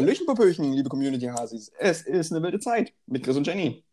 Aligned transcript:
Hallöchen, 0.00 0.24
Popöchen, 0.24 0.72
liebe 0.72 0.88
Community-Hasis. 0.88 1.72
Es 1.78 2.00
ist 2.00 2.32
eine 2.32 2.42
wilde 2.42 2.58
Zeit 2.58 2.94
mit 3.04 3.22
Chris 3.22 3.36
und 3.36 3.46
Jenny. 3.46 3.84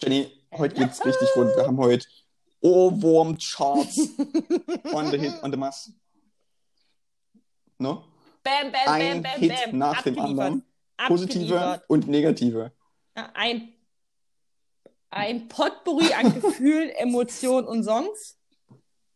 Jenny, 0.00 0.32
heute 0.50 0.74
geht's 0.76 1.04
richtig 1.04 1.28
rund. 1.36 1.54
Wir 1.54 1.66
haben 1.66 1.76
heute 1.76 2.06
Ohrwurm-Charts 2.62 3.98
on 4.94 5.10
the 5.10 5.18
hit, 5.18 5.34
on 5.42 5.50
the 5.50 5.58
mass. 5.58 5.92
No? 7.76 8.04
Bam, 8.42 8.72
bam, 8.72 8.80
Ein 8.86 9.22
bam, 9.22 9.32
bam, 9.34 9.40
Hit 9.40 9.52
bam. 9.66 9.78
nach 9.78 10.00
dem 10.00 10.18
anderen. 10.18 10.64
Positive 11.06 11.82
und 11.88 12.08
negative. 12.08 12.72
Ja, 13.14 13.30
Ein, 13.34 13.74
ein 15.10 15.48
Potpourri 15.48 16.14
an 16.14 16.32
Gefühlen, 16.40 16.88
Emotionen 16.88 17.66
und 17.68 17.84
Songs. 17.84 18.38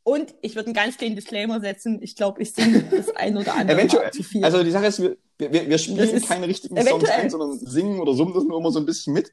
Und 0.07 0.37
ich 0.41 0.55
würde 0.55 0.67
einen 0.67 0.75
ganz 0.75 0.97
kleinen 0.99 1.17
Disclaimer 1.17 1.61
setzen. 1.61 2.01
Ich 2.01 2.15
glaube, 2.15 2.41
ich 2.41 2.53
singe 2.53 2.81
das 2.93 3.11
ein 3.17 3.37
oder 3.37 3.55
andere 3.55 3.77
Eventuell. 3.77 4.13
Zu 4.13 4.23
viel. 4.23 4.45
Also 4.45 4.63
die 4.63 4.71
Sache 4.71 4.87
ist, 4.87 5.03
wir, 5.03 5.17
wir, 5.37 5.69
wir 5.69 5.79
spielen 5.79 6.23
keine 6.23 6.47
richtigen 6.47 6.77
Songs 6.77 6.89
eventuell. 6.89 7.21
ein, 7.23 7.31
sondern 7.31 7.59
singen 7.59 7.99
oder 7.99 8.15
summen 8.15 8.33
das 8.33 8.45
nur 8.45 8.57
immer 8.61 8.71
so 8.71 8.79
ein 8.79 8.87
bisschen 8.87 9.15
mit. 9.15 9.33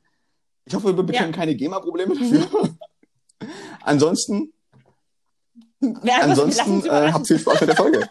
Ich 0.66 0.74
hoffe, 0.74 0.88
wir 0.88 1.04
bekommen 1.04 1.30
Ja. 1.30 1.32
keine 1.32 1.54
GEMA-Probleme 1.54 2.16
dafür. 2.16 2.48
ansonsten, 3.82 4.52
lassen 5.80 6.10
ansonsten 6.10 6.72
uns 6.72 6.86
äh, 6.88 7.12
habt 7.12 7.28
viel 7.28 7.38
Spaß 7.38 7.62
mit 7.62 7.70
der 7.70 7.76
Folge. 7.76 8.10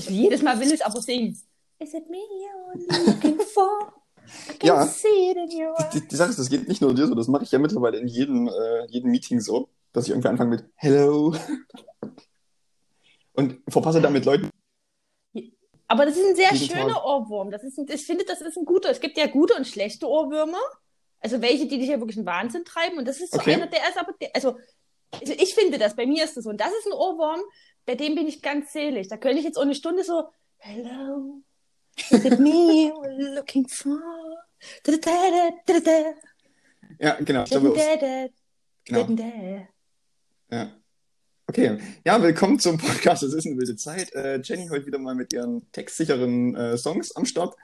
Ich, 0.00 0.08
jedes 0.10 0.42
Mal 0.42 0.58
will 0.58 0.68
ich 0.68 0.74
es 0.74 0.80
aber 0.80 1.00
singen. 1.02 1.38
Is 1.78 1.92
it 1.94 2.08
me 2.08 2.18
you're 2.18 3.06
looking 3.06 3.40
for? 3.40 3.92
I 4.62 4.66
Ja. 4.66 4.86
see 4.86 5.30
it 5.30 5.36
in 5.36 5.60
your 5.62 5.74
eyes. 5.78 5.90
Die, 5.92 6.06
die 6.08 6.16
Sache 6.16 6.30
ist, 6.30 6.38
das 6.38 6.48
geht 6.48 6.68
nicht 6.68 6.80
nur 6.80 6.94
dir 6.94 7.06
so, 7.06 7.14
das 7.14 7.28
mache 7.28 7.44
ich 7.44 7.50
ja 7.52 7.58
mittlerweile 7.58 7.98
in 7.98 8.06
jedem, 8.08 8.48
äh, 8.48 8.86
jedem 8.88 9.10
Meeting 9.10 9.40
so, 9.40 9.68
dass 9.92 10.04
ich 10.04 10.10
irgendwie 10.10 10.28
anfange 10.28 10.50
mit 10.50 10.64
Hello. 10.76 11.34
Und 13.34 13.60
verpasse 13.68 14.00
damit 14.00 14.24
Leuten. 14.24 14.48
Aber 15.88 16.06
das 16.06 16.16
ist 16.16 16.24
ein 16.26 16.36
sehr 16.36 16.54
schöner 16.54 16.94
Tag. 16.94 17.04
Ohrwurm. 17.04 17.50
Das 17.50 17.64
ist 17.64 17.78
ein, 17.78 17.86
ich 17.90 18.06
finde, 18.06 18.24
das 18.24 18.40
ist 18.40 18.56
ein 18.56 18.64
guter. 18.64 18.90
Es 18.90 19.00
gibt 19.00 19.18
ja 19.18 19.26
gute 19.26 19.54
und 19.54 19.66
schlechte 19.66 20.06
Ohrwürmer. 20.08 20.60
Also 21.20 21.42
welche, 21.42 21.66
die 21.66 21.78
dich 21.78 21.88
ja 21.88 21.98
wirklich 21.98 22.16
in 22.16 22.26
Wahnsinn 22.26 22.64
treiben. 22.64 22.98
Und 22.98 23.06
das 23.08 23.20
ist 23.20 23.32
so 23.32 23.40
Okay. 23.40 23.54
einer, 23.54 23.66
der 23.66 23.88
ist 23.88 23.98
aber, 23.98 24.12
der, 24.20 24.30
also, 24.34 24.56
also 25.20 25.32
ich 25.32 25.54
finde 25.54 25.78
das, 25.78 25.96
bei 25.96 26.06
mir 26.06 26.24
ist 26.24 26.36
das 26.36 26.44
so. 26.44 26.50
Und 26.50 26.60
das 26.60 26.70
ist 26.72 26.86
ein 26.86 26.92
Ohrwurm, 26.92 27.40
bei 27.90 27.96
dem 27.96 28.14
bin 28.14 28.28
ich 28.28 28.40
ganz 28.40 28.72
selig. 28.72 29.08
Da 29.08 29.16
könnte 29.16 29.40
ich 29.40 29.44
jetzt 29.44 29.56
auch 29.58 29.62
eine 29.62 29.74
Stunde 29.74 30.04
so, 30.04 30.28
hello, 30.58 31.42
is 31.96 32.24
it 32.24 32.38
me 32.38 32.92
you're 32.92 33.34
looking 33.34 33.66
for? 33.66 33.98
Da, 34.84 34.92
da, 34.92 35.80
da, 35.80 36.12
Ja, 37.00 37.16
genau. 37.18 37.42
Genau. 38.84 39.24
Ja. 40.52 40.70
Okay. 41.48 41.80
Ja, 42.04 42.22
willkommen 42.22 42.60
zum 42.60 42.78
Podcast. 42.78 43.24
Es 43.24 43.34
ist 43.34 43.44
eine 43.46 43.56
wilde 43.56 43.74
Zeit. 43.74 44.14
Äh, 44.14 44.40
Jenny 44.40 44.68
heute 44.68 44.86
wieder 44.86 44.98
mal 45.00 45.16
mit 45.16 45.32
ihren 45.32 45.68
textsicheren 45.72 46.54
äh, 46.54 46.78
Songs 46.78 47.16
am 47.16 47.24
Start. 47.24 47.56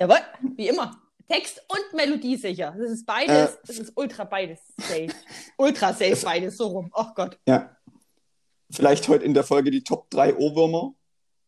Jawohl, 0.00 0.20
wie 0.56 0.68
immer. 0.68 1.02
Text 1.28 1.62
und 1.68 1.92
Melodie 1.94 2.36
sicher. 2.38 2.74
Das 2.78 2.92
ist 2.92 3.04
beides, 3.04 3.52
Äh. 3.52 3.58
das 3.66 3.78
ist 3.78 3.92
ultra 3.94 4.24
beides 4.24 4.60
safe. 4.78 5.08
ultra 5.58 5.92
safe 5.92 6.16
beides, 6.24 6.56
so 6.56 6.68
rum. 6.68 6.90
Ach 6.94 7.14
Gott. 7.14 7.38
Ja. 7.46 7.76
Vielleicht 8.70 9.06
heute 9.08 9.24
in 9.24 9.34
der 9.34 9.44
Folge 9.44 9.70
die 9.70 9.84
Top 9.84 10.10
3 10.10 10.36
Ohrwürmer, 10.36 10.94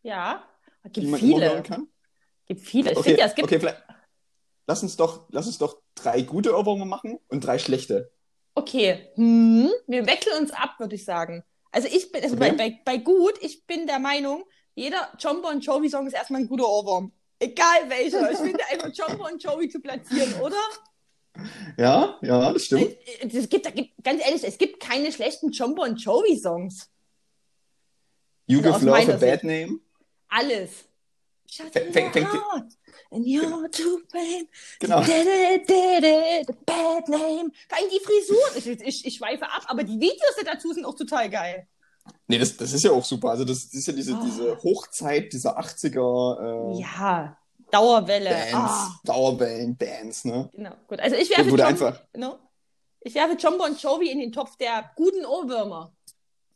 Ja, 0.03 0.45
es 0.85 0.93
die 0.93 1.01
gibt 1.01 1.11
man 1.11 1.21
immer 1.21 1.41
hören 1.41 1.51
viele. 1.53 1.63
kann. 1.63 1.89
gibt 2.47 2.61
viele. 2.61 2.91
Ich 2.93 2.97
Okay, 2.99 3.05
finde 3.09 3.21
ja, 3.21 3.27
es 3.27 3.35
gibt. 3.35 3.49
okay, 3.49 3.59
vielleicht. 3.61 3.83
Lass 4.67 4.83
uns, 4.83 4.97
doch, 4.97 5.27
lass 5.31 5.47
uns 5.47 5.59
doch 5.59 5.81
drei 5.95 6.23
gute 6.23 6.55
Ohrwürmer 6.57 6.85
machen 6.85 7.19
und 7.29 7.41
drei 7.45 7.59
schlechte. 7.59 8.13
Okay, 8.55 9.11
hm, 9.15 9.71
wir 9.87 10.07
wechseln 10.07 10.39
uns 10.41 10.51
ab, 10.53 10.75
würde 10.79 10.95
ich 10.95 11.05
sagen. 11.05 11.43
Also 11.73 11.89
ich 11.89 12.13
bin, 12.13 12.23
also 12.23 12.37
Okay. 12.37 12.51
bei, 12.53 12.57
bei, 12.71 12.81
bei 12.85 12.97
gut, 12.99 13.35
ich 13.41 13.67
bin 13.67 13.87
der 13.87 13.99
Meinung, 13.99 14.45
jeder 14.75 15.13
John 15.19 15.43
Bon 15.43 15.59
Jovi 15.61 15.89
Song 15.89 16.07
ist 16.07 16.13
erstmal 16.15 16.41
ein 16.43 16.49
guter 16.49 16.69
Ohrwurm. 16.69 17.13
Egal 17.41 17.89
welcher. 17.89 18.31
Ich 18.31 18.39
finde 18.39 18.61
einfach 18.71 18.91
John 18.95 19.17
Bon 19.19 19.39
Jovi 19.39 19.69
zu 19.69 19.81
platzieren, 19.81 20.35
oder? 20.41 20.57
Ja, 21.77 22.19
ja, 22.23 22.53
das 22.53 22.65
stimmt. 22.65 22.97
Es 23.23 23.33
es 23.35 23.49
gibt, 23.49 23.65
da 23.67 23.71
gibt, 23.71 24.03
ganz 24.03 24.25
ehrlich, 24.25 24.43
es 24.45 24.59
gibt 24.59 24.81
keine 24.81 25.13
schlechten 25.13 25.51
John 25.51 25.75
Bon 25.75 25.95
Jovi 25.97 26.37
Songs. 26.37 26.91
You 28.49 28.59
also 28.59 28.79
Give 28.81 28.87
Love 28.91 29.13
a 29.13 29.17
Bad 29.17 29.41
Sicht. 29.41 29.45
Name. 29.45 29.81
Alles. 30.29 30.71
Shut 31.51 31.69
Fäng- 31.73 31.93
fängt- 31.93 32.13
fängt- 32.13 32.29
and 33.11 33.25
you're 33.25 33.71
too 33.71 34.01
pain. 34.13 34.47
Genau. 34.81 35.01
Da, 35.01 35.07
da, 35.07 36.01
da, 36.01 36.43
the 36.47 36.53
bad 36.67 37.09
name. 37.09 37.51
Vor 37.69 37.79
allem 37.79 37.91
die 37.91 38.01
Frisuren. 38.05 38.53
Ich, 38.57 38.67
ich, 38.67 39.07
ich 39.07 39.15
schweife 39.17 39.45
ab, 39.47 39.63
aber 39.69 39.83
die 39.85 39.99
Videos 39.99 40.35
dazu 40.45 40.73
sind 40.75 40.85
auch 40.85 40.95
total 40.95 41.31
geil. 41.31 41.67
Nee, 42.27 42.39
das, 42.39 42.57
das 42.57 42.73
ist 42.73 42.85
ja 42.85 42.91
auch 42.91 43.05
super. 43.05 43.31
Also, 43.31 43.45
das, 43.45 43.65
das 43.67 43.75
ist 43.75 43.87
ja 43.87 43.93
diese, 43.95 44.13
Oh. 44.15 44.23
diese 44.25 44.57
Hochzeit 44.63 45.33
dieser 45.33 45.59
80er 45.59 46.75
äh, 46.77 46.81
Ja, 46.81 47.37
Dauerwelle. 47.71 48.31
Bands, 48.31 48.55
Ah, 48.55 49.01
Dauerband-Bands, 49.05 50.25
ne? 50.27 50.51
genau. 50.55 50.73
Gut. 50.87 51.01
Also 51.01 51.17
ich 51.17 51.31
werfe 51.31 51.49
John, 51.51 51.61
einfach- 51.61 52.03
no? 52.17 52.39
ich 53.01 53.15
werfe 53.15 53.37
John 53.39 53.57
Bon 53.59 53.75
Jovi 53.77 54.11
in 54.11 54.19
den 54.21 54.33
Topf 54.33 54.57
der 54.57 54.91
guten 54.97 55.25
Ohrwürmer. 55.25 55.93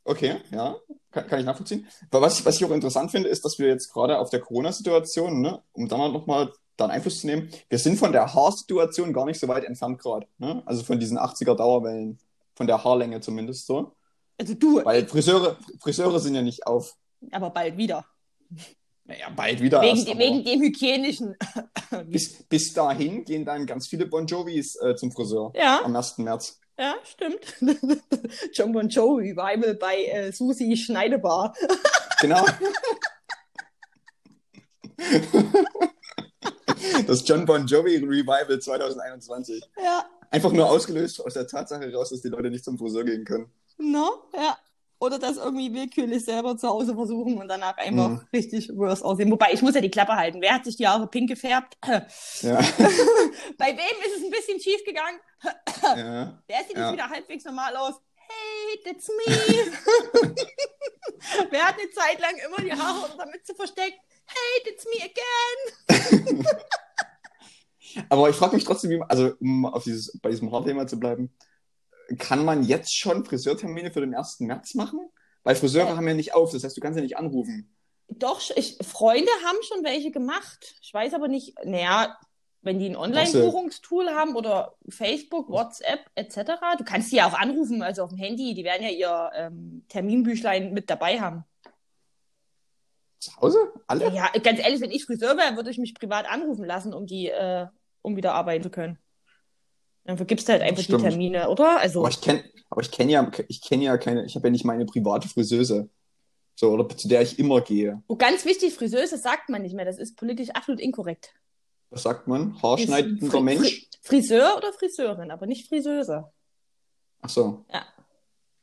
Okay, 0.05 0.37
ja, 0.51 0.77
kann, 1.13 1.27
kann 1.29 1.39
ich 1.41 1.47
nachvollziehen. 1.47 1.87
Aber 2.11 2.23
was 2.23 2.39
ich, 2.41 2.45
was 2.47 2.57
ich 2.57 2.65
auch 2.65 2.71
interessant 2.71 3.11
finde, 3.13 3.29
ist, 3.29 3.45
dass 3.45 3.59
wir 3.59 3.69
jetzt 3.69 3.93
gerade 3.93 4.19
auf 4.19 4.31
der 4.31 4.41
Corona-Situation, 4.41 5.41
ne, 5.41 5.63
um 5.73 5.89
dann 5.89 6.13
nochmal 6.13 6.53
dann 6.77 6.91
Einfluss 6.91 7.21
zu 7.21 7.27
nehmen, 7.27 7.51
wir 7.69 7.79
sind 7.79 7.99
von 7.99 8.13
der 8.13 8.35
Haarsituation 8.35 9.13
gar 9.13 9.27
nicht 9.27 9.39
so 9.39 9.47
weit 9.47 9.65
entfernt 9.65 9.99
gerade. 10.01 10.27
Ne? 10.39 10.63
Also 10.67 10.83
von 10.83 10.99
diesen 10.99 11.19
80er 11.19 11.55
Dauerwellen, 11.55 12.19
von 12.55 12.67
der 12.67 12.83
Haarlänge 12.83 13.21
zumindest 13.21 13.67
so. 13.67 13.93
Also 14.39 14.55
du, 14.55 14.83
Weil 14.85 15.07
Friseure, 15.07 15.57
Friseure 15.81 16.19
sind 16.19 16.35
ja 16.35 16.43
nicht 16.43 16.67
auf. 16.67 16.97
aber 17.31 17.51
bald 17.51 17.77
wieder. 17.77 18.05
Naja, 19.05 19.29
bald 19.35 19.61
wieder 19.61 19.83
Wegen, 19.83 19.97
erst. 19.97 20.07
de- 20.07 20.15
aber 20.15 20.21
wegen 20.25 20.45
dem 20.45 20.63
hygienischen. 20.63 21.37
bis, 22.07 22.43
bis 22.45 22.73
dahin 22.73 23.25
gehen 23.25 23.45
dann 23.45 23.67
ganz 23.67 23.89
viele 23.89 24.07
Bon 24.07 24.27
Jovis 24.27 24.77
äh, 24.81 24.95
zum 24.97 25.13
Friseur. 25.13 25.53
Ja. 25.55 25.83
Am 25.85 25.95
1. 25.95 26.19
März. 26.19 26.59
Ja, 26.79 26.95
stimmt. 27.05 27.55
John 28.55 28.73
Bon 28.73 28.89
Jovi 28.89 29.31
Revival 29.33 29.75
bei 29.75 30.05
äh, 30.07 30.33
Susi 30.33 30.77
Schneidebar. 30.77 31.55
Genau. 32.21 32.45
Das 37.07 37.27
John 37.27 37.45
Bon 37.47 37.67
Jovi 37.67 37.97
Revival 37.97 38.59
2021. 38.59 39.63
Ja, 39.83 40.05
Einfach 40.33 40.51
nur 40.53 40.69
ausgelöst 40.71 41.21
aus 41.25 41.35
der 41.35 41.47
Tatsache 41.47 41.93
raus, 41.93 42.09
dass 42.09 42.23
die 42.23 42.29
Leute 42.29 42.51
nicht 42.51 42.65
zum 42.65 42.79
Friseur 42.79 43.05
gehen 43.05 43.25
können. 43.25 43.53
no, 43.77 44.25
ja. 44.35 44.57
Oder 45.03 45.19
das 45.19 45.37
irgendwie 45.37 45.75
willkürlich 45.75 46.25
selber 46.25 46.57
zu 46.57 46.69
Hause 46.69 46.95
versuchen 46.95 47.37
und 47.39 47.49
danach 47.49 47.77
einfach 47.77 48.09
Mhm. 48.09 48.21
richtig 48.33 48.69
worse 48.77 49.05
aussehen. 49.05 49.33
Wobei, 49.33 49.49
ich 49.53 49.61
muss 49.61 49.75
ja 49.75 49.81
die 49.81 49.91
Klappe 49.91 50.13
halten. 50.15 50.41
Wer 50.41 50.55
hat 50.55 50.65
sich 50.65 50.77
die 50.77 50.87
Haare 50.87 51.09
pink 51.09 51.29
gefärbt? 51.29 51.77
Ja. 51.83 51.99
Bei 53.59 53.67
wem 53.77 53.97
ist 54.07 54.17
es 54.19 54.23
ein 54.25 54.31
bisschen 54.31 54.61
schief 54.61 54.85
gegangen? 54.85 55.19
ja. 55.83 56.39
Wer 56.47 56.59
sieht 56.69 56.77
Ja. 56.77 56.85
jetzt 56.85 56.93
wieder 56.93 57.11
halbwegs 57.11 57.45
normal 57.45 57.75
aus? 57.77 57.95
Hey, 58.15 58.79
that's 58.85 59.09
me. 59.09 59.25
Wer 61.51 61.67
hat 61.67 61.75
eine 61.81 61.91
Zeit 61.91 62.21
lang 62.21 62.37
immer 62.47 62.59
die 62.65 62.73
Haare 62.73 63.05
unter 63.07 63.25
der 63.25 63.27
Mütze 63.33 63.57
versteckt? 63.57 63.99
Hey, 64.27 64.63
that's 64.65 64.85
me 64.87 65.03
again. 66.31 66.47
Aber 68.09 68.31
ich 68.31 68.37
frage 68.37 68.55
mich 68.55 68.65
trotzdem, 68.65 68.91
wie 68.91 68.99
man, 68.99 69.11
also 69.11 69.33
um 69.41 69.67
auf 69.67 69.83
dieses, 69.83 70.17
bei 70.21 70.31
diesem 70.31 70.51
Haarthema 70.53 70.87
zu 70.87 70.99
bleiben, 71.01 71.35
kann 72.19 72.45
man 72.45 72.63
jetzt 72.65 72.97
schon 72.97 73.25
Friseurtermine 73.25 73.93
für 73.93 74.01
den 74.01 74.15
1. 74.15 74.41
März 74.41 74.75
machen? 74.75 75.01
Weil 75.45 75.57
Friseure 75.57 75.89
Ja. 75.89 75.97
haben 75.97 76.07
ja 76.07 76.15
nicht 76.15 76.35
auf, 76.35 76.53
das 76.53 76.65
heißt, 76.65 76.77
du 76.77 76.81
kannst 76.81 76.97
ja 76.97 77.03
nicht 77.03 77.17
anrufen. 77.17 77.75
Doch, 78.09 78.41
ich, 78.57 78.77
Freunde 78.83 79.31
haben 79.45 79.59
schon 79.63 79.85
welche 79.85 80.11
gemacht. 80.11 80.77
Ich 80.83 80.93
weiß 80.93 81.15
aber 81.15 81.29
nicht, 81.29 81.55
naja, 81.65 82.19
wenn 82.61 82.79
die 82.79 82.87
ein 82.91 82.97
Online-Buchungstool 82.97 84.11
haben 84.11 84.37
oder 84.37 84.77
Facebook, 84.89 85.49
WhatsApp 85.49 86.01
etc., 86.15 86.53
du 86.79 86.85
kannst 86.85 87.11
die 87.11 87.17
ja 87.17 87.27
auch 87.27 87.39
anrufen, 87.39 87.83
also 87.83 88.05
auf 88.05 88.11
dem 88.11 88.19
Handy, 88.19 88.55
die 88.55 88.65
werden 88.65 88.83
ja 88.85 88.91
ihr 88.91 89.31
ähm, 89.35 89.85
Terminbüchlein 89.89 90.73
mit 90.73 90.89
dabei 90.91 91.21
haben. 91.21 91.45
Zu 93.19 93.37
Hause? 93.37 93.73
Alle? 93.87 94.13
Ja, 94.13 94.31
ganz 94.43 94.61
ehrlich, 94.61 94.81
wenn 94.81 94.91
ich 94.91 95.05
Friseur 95.05 95.37
wäre, 95.37 95.57
würde 95.57 95.71
ich 95.71 95.79
mich 95.79 95.95
privat 95.95 96.29
anrufen 96.29 96.65
lassen, 96.65 96.93
um 96.93 97.07
die, 97.07 97.29
äh, 97.29 97.67
um 98.03 98.17
wieder 98.17 98.35
arbeiten 98.35 98.63
zu 98.65 98.71
können. 98.71 98.99
Dann 100.05 100.17
vergibst 100.17 100.49
du 100.49 100.53
halt 100.53 100.63
einfach 100.63 100.83
Stimmt. 100.83 101.03
die 101.03 101.09
Termine, 101.09 101.49
oder? 101.49 101.79
Also, 101.79 102.01
Aber 102.01 102.09
ich 102.11 102.21
kenne, 102.21 102.43
kenne 102.91 103.13
ja, 103.13 103.31
ich 103.49 103.63
kenne 103.63 103.85
ja 103.85 103.97
keine, 103.99 104.25
ich 104.25 104.35
habe 104.35 104.49
ja 104.49 104.51
nicht 104.51 104.65
meine 104.65 104.85
private 104.85 105.29
Friseuse. 105.29 105.89
So, 106.55 106.71
oder 106.71 106.89
zu 106.89 107.09
der 107.09 107.23
ich 107.23 107.39
immer 107.39 107.61
gehe. 107.63 108.03
oh, 108.09 108.17
ganz 108.17 108.45
wichtig, 108.45 108.75
Friseuse 108.75 109.17
sagt 109.17 109.49
man 109.49 109.63
nicht 109.63 109.75
mehr, 109.75 109.85
das 109.87 109.99
ist 109.99 110.17
politisch 110.17 110.51
absolut 110.51 110.81
inkorrekt. 110.81 111.33
Was 111.91 112.03
sagt 112.03 112.27
man? 112.29 112.61
Haarschneidender 112.63 113.27
Fri- 113.29 113.41
Mensch? 113.43 113.69
Fri- 113.69 113.89
Friseur 114.03 114.57
oder 114.57 114.73
Friseurin, 114.73 115.31
aber 115.31 115.47
nicht 115.47 115.69
Friseuse. 115.69 116.25
Ach 117.21 117.29
so. 117.29 117.65
Ja. 117.73 117.85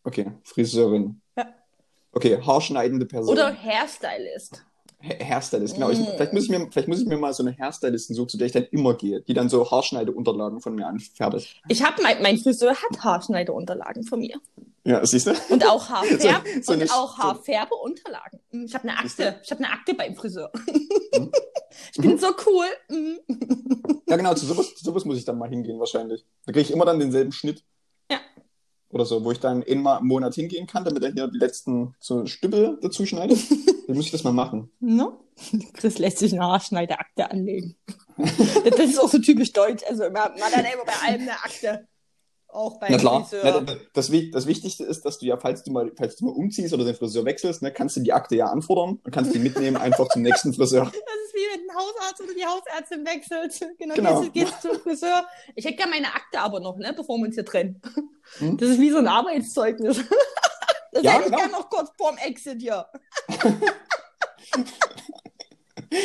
Okay, 0.04 0.32
Friseurin. 0.44 1.22
Ja. 1.38 1.54
Okay, 2.12 2.42
haarschneidende 2.42 3.06
Person. 3.06 3.32
Oder 3.34 3.54
Hairstylist. 3.54 4.66
Ha- 5.02 5.24
Hairstylist, 5.24 5.76
genau. 5.76 5.90
Ich, 5.92 5.98
vielleicht, 5.98 6.34
muss 6.34 6.44
ich 6.44 6.50
mir, 6.50 6.68
vielleicht 6.72 6.88
muss 6.90 7.00
ich 7.00 7.06
mir 7.08 7.18
mal 7.18 7.34
so 7.34 7.42
eine 7.44 7.58
Hairstylistin 7.58 8.16
suchen, 8.16 8.30
zu 8.30 8.38
der 8.38 8.48
ich 8.48 8.54
dann 8.54 8.66
immer 8.72 8.94
gehe, 8.96 9.22
die 9.22 9.34
dann 9.34 9.48
so 9.50 9.70
Haarschneideunterlagen 9.72 10.60
von 10.60 10.76
mir 10.76 10.88
anfertigt. 10.88 11.62
Ich 11.70 11.84
habe 11.84 12.02
mein, 12.04 12.22
mein 12.22 12.38
Friseur 12.38 12.72
hat 12.76 13.04
Haarschneideunterlagen 13.04 14.04
von 14.04 14.20
mir. 14.20 14.36
Ja, 14.84 15.06
siehst 15.06 15.28
du? 15.28 15.34
Und 15.50 15.66
auch 15.68 15.88
Haarfärb 15.90 16.46
So- 16.62 16.62
so 16.62 16.74
und 16.74 16.92
auch 16.92 17.18
Haarfärbeunterlagen. 17.18 18.40
Mm, 18.52 18.66
Ich 18.66 18.74
habe 18.76 18.88
eine? 18.90 18.98
Akte. 19.00 19.40
Ich 19.44 19.52
habe 19.52 19.64
eine 19.64 19.74
Akte 19.74 19.94
beim 19.94 20.16
Friseur. 20.16 20.52
Mhm. 20.68 21.32
ich 21.94 22.02
bin 22.02 22.18
so 22.18 22.28
cool. 22.46 22.66
Mm. 22.90 23.16
Ja, 24.08 24.18
genau, 24.18 24.34
zu 24.34 24.46
sowas, 24.46 24.74
zu 24.76 24.84
sowas 24.84 25.06
muss 25.06 25.18
ich 25.18 25.26
dann 25.26 25.38
mal 25.38 25.50
hingehen 25.50 25.80
wahrscheinlich. 25.80 26.26
Da 26.46 26.52
kriege 26.52 26.62
ich 26.66 26.72
immer 26.72 26.86
dann 26.86 27.00
denselben 27.00 27.32
Schnitt. 27.32 27.64
Ja. 28.12 28.18
Oder 28.92 29.06
so, 29.06 29.24
wo 29.24 29.32
ich 29.32 29.40
dann 29.40 29.64
einmal 29.64 30.00
im 30.00 30.08
Monat 30.08 30.34
hingehen 30.34 30.66
kann, 30.66 30.84
damit 30.84 31.04
er 31.04 31.12
hier 31.12 31.28
die 31.28 31.38
letzten 31.38 31.94
so 32.00 32.26
Stüppel 32.26 32.80
dazu 32.82 33.06
schneidet. 33.06 33.40
dann 33.88 33.96
muss 33.96 34.06
ich 34.06 34.12
das 34.12 34.24
mal 34.24 34.34
machen. 34.34 34.72
Ne? 34.80 35.12
Chris 35.74 36.00
lässt 36.00 36.18
sich 36.18 36.34
eine 36.34 36.44
Haarschneideakte 36.44 37.30
anlegen. 37.30 37.76
das 38.18 38.80
ist 38.80 39.00
auch 39.00 39.10
so 39.10 39.20
typisch 39.20 39.54
deutsch. 39.54 39.84
Also 39.88 40.04
man, 40.04 40.14
man 40.14 40.52
hat 40.52 40.66
immer 40.74 40.86
bei 40.86 41.08
allem 41.08 41.22
eine 41.22 41.32
Akte. 41.32 41.88
Auch 42.52 42.80
beim 42.80 42.92
Na 42.92 42.98
klar, 42.98 43.26
Friseur. 43.26 43.62
Das, 43.94 44.10
das 44.32 44.48
Wichtigste 44.48 44.84
ist, 44.84 45.06
dass 45.06 45.20
du 45.20 45.28
ja, 45.28 45.38
falls 45.38 45.64
du 45.64 45.72
mal, 45.72 45.92
falls 45.96 46.16
du 46.16 46.26
mal 46.26 46.32
umziehst 46.32 46.74
oder 46.74 46.84
den 46.84 46.96
Friseur 46.96 47.24
wechselst, 47.26 47.62
ne, 47.62 47.72
kannst 47.72 47.96
du 47.96 48.02
die 48.02 48.12
Akte 48.12 48.36
ja 48.36 48.48
anfordern 48.48 49.00
und 49.04 49.12
kannst 49.12 49.36
die 49.36 49.40
mitnehmen 49.40 49.78
einfach 49.78 50.08
zum 50.10 50.24
nächsten 50.24 50.54
Friseur. 50.54 50.86
Das 50.92 51.36
ist 51.36 51.36
wie 51.36 51.46
wenn 51.54 51.70
ein 51.70 51.76
Hausarzt 51.76 52.22
oder 52.24 52.34
die 52.34 52.46
Hausärztin 52.46 53.06
wechselt. 53.06 53.78
Genau, 53.78 53.94
Genau. 53.94 54.22
Gehst, 54.22 54.34
gehst 54.34 54.62
zum 54.64 54.80
Friseur. 54.82 55.26
Ich 55.56 55.64
hätte 55.64 55.76
gerne 55.76 55.92
meine 55.92 56.08
Akte 56.08 56.40
aber 56.40 56.60
noch, 56.60 56.78
ne, 56.78 56.92
bevor 56.98 57.18
wir 57.20 57.26
uns 57.28 57.36
hier 57.36 57.46
trennen. 57.46 57.80
Hm? 58.40 58.58
Das 58.58 58.70
ist 58.70 58.80
wie 58.82 58.90
so 58.90 58.98
ein 58.98 59.08
Arbeitszeugnis. 59.08 60.00
Das 60.92 61.04
Ja, 61.04 61.12
hätte 61.12 61.26
ich 61.26 61.26
genau. 61.28 61.38
gerne 61.38 61.52
noch 61.52 61.70
kurz 61.70 61.92
vorm 61.96 62.18
Exit 62.18 62.62
hier. 62.64 62.88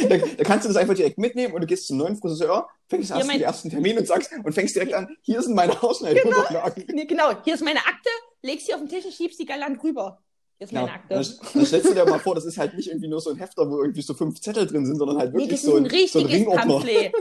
Da, 0.09 0.17
da 0.17 0.45
kannst 0.45 0.65
du 0.65 0.69
das 0.69 0.77
einfach 0.77 0.95
direkt 0.95 1.19
mitnehmen 1.19 1.53
und 1.55 1.61
du 1.61 1.67
gehst 1.67 1.87
zum 1.87 1.99
neuen 1.99 2.17
Friseur, 2.17 2.69
fängst 2.89 3.11
Ja, 3.11 3.17
erst 3.17 3.27
mein- 3.29 3.39
den 3.39 3.45
ersten 3.45 3.71
Termin 3.71 3.99
und 3.99 4.07
sagst 4.07 4.31
und 4.43 4.53
fängst 4.53 4.75
direkt 4.75 4.95
an, 4.95 5.15
hier 5.23 5.43
sind 5.43 5.55
meine 5.55 5.81
Haarschneideunterlagen. 5.81 6.85
Nee, 6.93 7.05
genau, 7.05 7.33
hier 7.45 7.55
ist 7.55 7.65
meine 7.65 7.81
Akte, 7.81 8.09
legst 8.43 8.67
sie 8.67 8.75
auf 8.75 8.81
den 8.81 8.89
Tisch 8.89 9.05
und 9.05 9.13
schiebst 9.13 9.39
die 9.39 9.45
galant 9.47 9.83
rüber. 9.83 10.21
Hier 10.59 10.65
ist 10.67 10.71
Genau. 10.71 10.83
meine 10.87 10.95
Akte. 10.95 11.15
dann 11.55 11.67
stellst 11.67 11.91
du 11.91 11.95
dir 11.95 12.05
mal 12.07 12.19
vor, 12.21 12.35
das 12.35 12.45
ist 12.45 12.57
halt 12.59 12.75
nicht 12.75 12.89
irgendwie 12.89 13.09
nur 13.09 13.21
so 13.21 13.31
ein 13.31 13.37
Hefter, 13.37 13.69
wo 13.71 13.83
irgendwie 13.83 14.03
so 14.03 14.15
fünf 14.15 14.41
Zettel 14.41 14.67
drin 14.67 14.87
sind, 14.87 14.97
sondern 14.97 15.19
halt 15.19 15.33
Nee, 15.35 15.41
wirklich 15.41 15.61
das 15.61 15.65
ist 15.65 15.67
so, 15.67 15.77
ein 15.77 15.85
ein, 15.85 15.91
so 15.91 16.19
ein 16.21 16.27
richtiges 16.27 16.33
Ringordner. 16.33 16.73
Pamphlet. 16.75 17.13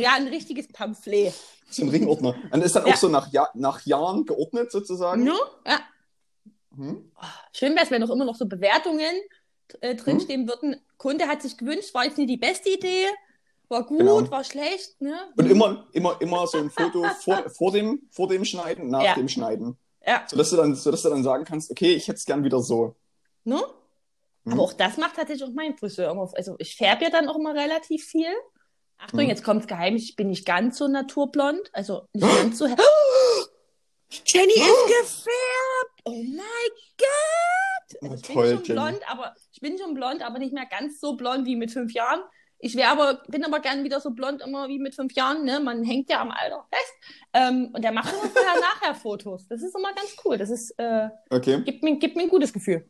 Ja, 0.00 0.14
ein 0.14 0.28
richtiges 0.28 0.68
Pamphlet. 0.68 1.34
So 1.68 1.82
ein 1.82 1.88
Ringordner. 1.88 2.34
Und 2.50 2.62
ist 2.62 2.76
dann 2.76 2.86
Ja. 2.86 2.94
auch 2.94 2.96
so 2.96 3.08
nach, 3.08 3.30
ja 3.32 3.48
nach 3.54 3.84
Jahren 3.84 4.24
geordnet 4.24 4.70
sozusagen. 4.70 5.24
No? 5.24 5.34
Ja. 5.66 5.80
Mhm. 6.76 7.10
Schön 7.52 7.74
wäre 7.74 7.84
es, 7.84 7.90
wenn 7.90 8.00
noch 8.02 8.10
immer 8.10 8.24
noch 8.24 8.36
so 8.36 8.46
Bewertungen 8.46 9.14
äh, 9.80 9.90
Hm? 9.90 9.96
drinstehen 9.96 10.48
würden. 10.48 10.76
Kunde 10.98 11.26
hat 11.28 11.42
sich 11.42 11.56
gewünscht, 11.56 11.92
war 11.94 12.04
jetzt 12.04 12.18
nicht 12.18 12.30
die 12.30 12.36
beste 12.36 12.70
Idee, 12.70 13.06
war 13.68 13.84
gut, 13.84 13.98
Genau. 13.98 14.30
war 14.30 14.44
schlecht. 14.44 15.00
Ne? 15.00 15.18
Und 15.36 15.50
immer, 15.50 15.86
immer, 15.92 16.16
immer 16.20 16.46
so 16.46 16.58
ein 16.58 16.70
Foto 16.70 17.04
vor, 17.20 17.48
vor, 17.50 17.72
dem, 17.72 18.08
vor 18.10 18.28
dem 18.28 18.44
Schneiden, 18.44 18.88
nach 18.88 19.02
Ja. 19.02 19.14
dem 19.14 19.28
Schneiden. 19.28 19.76
Ja, 20.06 20.24
Sodass 20.28 20.50
du, 20.50 20.56
dann, 20.56 20.74
sodass 20.76 21.02
du 21.02 21.08
dann 21.10 21.24
sagen 21.24 21.44
kannst, 21.44 21.70
okay, 21.70 21.92
ich 21.94 22.06
hätte 22.06 22.16
es 22.18 22.24
gern 22.26 22.44
wieder 22.44 22.60
so. 22.60 22.94
ne? 23.44 23.60
Mhm. 24.44 24.52
Aber 24.52 24.62
auch 24.62 24.72
das 24.72 24.96
macht 24.96 25.16
tatsächlich 25.16 25.42
auch 25.48 25.52
mein 25.54 25.76
Friseur 25.76 26.10
immer. 26.12 26.30
Also 26.34 26.54
ich 26.58 26.76
färbe 26.76 27.04
ja 27.04 27.10
dann 27.10 27.28
auch 27.28 27.36
immer 27.36 27.54
relativ 27.54 28.04
viel. 28.04 28.32
Achtung, 28.98 29.20
Mhm. 29.24 29.28
jetzt 29.28 29.42
kommt's 29.44 29.66
geheim, 29.66 29.96
ich 29.96 30.14
bin 30.16 30.28
nicht 30.28 30.46
ganz 30.46 30.78
so 30.78 30.86
naturblond, 30.88 31.68
also 31.72 32.06
nicht 32.12 32.22
ganz 32.54 32.58
so 32.58 32.66
hell. 32.66 32.76
Jenny 34.24 34.52
ist 34.52 34.86
gefärbt! 34.86 36.00
Oh 36.04 36.22
mein 36.22 36.72
Gott! 36.96 37.05
Also 38.02 38.14
ich 38.14 38.22
bin 38.26 38.56
schon 38.56 38.62
blond, 38.62 39.10
aber 39.10 39.34
ich 39.52 39.60
bin 39.60 39.78
schon 39.78 39.94
blond, 39.94 40.22
aber 40.22 40.38
nicht 40.38 40.52
mehr 40.52 40.66
ganz 40.66 41.00
so 41.00 41.16
blond 41.16 41.46
wie 41.46 41.56
mit 41.56 41.70
fünf 41.70 41.92
Jahren. 41.92 42.20
Ich 42.58 42.74
wäre 42.74 42.90
aber, 42.90 43.22
bin 43.28 43.44
aber 43.44 43.60
gern 43.60 43.84
wieder 43.84 44.00
so 44.00 44.10
blond 44.10 44.40
immer 44.42 44.68
wie 44.68 44.78
mit 44.78 44.94
fünf 44.94 45.12
Jahren, 45.12 45.44
ne? 45.44 45.60
Man 45.60 45.84
hängt 45.84 46.08
ja 46.10 46.20
am 46.22 46.30
Alter 46.30 46.66
fest. 46.70 46.94
Ähm, 47.34 47.70
und 47.72 47.82
der 47.82 47.92
macht 47.92 48.12
immer 48.12 48.28
vorher 48.30 48.54
nachher 48.60 48.94
Fotos. 48.94 49.46
Das 49.46 49.62
ist 49.62 49.76
immer 49.76 49.92
ganz 49.94 50.16
cool. 50.24 50.38
Das 50.38 50.48
ist, 50.50 50.70
äh, 50.78 51.08
Okay. 51.30 51.62
gibt 51.62 51.82
mir, 51.82 51.98
gibt 51.98 52.16
mir 52.16 52.22
ein 52.22 52.28
gutes 52.30 52.52
Gefühl. 52.52 52.88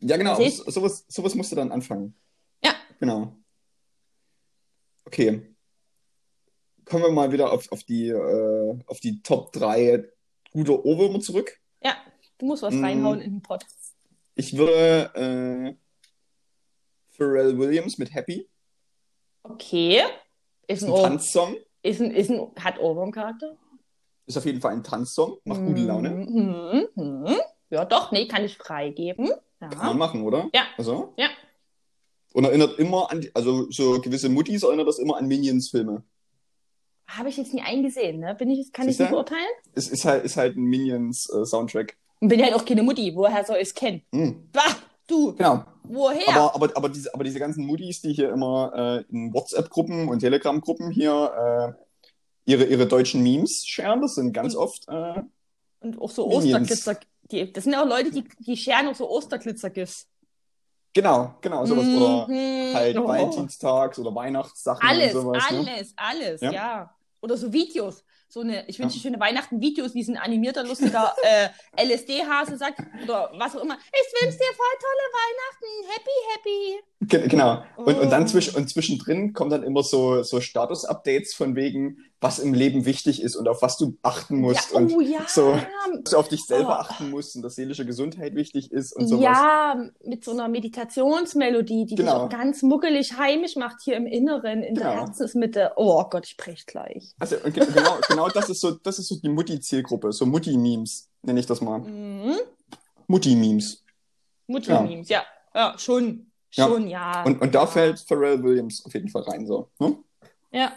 Ja, 0.00 0.16
genau. 0.16 0.34
So, 0.34 0.70
sowas, 0.70 1.04
sowas 1.08 1.34
musst 1.34 1.52
du 1.52 1.56
dann 1.56 1.70
anfangen. 1.70 2.16
Ja. 2.64 2.72
Genau. 2.98 3.36
Okay. 5.04 5.54
Kommen 6.84 7.04
wir 7.04 7.10
mal 7.10 7.30
wieder 7.30 7.52
auf, 7.52 7.70
auf, 7.70 7.84
die, 7.84 8.08
äh, 8.08 8.78
auf 8.86 8.98
die 9.00 9.22
Top 9.22 9.52
3 9.52 10.08
gute 10.50 10.84
Ohrwürmer 10.84 11.20
zurück. 11.20 11.58
Ja, 11.82 11.96
du 12.42 12.46
musst 12.48 12.62
was 12.64 12.74
Mm. 12.74 12.84
reinhauen 12.84 13.20
in 13.20 13.34
den 13.34 13.42
Pott. 13.42 13.64
Ich 14.34 14.56
würde 14.56 15.10
äh, 15.14 15.74
Pharrell 17.16 17.56
Williams 17.56 17.98
mit 17.98 18.12
Happy. 18.12 18.48
Okay. 19.44 20.02
Ist 20.66 20.82
ein, 20.82 20.92
ein 20.92 21.02
Tanzsong. 21.02 21.56
ist 21.82 22.00
ein, 22.00 22.10
ist 22.10 22.30
ein, 22.30 22.50
hat 22.58 22.80
Ohrwurmcharakter. 22.80 23.56
Ist 24.26 24.36
auf 24.38 24.44
jeden 24.44 24.60
Fall 24.60 24.72
ein 24.72 24.82
Tanzsong. 24.82 25.38
Macht 25.44 25.64
gute 25.64 25.82
Laune. 25.82 26.10
Mhm, 26.10 26.88
mhm. 26.94 27.36
Ja, 27.70 27.84
doch, 27.84 28.10
nee, 28.12 28.26
kann 28.26 28.44
ich 28.44 28.56
freigeben. 28.58 29.30
Kann 29.60 29.70
man 29.70 29.86
Ja. 29.88 29.94
machen, 29.94 30.22
oder? 30.22 30.50
Ja. 30.52 30.62
Also? 30.76 31.14
Ja. 31.16 31.28
Und 32.32 32.44
erinnert 32.44 32.78
immer 32.78 33.10
an, 33.10 33.24
also 33.34 33.70
so 33.70 34.00
gewisse 34.00 34.28
Muttis 34.28 34.62
erinnert 34.64 34.88
das 34.88 34.98
immer 34.98 35.16
an 35.16 35.28
Minions-Filme. 35.28 36.02
Habe 37.06 37.28
ich 37.28 37.36
jetzt 37.36 37.52
nie 37.52 37.60
eingesehen, 37.62 38.20
ne? 38.20 38.34
Bin 38.34 38.48
ich, 38.50 38.72
kann 38.72 38.86
ich 38.88 38.96
Siehste? 38.96 39.02
nicht 39.04 39.10
beurteilen? 39.12 39.48
Es 39.74 39.88
ist 39.88 40.04
halt, 40.06 40.24
ist 40.24 40.36
halt 40.36 40.56
ein 40.56 40.62
Minions-Soundtrack. 40.64 41.96
Und 42.22 42.28
bin 42.28 42.40
halt 42.42 42.54
auch 42.54 42.64
keine 42.64 42.84
Mutti. 42.84 43.12
Woher 43.16 43.44
soll 43.44 43.56
ich 43.56 43.62
es 43.68 43.74
kennen? 43.74 44.02
Hm. 44.14 44.48
Bah, 44.52 44.62
du, 45.08 45.34
Genau. 45.34 45.64
woher? 45.82 46.28
Aber, 46.28 46.54
aber, 46.54 46.76
aber, 46.76 46.88
diese, 46.88 47.12
aber 47.12 47.24
diese 47.24 47.40
ganzen 47.40 47.66
Muttis, 47.66 48.00
die 48.00 48.12
hier 48.12 48.30
immer 48.32 48.72
äh, 49.10 49.12
in 49.12 49.34
WhatsApp-Gruppen 49.34 50.08
und 50.08 50.20
Telegram-Gruppen 50.20 50.92
hier 50.92 51.76
äh, 51.76 52.50
ihre, 52.50 52.64
ihre 52.64 52.86
deutschen 52.86 53.24
Memes 53.24 53.66
sharen, 53.66 54.00
das 54.02 54.14
sind 54.14 54.32
ganz 54.32 54.54
oft. 54.54 54.86
Äh, 54.88 55.22
Und 55.80 56.00
auch 56.00 56.10
so. 56.12 56.28
Osterglitzer. 56.30 56.96
Die, 57.32 57.52
das 57.52 57.64
sind 57.64 57.72
ja 57.72 57.82
auch 57.82 57.88
Leute, 57.88 58.12
die, 58.12 58.24
die 58.38 58.56
scheren 58.56 58.86
auch 58.88 58.94
so 58.94 59.10
Osterglitzer-Gifts. 59.10 60.06
genau, 60.94 61.34
genau, 61.40 61.64
sowas. 61.66 61.86
Oder 61.88 62.28
Mhm. 62.28 62.74
halt 62.74 62.98
Oh. 62.98 63.08
Valentinstags 63.08 63.98
oder 63.98 64.14
Weihnachtssachen 64.14 64.86
Alles, 64.88 65.14
und 65.14 65.22
sowas. 65.22 65.50
Ne? 65.50 65.58
alles, 65.58 65.92
alles, 65.96 66.40
Ja. 66.40 66.52
ja. 66.52 66.94
Oder 67.20 67.36
so 67.36 67.52
Videos. 67.52 68.04
So 68.32 68.40
eine, 68.40 68.66
ich 68.66 68.78
wünsche 68.78 68.96
Ja. 68.96 69.02
schöne 69.02 69.20
Weihnachten 69.20 69.60
Videos, 69.60 69.92
wie 69.94 70.02
so 70.02 70.10
ein 70.12 70.16
animierter, 70.16 70.64
lustiger 70.64 71.14
äh, 71.22 71.50
LSD-Hase 71.84 72.56
sagt, 72.56 72.80
oder 73.04 73.30
was 73.36 73.54
auch 73.54 73.62
immer. 73.62 73.74
Ich 73.74 74.22
wünsche 74.22 74.38
dir 74.38 74.44
voll 74.56 74.78
tolle 74.80 75.06
Weihnachten. 75.20 75.92
Happy, 75.92 76.10
happy. 76.34 76.82
Ge- 77.02 77.28
Genau. 77.28 77.62
Und, 77.76 77.98
und 78.00 78.08
dann 78.10 78.22
Oh. 78.22 78.26
zwisch 78.26 78.54
und 78.56 78.70
zwischendrin 78.70 79.34
kommen 79.34 79.50
dann 79.50 79.62
immer 79.62 79.82
so, 79.82 80.22
so 80.22 80.40
Status-Updates 80.40 81.34
von 81.34 81.56
wegen, 81.56 81.98
was 82.22 82.38
im 82.38 82.54
Leben 82.54 82.84
wichtig 82.86 83.20
ist 83.20 83.34
und 83.34 83.48
auf 83.48 83.62
was 83.62 83.76
du 83.76 83.98
achten 84.02 84.36
musst 84.40 84.70
ja, 84.70 84.78
und 84.78 84.92
oh 84.92 85.00
ja. 85.00 85.20
so, 85.26 85.58
dass 86.02 86.12
du 86.12 86.16
auf 86.16 86.28
dich 86.28 86.44
selber 86.44 86.68
Oh. 86.68 86.80
achten 86.82 87.10
musst 87.10 87.34
und 87.34 87.42
dass 87.42 87.56
seelische 87.56 87.84
Gesundheit 87.84 88.36
wichtig 88.36 88.70
ist 88.70 88.92
und 88.94 89.08
sowas. 89.08 89.24
Ja, 89.24 89.90
mit 90.04 90.24
so 90.24 90.30
einer 90.30 90.48
Meditationsmelodie, 90.48 91.84
die 91.84 91.96
Genau. 91.96 92.12
dich 92.12 92.20
auch 92.22 92.28
ganz 92.28 92.62
muckelig 92.62 93.18
heimisch 93.18 93.56
macht 93.56 93.82
hier 93.82 93.96
im 93.96 94.06
Inneren, 94.06 94.62
in 94.62 94.76
der 94.76 94.84
Genau. 94.90 95.02
Herzensmitte. 95.02 95.72
Oh 95.76 96.04
Gott, 96.04 96.24
ich 96.26 96.36
brech 96.36 96.64
gleich. 96.66 97.12
Also 97.18 97.36
genau, 97.44 97.98
genau 98.08 98.28
das 98.28 98.48
ist 98.48 98.60
so, 98.60 98.70
das 98.70 99.00
ist 99.00 99.08
so 99.08 99.16
die 99.16 99.28
Mutti-Zielgruppe, 99.28 100.12
so 100.12 100.24
Mutti-Memes, 100.24 101.08
nenne 101.22 101.40
ich 101.40 101.46
das 101.46 101.60
mal. 101.60 101.80
Mhm. 101.80 102.36
Mutti-Memes. 103.08 103.82
Mutti-Memes, 104.46 105.08
ja. 105.08 105.24
ja. 105.54 105.74
schon. 105.76 106.30
Ja. 106.54 106.68
Schon, 106.68 106.86
ja. 106.86 107.24
Und, 107.24 107.40
und 107.40 107.54
da 107.54 107.66
fällt 107.66 107.98
Pharrell 108.00 108.42
Williams 108.42 108.84
auf 108.84 108.92
jeden 108.94 109.08
Fall 109.08 109.22
rein, 109.22 109.46
so. 109.46 109.70
Ne? 109.78 109.96
ja. 110.52 110.72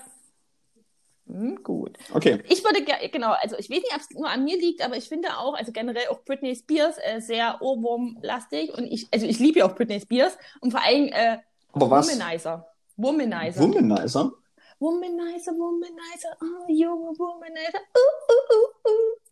Mhm, 1.28 1.64
gut. 1.64 1.98
Okay. 2.14 2.44
Ich 2.50 2.64
würde 2.64 2.84
gerne, 2.84 3.10
genau, 3.10 3.32
also 3.32 3.58
ich 3.58 3.70
weiß 3.70 3.78
nicht, 3.78 3.94
ob 3.94 4.02
es 4.02 4.10
nur 4.12 4.30
an 4.30 4.44
mir 4.44 4.58
liegt, 4.58 4.84
aber 4.84 4.96
ich 4.96 5.10
finde 5.10 5.30
auch, 5.38 5.56
also 5.56 5.72
generell 5.72 6.08
auch 6.10 6.24
Britney 6.24 6.56
Spears 6.56 6.98
äh, 6.98 7.20
sehr 7.20 7.62
Ohrwurmlastig 7.62 8.72
und 8.74 8.86
ich, 8.86 9.08
also 9.12 9.26
ich 9.26 9.40
liebe 9.40 9.60
ja 9.60 9.66
auch 9.66 9.76
Britney 9.76 10.00
Spears 10.00 10.38
und 10.62 10.72
vor 10.72 10.84
allem 10.84 11.08
äh, 11.08 11.40
Aber 11.74 11.90
was? 11.90 12.08
Womanizer. 12.08 12.68
Womanizer. 12.96 13.62
Womanizer? 13.62 14.32
Womanizer, 14.80 15.52
Womanizer, 15.54 16.38
oh, 16.42 16.72
junge 16.72 17.18
Womanizer. 17.18 17.80
Uh, 17.96 18.00
uh, 18.00 18.34
uh, 18.34 18.56
uh, 18.56 18.90
uh, 18.90 18.90
uh, 18.90 18.92
uh. 18.92 19.25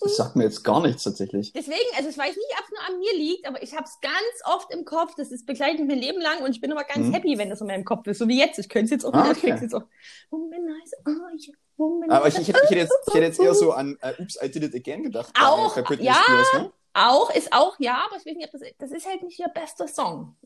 Das 0.00 0.16
sagt 0.16 0.36
mir 0.36 0.44
jetzt 0.44 0.62
gar 0.64 0.80
nichts 0.82 1.04
tatsächlich. 1.04 1.52
Deswegen, 1.52 1.78
also 1.96 2.08
ich 2.08 2.16
weiß 2.18 2.34
nicht, 2.36 2.48
ob 2.58 2.64
es 2.64 2.70
nur 2.70 2.80
an 2.88 2.98
mir 2.98 3.14
liegt, 3.16 3.46
aber 3.46 3.62
ich 3.62 3.72
habe 3.74 3.84
es 3.84 3.98
ganz 4.00 4.14
oft 4.56 4.70
im 4.72 4.84
Kopf. 4.84 5.14
Das 5.16 5.30
ist 5.30 5.46
begleitet 5.46 5.86
mein 5.86 5.98
Leben 5.98 6.20
lang 6.20 6.42
und 6.42 6.50
ich 6.50 6.60
bin 6.60 6.72
aber 6.72 6.84
ganz 6.84 7.06
Mhm. 7.06 7.12
happy, 7.14 7.38
wenn 7.38 7.50
das 7.50 7.60
in 7.60 7.66
meinem 7.66 7.84
Kopf 7.84 8.06
ist. 8.06 8.18
So 8.18 8.28
wie 8.28 8.38
jetzt. 8.38 8.58
Ich 8.58 8.68
könnte 8.68 8.84
es 8.86 8.90
jetzt 8.90 9.04
auch 9.04 9.12
Ah, 9.12 9.24
wieder. 9.24 9.32
Ich 9.32 9.38
okay. 9.38 9.50
krieg's 9.50 9.62
jetzt 9.62 9.74
auch. 9.74 9.84
Oh. 10.30 12.02
Aber 12.08 12.28
ich, 12.28 12.38
ich, 12.38 12.48
hätte, 12.48 12.60
ich, 12.64 12.70
hätte 12.70 12.80
jetzt, 12.80 12.94
ich 13.08 13.14
hätte 13.14 13.24
jetzt 13.24 13.40
eher 13.40 13.54
so 13.54 13.72
an 13.72 13.98
äh, 14.00 14.14
Oops, 14.20 14.38
I 14.42 14.50
Did 14.50 14.62
It 14.64 14.74
Again 14.74 15.02
gedacht. 15.02 15.32
bei- 15.34 15.46
Auch, 15.46 15.74
bei 15.74 15.82
Britney 15.82 16.06
ja. 16.06 16.14
Spears, 16.14 16.52
ne? 16.54 16.72
Auch, 16.94 17.30
ist 17.34 17.52
auch, 17.52 17.74
ja, 17.80 18.04
aber 18.06 18.16
ich 18.16 18.24
weiß 18.26 18.36
nicht, 18.36 18.46
ob 18.46 18.52
das, 18.52 18.62
das 18.78 18.90
ist 18.92 19.06
halt 19.06 19.22
nicht 19.22 19.38
ihr 19.38 19.48
bester 19.48 19.88
Song. 19.88 20.36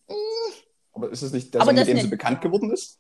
Aber 0.94 1.10
ist 1.10 1.20
es 1.22 1.32
nicht 1.32 1.52
der 1.52 1.60
Aber 1.60 1.70
Song, 1.70 1.78
mit 1.78 1.86
dem 1.86 1.94
nicht. 1.94 2.04
sie 2.04 2.08
bekannt 2.10 2.40
geworden 2.40 2.72
ist? 2.72 2.98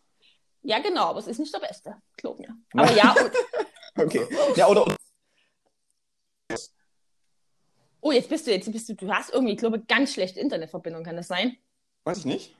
Ja, 0.62 0.78
genau, 0.80 1.04
aber 1.06 1.20
es 1.20 1.26
ist 1.28 1.38
nicht 1.38 1.54
der 1.54 1.60
beste. 1.60 1.96
Glaub 2.16 2.38
mir. 2.38 2.54
Aber 2.74 2.92
ja, 2.92 3.12
und, 3.12 4.04
Okay. 4.04 4.26
Ja, 4.54 4.68
oder, 4.68 4.86
oder 4.86 4.96
Oh, 8.08 8.12
jetzt 8.12 8.30
bist 8.30 8.46
du, 8.46 8.50
jetzt 8.50 8.72
bist 8.72 8.88
du, 8.88 8.94
du 8.94 9.12
hast 9.12 9.30
irgendwie, 9.34 9.52
ich 9.52 9.58
glaube, 9.58 9.80
ganz 9.80 10.14
schlechte 10.14 10.40
Internetverbindung, 10.40 11.04
kann 11.04 11.16
das 11.16 11.28
sein? 11.28 11.58
Weiß 12.04 12.16
ich 12.18 12.24
nicht. 12.24 12.56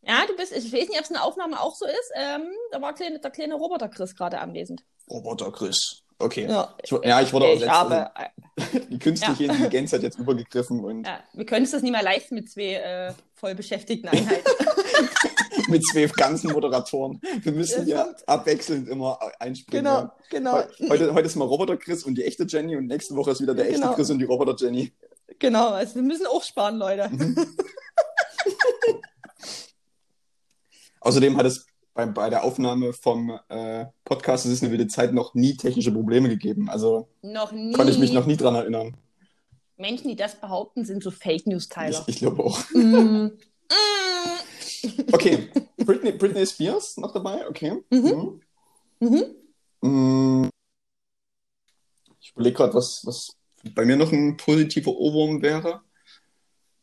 Ja, 0.00 0.24
du 0.26 0.34
bist, 0.34 0.56
ich 0.56 0.72
weiß 0.72 0.88
nicht, 0.88 0.98
ob 0.98 1.04
es 1.04 1.10
eine 1.10 1.22
Aufnahme 1.22 1.60
auch 1.60 1.74
so 1.74 1.84
ist. 1.84 2.10
Ähm, 2.14 2.48
da 2.72 2.80
war 2.80 2.94
kleine, 2.94 3.20
der 3.20 3.30
kleine 3.30 3.54
Roboter 3.56 3.90
Chris 3.90 4.16
gerade 4.16 4.40
anwesend. 4.40 4.82
Roboter 5.10 5.52
Chris. 5.52 6.04
Okay. 6.18 6.46
Ja, 6.48 6.74
Ich, 6.82 6.90
ja, 6.90 7.20
ich 7.20 7.30
wurde 7.34 7.46
auch 7.46 7.52
ich 7.52 7.58
selbst, 7.60 7.74
habe, 7.74 8.16
also, 8.16 8.78
die 8.88 8.98
künstliche 8.98 9.44
Ja. 9.44 9.52
Intelligenz 9.52 9.92
hat 9.92 10.02
jetzt 10.02 10.18
übergegriffen 10.18 10.82
und 10.82 11.06
ja, 11.06 11.22
wir 11.34 11.44
können 11.44 11.64
es 11.66 11.72
das 11.72 11.82
nicht 11.82 11.92
mehr 11.92 12.02
leisten 12.02 12.34
mit 12.34 12.50
zwei 12.50 12.76
äh, 12.76 13.12
voll 13.34 13.54
beschäftigten 13.54 14.08
Einheiten. 14.08 14.42
mit 15.70 15.82
zwei 15.86 16.06
ganzen 16.06 16.52
Moderatoren. 16.52 17.20
Wir 17.42 17.52
müssen 17.52 17.86
ja 17.86 18.06
abwechselnd 18.26 18.88
immer 18.88 19.18
einspringen. 19.38 19.84
genau, 19.84 20.00
Ja. 20.00 20.16
genau, 20.30 20.52
Heu- 20.54 20.88
Heute, 20.88 21.14
heute 21.14 21.26
ist 21.26 21.36
mal 21.36 21.44
Roboter 21.46 21.76
Chris 21.76 22.04
und 22.04 22.16
die 22.16 22.24
echte 22.24 22.44
Jenny 22.48 22.76
und 22.76 22.86
nächste 22.86 23.14
Woche 23.16 23.30
ist 23.30 23.40
wieder 23.40 23.54
der 23.54 23.66
echte 23.68 23.80
Genau. 23.80 23.94
Chris 23.94 24.10
und 24.10 24.18
die 24.18 24.24
Roboter 24.24 24.54
Jenny. 24.58 24.92
genau. 25.38 25.70
Also 25.70 25.94
wir 25.96 26.02
müssen 26.02 26.26
auch 26.26 26.42
sparen, 26.42 26.76
Leute. 26.76 27.08
Mhm. 27.10 27.36
Außerdem 31.00 31.36
hat 31.36 31.46
es 31.46 31.66
bei, 31.94 32.06
bei 32.06 32.30
der 32.30 32.44
Aufnahme 32.44 32.92
vom 32.92 33.38
äh, 33.48 33.86
Podcast 34.04 34.44
Es 34.46 34.52
ist 34.52 34.62
eine 34.62 34.70
wilde 34.70 34.86
Zeit 34.86 35.12
noch 35.12 35.34
nie 35.34 35.56
technische 35.56 35.92
Probleme 35.92 36.28
gegeben. 36.28 36.68
Also 36.68 37.08
Noch 37.22 37.52
nie. 37.52 37.72
konnte 37.72 37.92
ich 37.92 37.98
mich 37.98 38.12
noch 38.12 38.26
nie 38.26 38.36
dran 38.36 38.54
erinnern. 38.54 38.96
Menschen, 39.76 40.08
die 40.08 40.16
das 40.16 40.34
behaupten, 40.38 40.84
sind 40.84 41.02
so 41.02 41.10
Fake 41.10 41.46
News 41.46 41.68
Ich, 41.88 42.02
ich 42.06 42.16
glaube 42.18 42.44
auch. 42.44 42.58
Mm. 42.74 43.30
Mm. 43.70 44.39
Okay, 45.12 45.48
Britney, 45.78 46.12
Britney 46.12 46.46
Spears 46.46 46.96
noch 46.96 47.12
dabei, 47.12 47.48
okay. 47.48 47.82
Mhm. 47.90 48.40
Mhm. 49.00 49.20
Mhm. 49.80 50.44
Mm. 50.44 50.48
Ich 52.20 52.32
überlege 52.32 52.56
gerade, 52.56 52.74
was, 52.74 53.04
was 53.06 53.36
bei 53.74 53.84
mir 53.84 53.96
noch 53.96 54.12
ein 54.12 54.36
positiver 54.36 54.90
Ohrwurm 54.92 55.42
wäre. 55.42 55.82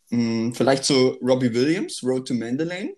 Mm, 0.09 0.51
Vielleicht 0.53 0.85
so 0.85 1.17
Robbie 1.21 1.53
Williams, 1.53 2.03
Road 2.03 2.27
to 2.27 2.33
Mandalane. 2.33 2.95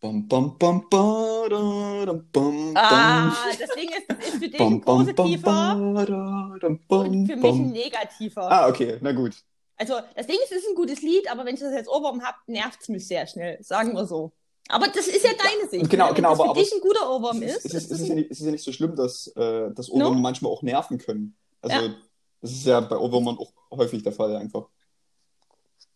Bam, 0.00 0.28
bam, 0.28 0.58
bam, 0.58 0.88
ba, 0.90 1.46
da, 1.48 2.04
dam, 2.06 2.28
bam, 2.32 2.76
Ah, 2.76 3.46
das 3.58 3.70
Ding 3.74 3.88
ist, 3.88 4.04
das 4.08 4.28
ist 4.28 4.34
für 4.42 4.48
dich 4.48 4.60
ein 4.60 4.80
positiver 4.80 6.04
da, 6.06 6.78
und 6.98 7.26
für 7.26 7.36
mich 7.36 7.54
ein 7.54 7.72
negativer. 7.72 8.50
Ah, 8.50 8.68
okay, 8.68 8.98
na 9.00 9.12
gut. 9.12 9.34
Also, 9.78 9.94
das 10.14 10.26
Ding 10.26 10.36
ist, 10.42 10.52
es 10.52 10.58
ist 10.62 10.68
ein 10.68 10.74
gutes 10.74 11.02
Lied, 11.02 11.30
aber 11.30 11.44
wenn 11.44 11.54
ich 11.54 11.60
das 11.60 11.72
jetzt 11.74 11.88
Ohrwurm 11.88 12.22
habe, 12.24 12.36
nervt 12.46 12.80
es 12.80 12.88
mich 12.88 13.06
sehr 13.06 13.26
schnell, 13.26 13.62
sagen 13.62 13.92
wir 13.94 14.06
so. 14.06 14.32
Aber 14.68 14.88
das 14.88 15.06
ist 15.06 15.22
ja 15.24 15.30
deine 15.32 15.68
Sicht. 15.70 15.88
genau, 15.90 16.12
genau, 16.14 16.30
Wenn 16.30 16.38
das 16.38 16.40
aber- 16.40 16.54
für 16.54 16.60
dich 16.60 16.72
ein 16.72 16.80
guter 16.80 17.10
Ohrwurm 17.10 17.42
Es 17.42 17.56
ist, 17.58 17.64
ist, 17.66 17.74
es, 17.74 17.82
ist, 17.82 17.90
das 17.90 17.98
es, 17.98 18.02
ist 18.02 18.08
ja 18.08 18.14
nicht, 18.14 18.30
es 18.30 18.40
ist 18.40 18.46
ja 18.46 18.52
nicht 18.52 18.64
so 18.64 18.72
schlimm, 18.72 18.96
dass, 18.96 19.28
äh, 19.36 19.70
dass 19.72 19.90
Ohrwürmer 19.90 20.14
No? 20.16 20.20
manchmal 20.20 20.50
auch 20.50 20.62
nerven 20.62 20.98
können. 20.98 21.36
Also, 21.60 21.76
Ja. 21.76 21.94
das 22.40 22.50
ist 22.50 22.66
ja 22.66 22.80
bei 22.80 22.96
Ohrwürmern 22.96 23.38
auch 23.38 23.52
häufig 23.70 24.02
der 24.02 24.12
Fall 24.12 24.34
einfach. 24.36 24.66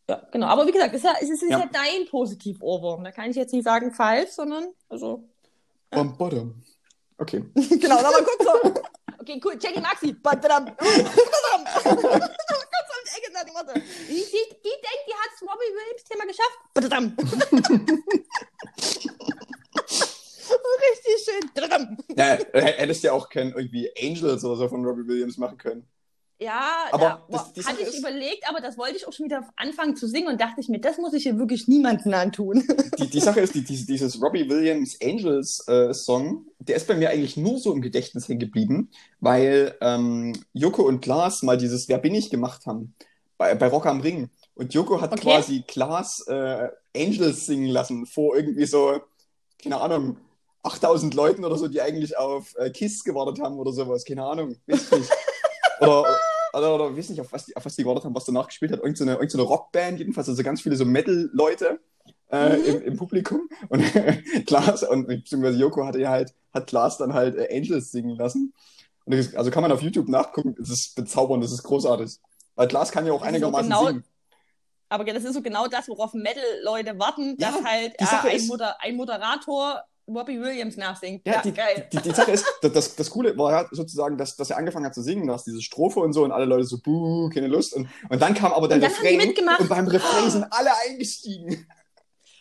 ja, 0.08 0.22
genau. 0.30 0.46
Aber 0.48 0.66
wie 0.66 0.72
gesagt, 0.72 0.94
es 0.94 1.00
ist 1.00 1.04
ja, 1.04 1.14
es 1.20 1.30
ist 1.30 1.42
Ja. 1.48 1.58
ja 1.60 1.70
dein 1.72 2.06
Positiv-Ohrwurm. 2.08 3.02
Da 3.04 3.12
kann 3.12 3.30
ich 3.30 3.36
jetzt 3.36 3.52
nicht 3.52 3.64
sagen 3.64 3.92
falsch, 3.92 4.30
sondern, 4.30 4.68
also, 4.88 5.24
Bam, 5.90 6.16
badam. 6.16 6.62
Okay. 7.18 7.44
genau, 7.54 7.98
aber 7.98 8.18
guck 8.24 8.42
so. 8.42 8.74
Okay, 9.20 9.40
cool. 9.44 9.58
Jenny 9.60 9.80
Maxi. 9.80 10.12
Badadam. 10.12 10.66
Um 13.68 13.74
die. 13.74 13.80
Die, 14.08 14.14
die, 14.14 14.62
denkt, 14.62 15.04
die 15.06 15.14
hat 15.14 15.30
das 15.32 15.42
Robbie 15.42 15.72
Williams-Thema 15.76 16.24
geschafft. 16.26 16.58
Badadam. 16.74 17.16
Richtig 20.90 21.24
schön. 21.24 21.50
Badadam. 21.54 21.96
Ja, 22.16 22.34
äh, 22.52 22.72
hättest 22.78 23.02
ja 23.04 23.12
auch 23.12 23.28
kein 23.28 23.48
irgendwie 23.52 23.90
Angels 24.00 24.44
oder 24.44 24.56
so 24.56 24.68
von 24.68 24.84
Robbie 24.84 25.06
Williams 25.06 25.36
machen 25.38 25.58
können. 25.58 25.86
Ja, 26.42 26.86
Aber 26.92 27.02
ja, 27.02 27.26
das- 27.28 27.44
boah, 27.44 27.52
die 27.54 27.64
hatte 27.64 27.82
ich 27.82 27.88
ist- 27.88 27.98
überlegt, 27.98 28.48
aber 28.48 28.60
das 28.60 28.78
wollte 28.78 28.96
ich 28.96 29.06
auch 29.06 29.12
schon 29.12 29.26
wieder 29.26 29.46
anfangen 29.56 29.94
zu 29.94 30.08
singen 30.08 30.28
und 30.28 30.40
dachte 30.40 30.58
ich 30.62 30.70
mir, 30.70 30.80
das 30.80 30.96
muss 30.96 31.12
ich 31.12 31.24
hier 31.24 31.36
wirklich 31.38 31.68
niemandem 31.68 32.14
antun. 32.14 32.66
Die, 32.98 33.08
die 33.10 33.20
Sache 33.20 33.40
ist, 33.40 33.54
die, 33.54 33.62
die, 33.62 33.84
dieses 33.84 34.22
Robbie 34.22 34.48
Williams 34.48 34.96
Angels 35.02 35.62
äh, 35.68 35.92
Song, 35.92 36.46
der 36.58 36.76
ist 36.76 36.86
bei 36.88 36.94
mir 36.94 37.10
eigentlich 37.10 37.36
nur 37.36 37.58
so 37.58 37.74
im 37.74 37.82
Gedächtnis 37.82 38.26
hängen 38.26 38.40
geblieben, 38.40 38.90
weil 39.20 39.76
ähm, 39.82 40.32
Joko 40.54 40.82
und 40.84 41.02
Klaas 41.02 41.42
mal 41.42 41.58
dieses 41.58 41.88
Wer 41.88 41.98
bin 41.98 42.14
ich 42.14 42.30
gemacht 42.30 42.64
haben 42.64 42.94
bei, 43.40 43.54
bei 43.54 43.68
Rock 43.68 43.86
am 43.86 44.02
Ring. 44.02 44.28
Und 44.54 44.74
Joko 44.74 45.00
hat 45.00 45.12
Okay. 45.14 45.22
quasi 45.22 45.64
Klaas 45.66 46.26
äh, 46.28 46.68
Angels 46.94 47.46
singen 47.46 47.68
lassen 47.68 48.04
vor 48.04 48.36
irgendwie 48.36 48.66
so, 48.66 49.00
keine 49.62 49.80
Ahnung, 49.80 50.18
8000 50.62 51.14
Leuten 51.14 51.42
oder 51.46 51.56
so, 51.56 51.66
die 51.66 51.80
eigentlich 51.80 52.18
auf 52.18 52.54
äh, 52.58 52.68
Kiss 52.68 53.02
gewartet 53.02 53.42
haben 53.42 53.58
oder 53.58 53.72
sowas. 53.72 54.04
Keine 54.04 54.24
Ahnung, 54.24 54.56
weiß 54.66 54.92
ich 54.92 54.98
nicht. 54.98 55.10
Oder, 55.80 56.04
oder, 56.52 56.74
oder 56.74 56.94
weiß 56.94 57.08
nicht, 57.08 57.22
auf 57.22 57.32
was, 57.32 57.46
die, 57.46 57.56
auf 57.56 57.64
was 57.64 57.74
die 57.74 57.84
gewartet 57.84 58.04
haben, 58.04 58.14
was 58.14 58.26
danach 58.26 58.48
gespielt 58.48 58.70
hat. 58.72 58.80
Irgend 58.80 58.98
so 58.98 59.04
eine, 59.04 59.14
irgend 59.14 59.30
so 59.30 59.38
eine 59.38 59.46
Rockband, 59.46 59.98
jedenfalls, 59.98 60.28
also 60.28 60.42
ganz 60.42 60.60
viele 60.60 60.76
so 60.76 60.84
Metal-Leute 60.84 61.80
äh, 62.30 62.58
Mhm. 62.58 62.64
im, 62.66 62.82
im 62.82 62.96
Publikum. 62.98 63.48
Und 63.70 63.82
Klaas, 64.46 64.82
und 64.82 65.06
beziehungsweise 65.06 65.56
Joko 65.58 65.86
hatte 65.86 66.00
ja 66.00 66.10
halt, 66.10 66.34
hat 66.52 66.66
Klaas 66.66 66.98
dann 66.98 67.14
halt 67.14 67.34
äh, 67.36 67.48
Angels 67.56 67.90
singen 67.92 68.14
lassen. 68.16 68.52
Und 69.06 69.16
das, 69.16 69.34
also 69.34 69.50
kann 69.50 69.62
man 69.62 69.72
auf 69.72 69.80
YouTube 69.80 70.08
nachgucken, 70.10 70.54
es 70.60 70.68
ist 70.68 70.94
bezaubernd, 70.96 71.42
das 71.42 71.52
ist 71.52 71.62
großartig. 71.62 72.18
Weil 72.60 72.68
Klaas 72.68 72.92
kann 72.92 73.06
ja 73.06 73.12
auch 73.14 73.22
Das 73.24 73.32
ist 73.32 73.40
so 73.40 73.46
einigermaßen 73.46 73.70
genau- 73.70 73.86
singen. 73.86 74.04
Aber 74.90 75.04
das 75.04 75.24
ist 75.24 75.32
so 75.32 75.40
genau 75.40 75.66
das, 75.66 75.88
worauf 75.88 76.12
Metal-Leute 76.12 76.98
warten, 76.98 77.36
Ja, 77.38 77.52
dass 77.52 77.64
halt 77.64 77.94
Sache 78.00 78.28
äh, 78.28 78.30
ein, 78.32 78.36
ist- 78.36 78.48
Moder 78.48 78.76
ein 78.82 78.96
Moderator 78.96 79.82
Robbie 80.06 80.38
Williams 80.40 80.76
nachsingt. 80.76 81.24
Ja, 81.26 81.34
Ja, 81.36 81.40
die, 81.42 81.52
geil. 81.52 81.88
Die, 81.90 81.96
die 82.02 82.10
Sache 82.10 82.32
ist, 82.32 82.44
das, 82.62 82.96
das, 82.96 83.10
Coole 83.10 83.38
war 83.38 83.52
ja 83.52 83.68
sozusagen, 83.70 84.18
dass, 84.18 84.36
dass 84.36 84.50
er 84.50 84.58
angefangen 84.58 84.84
hat 84.84 84.94
zu 84.94 85.00
singen, 85.02 85.26
dass 85.26 85.44
diese 85.44 85.62
Strophe 85.62 86.00
und 86.00 86.12
so 86.12 86.22
und 86.24 86.32
alle 86.32 86.44
Leute 86.44 86.64
so, 86.64 86.78
buh, 86.82 87.30
keine 87.30 87.46
Lust. 87.46 87.74
Und, 87.74 87.88
und 88.10 88.20
dann 88.20 88.34
kam 88.34 88.52
aber 88.52 88.68
der 88.68 88.76
Und 88.76 88.84
Refrain 88.84 89.16
mitgemacht. 89.16 89.60
und 89.60 89.68
beim 89.70 89.86
Refrain 89.86 90.28
sind 90.30 90.44
alle 90.50 90.70
eingestiegen. 90.86 91.66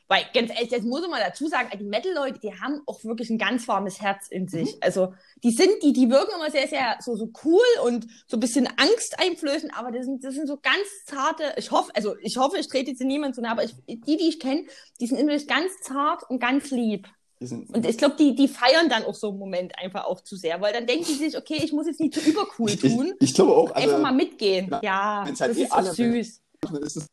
Weil, 0.09 0.25
ganz 0.33 0.49
ehrlich, 0.49 0.69
das 0.69 0.81
muss 0.81 1.01
man 1.01 1.11
mal 1.11 1.21
dazu 1.23 1.47
sagen, 1.47 1.69
die 1.79 1.83
Metal-Leute, 1.83 2.39
die 2.39 2.51
haben 2.59 2.81
auch 2.87 3.03
wirklich 3.03 3.29
ein 3.29 3.37
ganz 3.37 3.67
warmes 3.67 4.01
Herz 4.01 4.27
in 4.29 4.47
sich. 4.47 4.73
Mhm. 4.73 4.79
Also, 4.81 5.13
die 5.43 5.51
sind, 5.51 5.69
die, 5.83 5.93
die 5.93 6.09
wirken 6.09 6.31
immer 6.35 6.49
sehr, 6.49 6.67
sehr 6.67 6.97
so, 6.99 7.15
so 7.15 7.31
cool 7.43 7.61
und 7.85 8.07
so 8.27 8.37
ein 8.37 8.39
bisschen 8.39 8.67
angsteinflößend, 8.75 9.71
aber 9.77 9.91
das 9.91 10.05
sind, 10.05 10.23
das 10.23 10.33
sind 10.33 10.47
so 10.47 10.57
ganz 10.57 11.05
zarte, 11.05 11.53
ich 11.57 11.69
hoffe, 11.69 11.91
also, 11.95 12.15
ich 12.23 12.37
hoffe, 12.37 12.57
ich 12.57 12.67
trete 12.67 12.89
jetzt 12.89 13.01
niemand 13.01 13.35
zu 13.35 13.41
nahe, 13.41 13.51
aber 13.51 13.63
ich, 13.63 13.75
die, 13.85 14.17
die 14.17 14.29
ich 14.29 14.39
kenne, 14.39 14.65
die 14.99 15.05
sind 15.05 15.19
innerlich 15.19 15.47
ganz 15.47 15.79
zart 15.83 16.27
und 16.27 16.39
ganz 16.39 16.71
lieb. 16.71 17.07
Und 17.39 17.85
ich 17.85 17.97
glaube, 17.97 18.15
die, 18.17 18.35
die 18.35 18.47
feiern 18.47 18.89
dann 18.89 19.05
auch 19.05 19.15
so 19.15 19.29
einen 19.29 19.37
Moment 19.37 19.77
einfach 19.77 20.05
auch 20.05 20.21
zu 20.21 20.35
sehr, 20.35 20.59
weil 20.59 20.73
dann 20.73 20.87
denken 20.87 21.05
die 21.05 21.13
sich, 21.13 21.37
okay, 21.37 21.61
ich 21.63 21.71
muss 21.71 21.85
jetzt 21.85 21.99
nicht 21.99 22.15
zu 22.15 22.19
übercool 22.19 22.69
ich, 22.69 22.83
ich, 22.83 22.93
tun, 22.95 23.13
ich 23.19 23.33
glaube 23.35 23.55
auch, 23.55 23.71
also, 23.71 23.87
einfach 23.87 24.01
mal 24.01 24.11
mitgehen. 24.11 24.69
ja, 24.71 24.79
Ja, 24.81 25.23
halt 25.25 25.39
das 25.39 25.55
eh 25.55 25.63
ist 25.63 25.71
so 25.71 25.93
süß. 25.93 26.41
ist 26.81 26.97
es 26.97 27.05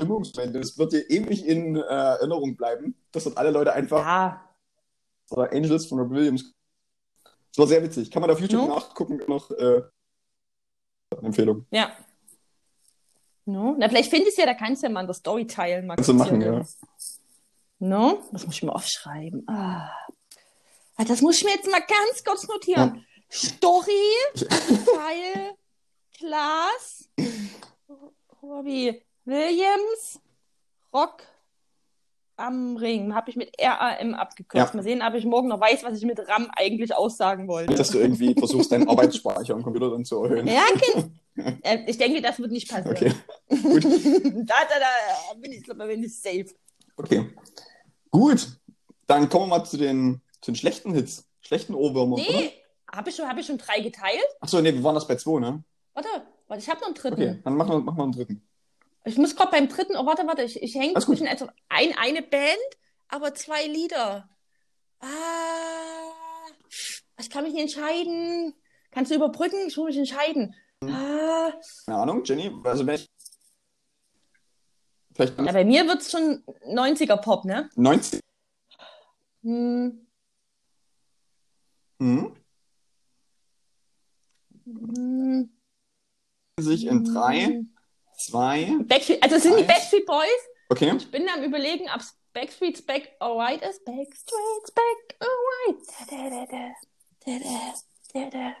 Stimmungsmoment. 0.00 0.56
Es 0.56 0.78
wird 0.78 0.92
dir 0.92 1.08
ewig 1.10 1.46
in 1.46 1.76
äh, 1.76 1.80
Erinnerung 1.80 2.56
bleiben, 2.56 2.94
dass 3.12 3.24
dort 3.24 3.36
alle 3.38 3.50
Leute 3.50 3.72
einfach 3.72 4.04
Ja, 4.04 4.48
oder 5.30 5.52
Angels 5.52 5.86
von 5.86 5.98
Rob 6.00 6.10
Williams. 6.10 6.52
Das 7.24 7.58
war 7.58 7.66
sehr 7.66 7.82
witzig. 7.82 8.10
Kann 8.10 8.22
man 8.22 8.30
auf 8.30 8.40
YouTube 8.40 8.60
No? 8.62 8.74
nachgucken 8.74 9.20
noch 9.28 9.50
äh, 9.52 9.82
eine 11.16 11.26
Empfehlung. 11.26 11.66
ja. 11.70 11.92
No? 13.46 13.74
Na, 13.78 13.88
vielleicht 13.88 14.10
findest 14.10 14.36
du 14.36 14.42
ja, 14.42 14.46
da 14.46 14.54
kannst 14.54 14.82
du 14.82 14.86
ja 14.86 14.92
mal 14.92 15.00
in 15.00 15.06
der 15.08 15.14
Story 15.14 15.44
teilen. 15.46 15.86
Mal 15.86 15.96
Kannst 15.96 16.08
du 16.10 16.14
machen, 16.14 16.40
ja. 16.40 16.62
No? 17.80 18.22
Das 18.30 18.46
muss 18.46 18.54
ich 18.54 18.62
mir 18.62 18.72
aufschreiben. 18.72 19.44
Ah. 19.48 19.90
Ah, 20.96 21.04
Das 21.04 21.20
muss 21.20 21.38
ich 21.38 21.44
mir 21.44 21.54
jetzt 21.54 21.68
mal 21.68 21.80
ganz 21.80 22.22
kurz 22.24 22.46
notieren. 22.46 23.04
Story, 23.32 24.12
Teil, 24.36 25.54
Klaas, 26.16 27.08
Robbie 28.42 29.02
Williams, 29.30 30.20
Rock 30.92 31.22
am 32.36 32.76
Ring. 32.76 33.14
Habe 33.14 33.30
ich 33.30 33.36
mit 33.36 33.52
RAM 33.60 34.14
abgekürzt. 34.14 34.70
Ja. 34.72 34.76
Mal 34.76 34.82
sehen, 34.82 35.02
ob 35.02 35.14
ich 35.14 35.24
morgen 35.24 35.48
noch 35.48 35.60
weiß, 35.60 35.84
was 35.84 35.96
ich 35.98 36.04
mit 36.04 36.18
RAM 36.28 36.50
eigentlich 36.56 36.94
aussagen 36.94 37.46
wollte. 37.46 37.74
Dass 37.74 37.90
du 37.90 37.98
irgendwie 37.98 38.34
versuchst, 38.34 38.72
deinen 38.72 38.88
Arbeitsspeicher 38.88 39.54
am 39.54 39.62
Computer 39.62 39.90
dann 39.90 40.04
zu 40.04 40.22
erhöhen. 40.24 40.46
Ja, 40.46 40.64
kind. 40.76 41.10
Äh, 41.62 41.84
Ich 41.86 41.96
denke, 41.96 42.20
das 42.20 42.38
wird 42.38 42.50
nicht 42.50 42.68
passieren. 42.68 42.94
Okay, 42.94 43.12
gut. 43.62 43.84
da, 43.84 44.54
da, 44.68 44.74
da 44.78 45.34
bin 45.40 45.52
ich, 45.52 45.62
glaube 45.62 45.90
ich 45.94 46.20
safe. 46.20 46.46
Okay. 46.96 47.30
Gut. 48.10 48.48
Dann 49.06 49.26
kommen 49.28 49.48
wir 49.48 49.58
mal 49.58 49.64
zu 49.64 49.78
den, 49.78 50.20
zu 50.42 50.50
den 50.50 50.56
schlechten 50.56 50.92
Hits. 50.92 51.24
Schlechten 51.40 51.72
Ohrwürmern, 51.74 52.20
oder? 52.20 52.22
Nee, 52.40 52.52
habe 52.92 53.08
ich, 53.08 53.16
schon- 53.16 53.26
hab 53.26 53.38
ich 53.38 53.46
schon 53.46 53.56
drei 53.56 53.80
geteilt? 53.80 54.20
Achso, 54.40 54.60
nee, 54.60 54.74
wir 54.74 54.82
waren 54.82 54.96
das 54.96 55.06
bei 55.06 55.14
zwei, 55.16 55.40
ne? 55.40 55.62
Warte, 55.94 56.08
warte, 56.48 56.62
ich 56.62 56.68
habe 56.68 56.80
noch 56.80 56.88
einen 56.88 56.94
dritten. 56.96 57.14
Okay, 57.22 57.40
dann 57.42 57.54
machen 57.56 57.70
wir, 57.70 57.78
machen 57.80 57.96
wir 57.96 58.02
einen 58.02 58.12
dritten. 58.12 58.49
Ich 59.04 59.16
muss 59.16 59.34
gerade 59.34 59.50
beim 59.50 59.68
dritten, 59.68 59.96
oh 59.96 60.04
warte, 60.06 60.26
warte, 60.26 60.42
ich, 60.42 60.62
ich 60.62 60.74
hänge 60.74 60.94
zwischen 61.00 61.26
also 61.26 61.48
ein, 61.68 61.94
eine 61.96 62.22
Band, 62.22 62.58
aber 63.08 63.34
zwei 63.34 63.66
Lieder. 63.66 64.28
Ah, 65.00 65.06
ich 67.18 67.30
kann 67.30 67.44
mich 67.44 67.54
nicht 67.54 67.62
entscheiden. 67.62 68.54
Kannst 68.90 69.10
du 69.10 69.14
überbrücken? 69.14 69.66
Ich 69.68 69.76
muss 69.76 69.86
mich 69.86 69.96
entscheiden. 69.98 70.54
Mhm. 70.82 70.90
Ah, 70.94 71.52
Keine 71.86 71.98
Ahnung, 71.98 72.24
Jenny, 72.24 72.52
also 72.64 72.86
wenn 72.86 72.96
ich. 72.96 73.06
Vielleicht 75.14 75.38
ja, 75.38 75.52
bei 75.52 75.64
mir 75.64 75.86
wird's 75.86 76.10
schon 76.10 76.42
90er 76.66 77.16
Pop, 77.16 77.44
ne? 77.44 77.68
90. 77.76 78.20
Hm, 79.42 80.06
Hm? 81.98 82.36
hm. 84.66 85.50
sich 86.58 86.86
in 86.86 87.04
drei, 87.04 87.62
zwei. 88.26 88.76
Backstreet, 88.84 89.22
also 89.22 89.36
es 89.36 89.42
sind 89.42 89.58
die. 89.58 89.64
Backstreet 89.64 90.06
Boys. 90.06 90.28
Okay. 90.68 90.92
Ich 90.96 91.10
bin 91.10 91.28
am 91.28 91.42
überlegen, 91.42 91.86
ob 91.94 92.00
Backstreet's 92.32 92.82
Back 92.82 93.10
Alright 93.18 93.62
ist. 93.62 93.84
Backstreet's 93.84 94.70
Back 94.72 95.16
Alright. 95.20 95.86
Da, 96.10 96.46
da, 98.14 98.30
da. 98.30 98.52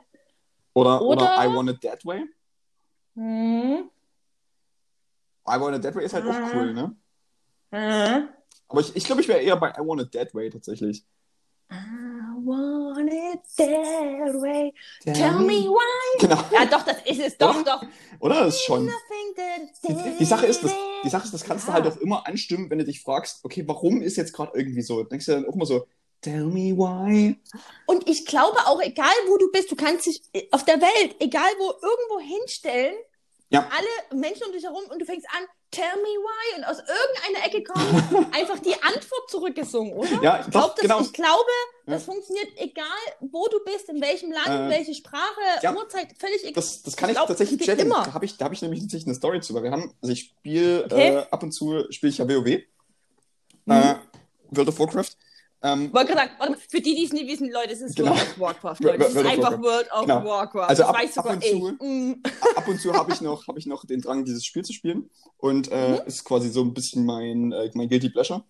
Oder, 0.74 1.02
oder, 1.02 1.22
Oder- 1.22 1.44
I 1.44 1.54
Want 1.54 1.70
It 1.70 1.80
That 1.82 2.04
Way. 2.04 2.24
Hm. 3.16 3.90
I 5.48 5.60
Want 5.60 5.76
It 5.76 5.82
That 5.82 5.94
Way 5.94 6.04
ist 6.04 6.14
halt 6.14 6.26
auch 6.26 6.34
Ah. 6.34 6.50
cool, 6.54 6.72
ne? 6.74 6.96
Äh. 7.72 8.22
Aber 8.68 8.80
ich, 8.80 8.94
ich 8.94 9.04
glaube, 9.04 9.20
ich 9.20 9.28
wäre 9.28 9.40
eher 9.40 9.56
bei 9.56 9.70
I 9.70 9.78
Want 9.80 10.02
It 10.02 10.12
That 10.12 10.34
Way 10.34 10.50
tatsächlich. 10.50 11.04
I 11.72 11.74
want 12.44 13.12
it 13.12 13.40
that 13.56 14.34
way. 14.40 14.72
Tell 15.04 15.38
me 15.38 15.68
why. 15.68 15.99
Genau. 16.20 16.38
Ja, 16.52 16.64
doch, 16.66 16.82
das 16.84 16.96
ist 17.04 17.20
es. 17.20 17.38
Doch, 17.38 17.54
Oder? 17.60 17.64
doch. 17.64 17.82
Oder? 18.20 18.44
Das 18.44 18.54
ist 18.56 18.64
schon. 18.64 18.90
Die, 19.88 19.94
die 20.18 20.24
Sache 20.24 20.46
ist, 20.46 20.62
das, 20.62 20.72
die 21.04 21.08
Sache 21.08 21.24
ist, 21.24 21.34
das 21.34 21.44
kannst 21.44 21.66
du 21.66 21.70
Ja. 21.72 21.74
halt 21.74 21.86
auch 21.86 21.96
immer 21.98 22.26
anstimmen, 22.26 22.70
wenn 22.70 22.78
du 22.78 22.84
dich 22.84 23.02
fragst, 23.02 23.40
okay, 23.44 23.64
warum 23.66 24.02
ist 24.02 24.16
jetzt 24.16 24.32
gerade 24.32 24.52
irgendwie 24.58 24.82
so? 24.82 25.02
Denkst 25.02 25.26
du 25.26 25.32
dann 25.32 25.46
auch 25.48 25.54
immer 25.54 25.66
so, 25.66 25.86
tell 26.20 26.44
me 26.44 26.76
why? 26.76 27.36
Und 27.86 28.08
ich 28.08 28.26
glaube 28.26 28.58
auch, 28.66 28.80
egal 28.82 29.12
wo 29.28 29.36
du 29.38 29.50
bist, 29.50 29.70
du 29.70 29.76
kannst 29.76 30.06
dich 30.06 30.22
äh, 30.32 30.46
auf 30.50 30.64
der 30.64 30.80
Welt, 30.80 31.16
egal 31.20 31.48
wo, 31.58 31.70
irgendwo 31.70 32.36
hinstellen, 32.38 32.94
Ja. 33.52 33.68
alle 33.70 34.20
Menschen 34.20 34.44
um 34.46 34.52
dich 34.52 34.62
herum 34.64 34.84
und 34.90 34.98
du 35.00 35.04
fängst 35.04 35.26
an, 35.36 35.44
tell 35.72 35.96
me 35.96 36.08
why. 36.08 36.58
Und 36.58 36.64
aus 36.64 36.78
irgendeiner 36.78 37.46
Ecke 37.46 37.64
kommt 37.64 38.34
einfach 38.34 38.58
die 38.60 38.74
Antwort 38.74 39.28
zurückgesungen, 39.28 39.92
oder? 39.92 40.22
Ja, 40.22 40.40
Ich, 40.40 40.50
glaub, 40.50 40.74
das, 40.76 40.82
genau. 40.82 41.00
ich 41.00 41.12
glaube, 41.12 41.50
Ja. 41.86 41.94
das 41.94 42.04
funktioniert 42.04 42.46
egal, 42.56 42.86
wo 43.20 43.48
du 43.48 43.58
bist, 43.64 43.88
in 43.88 44.00
welchem 44.00 44.30
Land, 44.30 44.46
Äh, 44.48 44.68
welche 44.68 44.94
Sprache, 44.94 45.40
ja. 45.62 45.74
Uhrzeit, 45.74 46.08
völlig 46.18 46.42
egal. 46.42 46.52
Das, 46.54 46.82
das 46.82 46.96
kann 46.96 47.08
Ich 47.10 47.12
ich, 47.14 47.16
glaub, 47.18 47.26
tatsächlich 47.28 47.66
immer. 47.68 48.04
Da 48.04 48.14
habe 48.14 48.24
ich, 48.24 48.36
da 48.36 48.44
hab 48.44 48.52
ich 48.52 48.62
nämlich 48.62 48.80
tatsächlich 48.80 49.06
eine 49.08 49.14
Story 49.16 49.40
zu, 49.40 49.52
weil 49.54 49.64
wir 49.64 49.72
haben, 49.72 49.92
also 50.00 50.12
ich 50.12 50.20
spiele 50.20 50.84
Okay. 50.84 51.16
äh, 51.16 51.26
ab 51.30 51.42
und 51.42 51.50
zu 51.52 51.86
spiele 51.90 52.10
ich 52.10 52.18
ja 52.18 52.28
WoW. 52.28 52.44
Mhm. 53.64 53.72
Äh, 53.72 53.96
World 54.52 54.68
of 54.68 54.78
Warcraft. 54.78 55.10
Ähm, 55.62 55.92
Wollte 55.92 56.12
gerade 56.14 56.30
sagen, 56.38 56.56
für 56.68 56.80
die, 56.80 56.94
die 56.94 57.04
es 57.04 57.12
nicht 57.12 57.26
wissen, 57.28 57.50
Leute, 57.50 57.72
es 57.72 57.80
ist 57.82 57.96
Genau. 57.96 58.12
World 58.12 58.22
of 58.30 58.38
Warcraft. 58.38 58.76
Leute. 58.80 59.04
Es 59.04 59.14
ist 59.14 59.26
einfach. 59.26 59.60
World 59.60 59.92
of 59.92 60.00
Genau. 60.02 60.24
Warcraft. 60.24 60.68
Also 60.70 60.84
ab- 60.84 60.94
weiß 60.96 61.18
ab 61.18 61.26
und 61.30 61.44
zu- 61.44 61.76
Mm. 61.84 62.22
ab 62.56 62.66
und 62.68 62.80
zu 62.80 62.92
habe 62.94 63.12
ich 63.12 63.20
noch, 63.20 63.46
habe 63.46 63.58
ich 63.58 63.66
noch 63.66 63.84
den 63.84 64.00
Drang, 64.00 64.24
dieses 64.24 64.44
Spiel 64.46 64.64
zu 64.64 64.72
spielen. 64.72 65.10
Und 65.36 65.70
äh, 65.70 66.00
Mhm. 66.00 66.06
ist 66.06 66.24
quasi 66.24 66.48
so 66.48 66.62
ein 66.62 66.72
bisschen 66.72 67.04
mein, 67.04 67.52
äh, 67.52 67.70
mein 67.74 67.88
Guilty 67.90 68.08
Pleasure. 68.08 68.42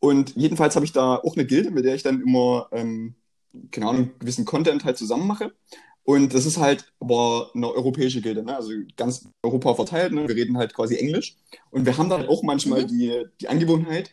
Und 0.00 0.34
jedenfalls 0.36 0.76
habe 0.76 0.84
ich 0.84 0.92
da 0.92 1.16
auch 1.16 1.34
eine 1.34 1.46
Gilde, 1.46 1.70
mit 1.70 1.84
der 1.84 1.94
ich 1.94 2.02
dann 2.02 2.20
immer, 2.22 2.68
ähm, 2.72 3.14
keine 3.70 3.86
Ahnung, 3.88 4.10
gewissen 4.18 4.44
Content 4.44 4.84
halt 4.84 4.98
zusammen 4.98 5.26
mache. 5.26 5.52
Und 6.04 6.34
das 6.34 6.44
ist 6.46 6.58
halt 6.58 6.92
aber 7.00 7.50
eine 7.54 7.70
europäische 7.72 8.20
Gilde, 8.20 8.42
ne? 8.42 8.56
also 8.56 8.70
ganz 8.96 9.28
Europa 9.42 9.74
verteilt. 9.74 10.12
Ne? 10.12 10.26
Wir 10.28 10.34
reden 10.36 10.56
halt 10.58 10.74
quasi 10.74 10.96
Englisch. 10.96 11.36
Und 11.70 11.84
wir 11.86 11.96
haben 11.98 12.08
dann 12.08 12.26
auch 12.26 12.42
manchmal 12.42 12.82
Mhm. 12.82 12.88
die, 12.88 13.24
die 13.40 13.48
Angewohnheit, 13.48 14.10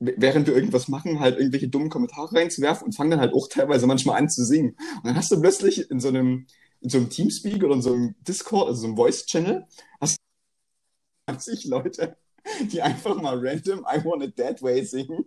während 0.00 0.46
wir 0.46 0.54
irgendwas 0.54 0.88
machen, 0.88 1.20
halt 1.20 1.38
irgendwelche 1.38 1.68
dummen 1.68 1.90
Kommentare 1.90 2.34
reinzuwerfen 2.34 2.86
und 2.86 2.92
fangen 2.92 3.10
dann 3.10 3.20
halt 3.20 3.34
auch 3.34 3.48
teilweise 3.48 3.86
manchmal 3.86 4.18
an 4.18 4.30
zu 4.30 4.44
singen. 4.44 4.70
Und 4.96 5.04
dann 5.04 5.16
hast 5.16 5.30
du 5.30 5.40
plötzlich 5.40 5.90
in 5.90 6.00
so 6.00 6.08
einem, 6.08 6.46
in 6.80 6.88
so 6.88 6.98
einem 6.98 7.10
Teamspeak 7.10 7.62
oder 7.62 7.74
in 7.74 7.82
so 7.82 7.92
einem 7.92 8.14
Discord, 8.26 8.68
also 8.68 8.80
so 8.80 8.86
einem 8.86 8.96
Voice-Channel, 8.96 9.66
hast 10.00 10.16
du 11.28 11.32
20 11.34 11.64
Leute, 11.66 12.16
die 12.72 12.80
einfach 12.80 13.20
mal 13.20 13.38
random 13.38 13.80
I 13.80 14.02
Want 14.04 14.24
It 14.24 14.36
That 14.36 14.62
Way 14.62 14.84
singen. 14.84 15.26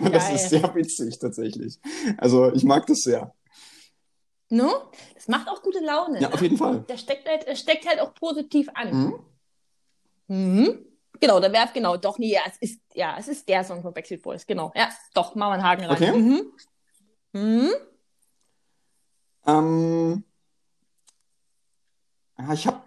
Und 0.00 0.12
das 0.12 0.26
Geil. 0.26 0.34
ist 0.34 0.50
sehr 0.50 0.74
witzig 0.74 1.18
tatsächlich. 1.20 1.78
Also 2.18 2.52
ich 2.52 2.64
mag 2.64 2.86
das 2.86 3.02
sehr. 3.02 3.32
No? 4.48 4.90
Das 5.14 5.28
macht 5.28 5.48
auch 5.48 5.62
gute 5.62 5.78
Laune. 5.78 6.20
Ja, 6.20 6.28
ne? 6.28 6.34
auf 6.34 6.42
jeden 6.42 6.56
Fall. 6.56 6.84
Das 6.88 7.00
steckt 7.00 7.28
halt, 7.28 7.46
das 7.46 7.60
steckt 7.60 7.86
halt 7.86 8.00
auch 8.00 8.12
positiv 8.14 8.68
an. 8.74 9.14
Mhm. 10.26 10.34
Mhm. 10.36 10.86
Genau, 11.20 11.38
da 11.38 11.52
werf 11.52 11.72
genau, 11.72 11.96
doch, 11.98 12.18
nee, 12.18 12.32
ja, 12.32 12.40
es 12.46 12.56
ist, 12.60 12.80
ja, 12.94 13.16
es 13.18 13.28
ist 13.28 13.48
der 13.48 13.62
Song 13.62 13.82
von 13.82 13.92
Backstreet 13.92 14.22
Boys, 14.22 14.46
genau. 14.46 14.72
Ja, 14.74 14.88
doch, 15.12 15.34
machen 15.34 15.50
wir 15.50 15.54
einen 15.54 15.64
Haken 15.64 15.84
rein. 15.84 15.96
Okay. 15.96 16.18
Mhm. 16.18 16.52
Mhm. 17.32 17.70
Ähm, 19.46 20.24
ja, 22.38 22.52
ich 22.54 22.66
habe 22.66 22.82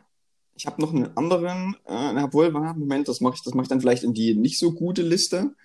ich 0.56 0.66
hab 0.66 0.80
noch 0.80 0.92
einen 0.94 1.16
anderen, 1.18 1.76
äh, 1.86 2.24
obwohl, 2.24 2.52
Moment, 2.52 3.08
das 3.08 3.22
mache 3.22 3.36
ich, 3.36 3.44
das 3.44 3.54
mach 3.54 3.64
ich 3.64 3.70
dann 3.70 3.82
vielleicht 3.82 4.04
in 4.04 4.14
die 4.14 4.36
nicht 4.36 4.60
so 4.60 4.72
gute 4.72 5.02
Liste. 5.02 5.56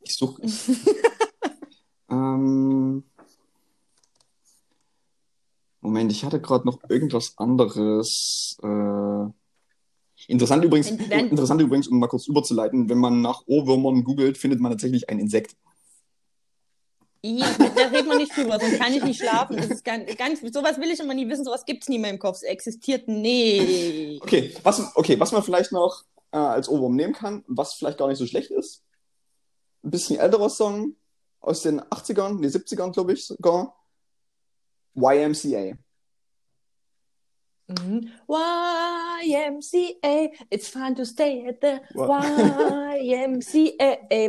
Ich 0.00 0.16
suche. 0.16 0.42
ähm, 2.10 3.04
Moment, 5.80 6.12
ich 6.12 6.24
hatte 6.24 6.40
gerade 6.40 6.66
noch 6.66 6.78
irgendwas 6.88 7.34
anderes. 7.38 8.56
Äh, 8.62 8.66
interessant 10.28 10.64
übrigens, 10.64 10.90
Wenn- 11.08 11.28
interessant 11.28 11.60
übrigens, 11.60 11.88
um 11.88 11.98
mal 11.98 12.06
kurz 12.08 12.26
überzuleiten, 12.26 12.88
wenn 12.88 12.98
man 12.98 13.20
nach 13.20 13.42
Ohrwürmern 13.46 14.04
googelt, 14.04 14.38
findet 14.38 14.60
man 14.60 14.72
tatsächlich 14.72 15.08
ein 15.08 15.18
Insekt. 15.18 15.56
Ja, 17.24 17.46
da 17.56 17.82
reden 17.86 18.08
wir 18.08 18.16
nicht 18.16 18.36
drüber, 18.36 18.58
sonst 18.58 18.80
kann 18.80 18.92
ich 18.92 19.04
nicht 19.04 19.20
schlafen. 19.20 19.56
Das 19.56 19.66
ist 19.66 19.84
ganz, 19.84 20.16
ganz, 20.16 20.40
sowas 20.40 20.78
will 20.78 20.90
ich 20.90 20.98
immer 20.98 21.14
nie 21.14 21.28
wissen, 21.28 21.44
sowas 21.44 21.64
gibt's 21.64 21.88
nie 21.88 21.98
mehr 22.00 22.10
im 22.10 22.18
Kopf. 22.18 22.38
Es 22.38 22.42
existiert 22.42 23.06
nicht. 23.06 24.20
Okay, 24.20 24.52
was, 24.64 24.82
okay, 24.96 25.20
was 25.20 25.30
man 25.30 25.42
vielleicht 25.44 25.70
noch 25.70 26.02
äh, 26.32 26.38
als 26.38 26.68
Ohrwurm 26.68 26.96
nehmen 26.96 27.12
kann, 27.12 27.44
was 27.46 27.74
vielleicht 27.74 27.98
gar 27.98 28.08
nicht 28.08 28.18
so 28.18 28.26
schlecht 28.26 28.50
ist. 28.50 28.82
Ein 29.84 29.90
bisschen 29.92 30.18
älterer 30.18 30.50
Song 30.50 30.96
aus 31.40 31.62
den 31.62 31.80
80ern, 31.80 32.40
nee, 32.40 32.48
70ern, 32.48 32.92
glaube 32.92 33.12
ich 33.12 33.24
sogar. 33.24 33.76
YMCA. 34.94 35.76
Mhm. 37.80 38.10
YMCA, 39.24 40.30
it's 40.50 40.68
fun 40.68 40.94
to 40.94 41.04
stay 41.04 41.46
at 41.48 41.60
the 41.60 41.80
YMCA. 41.94 42.10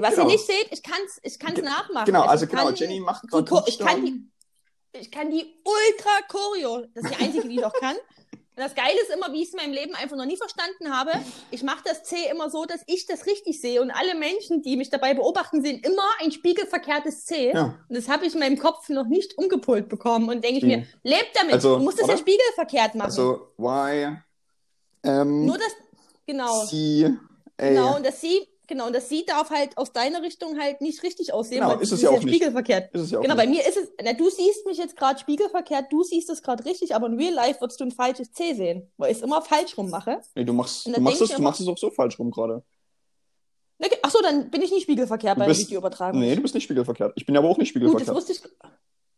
Was 0.02 0.16
Genau. 0.16 0.28
ihr 0.28 0.34
nicht 0.34 0.46
seht, 0.46 0.68
ich 0.72 0.84
kann's, 0.84 1.20
ich 1.24 1.40
kann's 1.40 1.62
nachmachen. 1.62 2.06
Genau, 2.06 2.24
Ich 2.26 2.30
also 2.30 2.48
genau, 2.48 2.66
kann 2.66 2.76
Jenny 2.76 3.00
macht 3.00 3.28
gerade 3.28 3.64
ich 3.68 3.80
kann 3.80 4.06
die, 4.06 4.30
ich 4.94 5.12
kann 5.12 5.30
die 5.32 5.46
Ultra 5.64 6.22
Choreo. 6.30 6.86
Das 6.94 7.06
ist 7.06 7.20
die 7.20 7.24
einzige, 7.24 7.48
die 7.50 7.56
ich 7.56 7.66
auch 7.66 7.74
kann. 7.74 7.96
Und 8.56 8.62
das 8.62 8.76
Geile 8.76 8.94
ist 9.02 9.10
immer, 9.12 9.34
wie 9.34 9.42
ich 9.42 9.48
es 9.48 9.54
in 9.54 9.58
meinem 9.62 9.74
Leben 9.74 9.96
einfach 9.96 10.16
noch 10.16 10.26
nie 10.26 10.38
verstanden 10.38 10.96
habe. 10.96 11.12
Ich 11.50 11.64
mache 11.64 11.82
das 11.86 12.04
C 12.04 12.16
immer 12.32 12.52
so, 12.52 12.66
dass 12.66 12.82
ich 12.86 13.08
das 13.08 13.26
richtig 13.26 13.60
sehe. 13.60 13.82
Und 13.82 13.90
alle 13.90 14.14
Menschen, 14.14 14.62
die 14.62 14.78
mich 14.78 14.92
dabei 14.92 15.16
beobachten, 15.16 15.64
sehen 15.64 15.80
immer 15.84 16.04
ein 16.22 16.32
spiegelverkehrtes 16.32 17.26
C. 17.26 17.52
Ja, 17.52 17.80
Und 17.90 17.96
das 17.98 18.08
habe 18.10 18.28
ich 18.28 18.34
in 18.36 18.40
meinem 18.40 18.60
Kopf 18.60 18.90
noch 18.90 19.08
nicht 19.08 19.38
umgepult 19.40 19.90
bekommen. 19.90 20.30
Und 20.30 20.44
denke 20.44 20.58
ich 20.58 20.64
Mhm. 20.64 20.70
mir, 20.70 20.88
lebt 21.02 21.32
damit. 21.36 21.54
Also, 21.56 21.78
du 21.78 21.84
musst 21.84 22.00
es 22.00 22.08
ja 22.08 22.16
spiegelverkehrt 22.16 22.94
machen. 22.94 23.08
also 23.08 23.48
Y, 23.58 24.22
M, 25.02 25.46
Nur 25.48 25.58
das, 25.58 25.72
genau. 26.28 26.66
C, 26.66 27.12
A. 27.58 27.64
Genau, 27.70 27.96
und 27.96 28.06
das 28.06 28.22
Sie, 28.22 28.48
genau, 28.74 28.88
und 28.88 28.94
das 28.96 29.10
Sie 29.10 29.26
darf 29.26 29.50
halt 29.50 29.78
aus 29.78 29.94
deiner 29.94 30.22
Richtung 30.22 30.60
halt 30.60 30.82
nicht 30.82 31.02
richtig 31.04 31.32
aussehen, 31.34 31.62
Genau, 31.62 31.76
weil 31.76 31.82
ist 31.82 31.92
es 31.92 32.02
ja 32.02 32.10
auch 32.10 32.14
nicht. 32.14 32.28
spiegelverkehrt. 32.30 32.94
Ist 32.94 33.02
es 33.02 33.12
ja 33.12 33.20
auch 33.20 33.22
Genau, 33.22 33.36
nicht. 33.36 33.44
bei 33.46 33.50
mir 33.50 33.68
ist 33.68 33.78
es, 33.78 33.92
na, 34.04 34.14
du 34.14 34.30
siehst 34.30 34.66
mich 34.66 34.78
jetzt 34.78 34.96
gerade 34.98 35.20
spiegelverkehrt, 35.20 35.92
du 35.92 36.04
siehst 36.04 36.30
es 36.30 36.42
gerade 36.42 36.66
richtig, 36.66 36.94
aber 36.96 37.08
in 37.08 37.14
Real 37.18 37.34
Life 37.34 37.62
würdest 37.62 37.80
du 37.80 37.86
ein 37.86 37.92
falsches 37.92 38.32
C 38.34 38.54
sehen, 38.54 38.92
weil 38.98 39.12
ich 39.12 39.18
es 39.18 39.24
immer 39.24 39.42
falsch 39.42 39.78
rum 39.78 39.90
mache. 39.90 40.22
Nee, 40.36 40.44
du 40.44 40.54
machst, 40.54 40.86
Und 40.88 40.96
du 40.98 41.02
machst 41.02 41.22
es, 41.22 41.30
ich 41.30 41.36
du 41.36 41.38
immer- 41.40 41.50
machst 41.50 41.62
es 41.62 41.68
auch 41.68 41.78
so 41.78 41.90
falsch 41.92 42.20
rum 42.20 42.32
gerade. 42.32 42.64
Ne, 43.80 43.90
Ach 44.02 44.12
so, 44.12 44.22
dann 44.22 44.50
bin 44.52 44.62
ich 44.62 44.72
nicht 44.72 44.84
spiegelverkehrt 44.84 45.38
bei 45.38 45.46
bist- 45.48 45.62
der 45.62 45.68
Videoübertragung. 45.68 46.20
Nee, 46.20 46.36
du 46.36 46.42
bist 46.42 46.54
nicht 46.54 46.64
spiegelverkehrt. 46.66 47.14
Ich 47.16 47.26
bin 47.26 47.36
aber 47.38 47.50
auch 47.50 47.58
nicht 47.58 47.74
Gut, 47.74 47.84
das 47.84 47.90
spiegelverkehrt. 47.92 48.16
wusste 48.16 48.32
ich. 48.34 48.42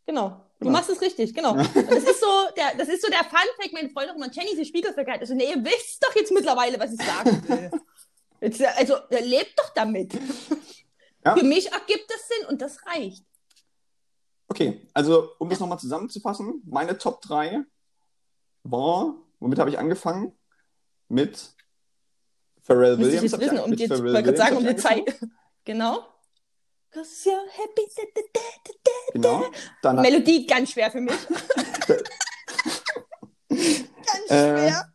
Genau. 0.06 0.28
Du 0.58 0.66
Genau. 0.66 0.70
machst 0.78 0.88
es 0.88 1.00
richtig, 1.00 1.34
genau. 1.34 1.50
Und 1.52 1.58
das 1.74 2.04
ist 2.04 2.20
so 2.20 2.26
der, 2.56 2.76
das 2.78 2.88
ist 2.88 3.02
so 3.02 3.08
der 3.10 3.18
Fun-Fact, 3.24 3.72
meine 3.72 3.90
auch 4.12 4.16
immer, 4.16 4.30
Jenny 4.32 4.50
ist 4.58 4.68
spiegelverkehrt. 4.68 5.20
Also, 5.20 5.34
nee, 5.34 5.50
ihr 5.50 5.62
wisst 5.64 6.02
doch 6.02 6.14
jetzt 6.14 6.32
mittlerweile, 6.32 6.78
was 6.80 6.92
ich 6.92 7.00
sagen 7.04 7.42
will. 7.48 7.70
Jetzt, 8.46 8.60
äh, 8.60 8.66
also, 8.76 8.94
äh, 9.10 9.20
lebt 9.24 9.58
doch 9.58 9.70
damit. 9.74 10.14
Ja. 11.24 11.34
Für 11.36 11.44
mich 11.44 11.72
ergibt 11.72 12.08
das 12.08 12.28
Sinn 12.28 12.46
und 12.48 12.62
das 12.62 12.86
reicht. 12.86 13.24
Okay, 14.48 14.88
also 14.94 15.30
um 15.40 15.50
das 15.50 15.58
nochmal 15.58 15.80
zusammenzufassen, 15.80 16.62
meine 16.64 16.96
Top 16.96 17.20
3 17.22 17.64
war, 18.62 19.16
womit 19.40 19.58
habe 19.58 19.70
ich 19.70 19.78
angefangen? 19.78 20.32
Mit 21.08 21.54
Pharrell 22.62 22.96
Müsste 22.96 23.16
ich 23.16 23.22
Williams. 23.22 23.32
ich 23.32 23.40
wissen, 23.40 23.58
an- 23.58 23.64
um 23.64 23.70
mit 23.70 23.80
ich 23.80 23.88
Pharrell 23.88 24.12
wollte 24.14 24.22
gerade 24.22 24.36
sagen, 24.38 24.56
um 24.56 24.62
die 24.62 24.68
Williams 24.76 24.84
ich 24.84 25.06
Zeit. 25.20 25.30
Genau. 25.64 25.98
Cause 26.92 27.28
you're 27.28 27.48
happy. 27.50 27.82
Da, 27.96 28.02
da, 28.14 28.40
da, 28.64 28.72
da. 28.84 28.92
Genau. 29.12 29.50
Dann, 29.82 29.96
Melodie 30.00 30.46
ganz 30.46 30.70
schwer 30.70 30.92
für 30.92 31.00
mich. 31.00 31.12
ganz 33.48 34.30
Äh, 34.30 34.58
schwer. 34.58 34.76
ha- 34.78 34.92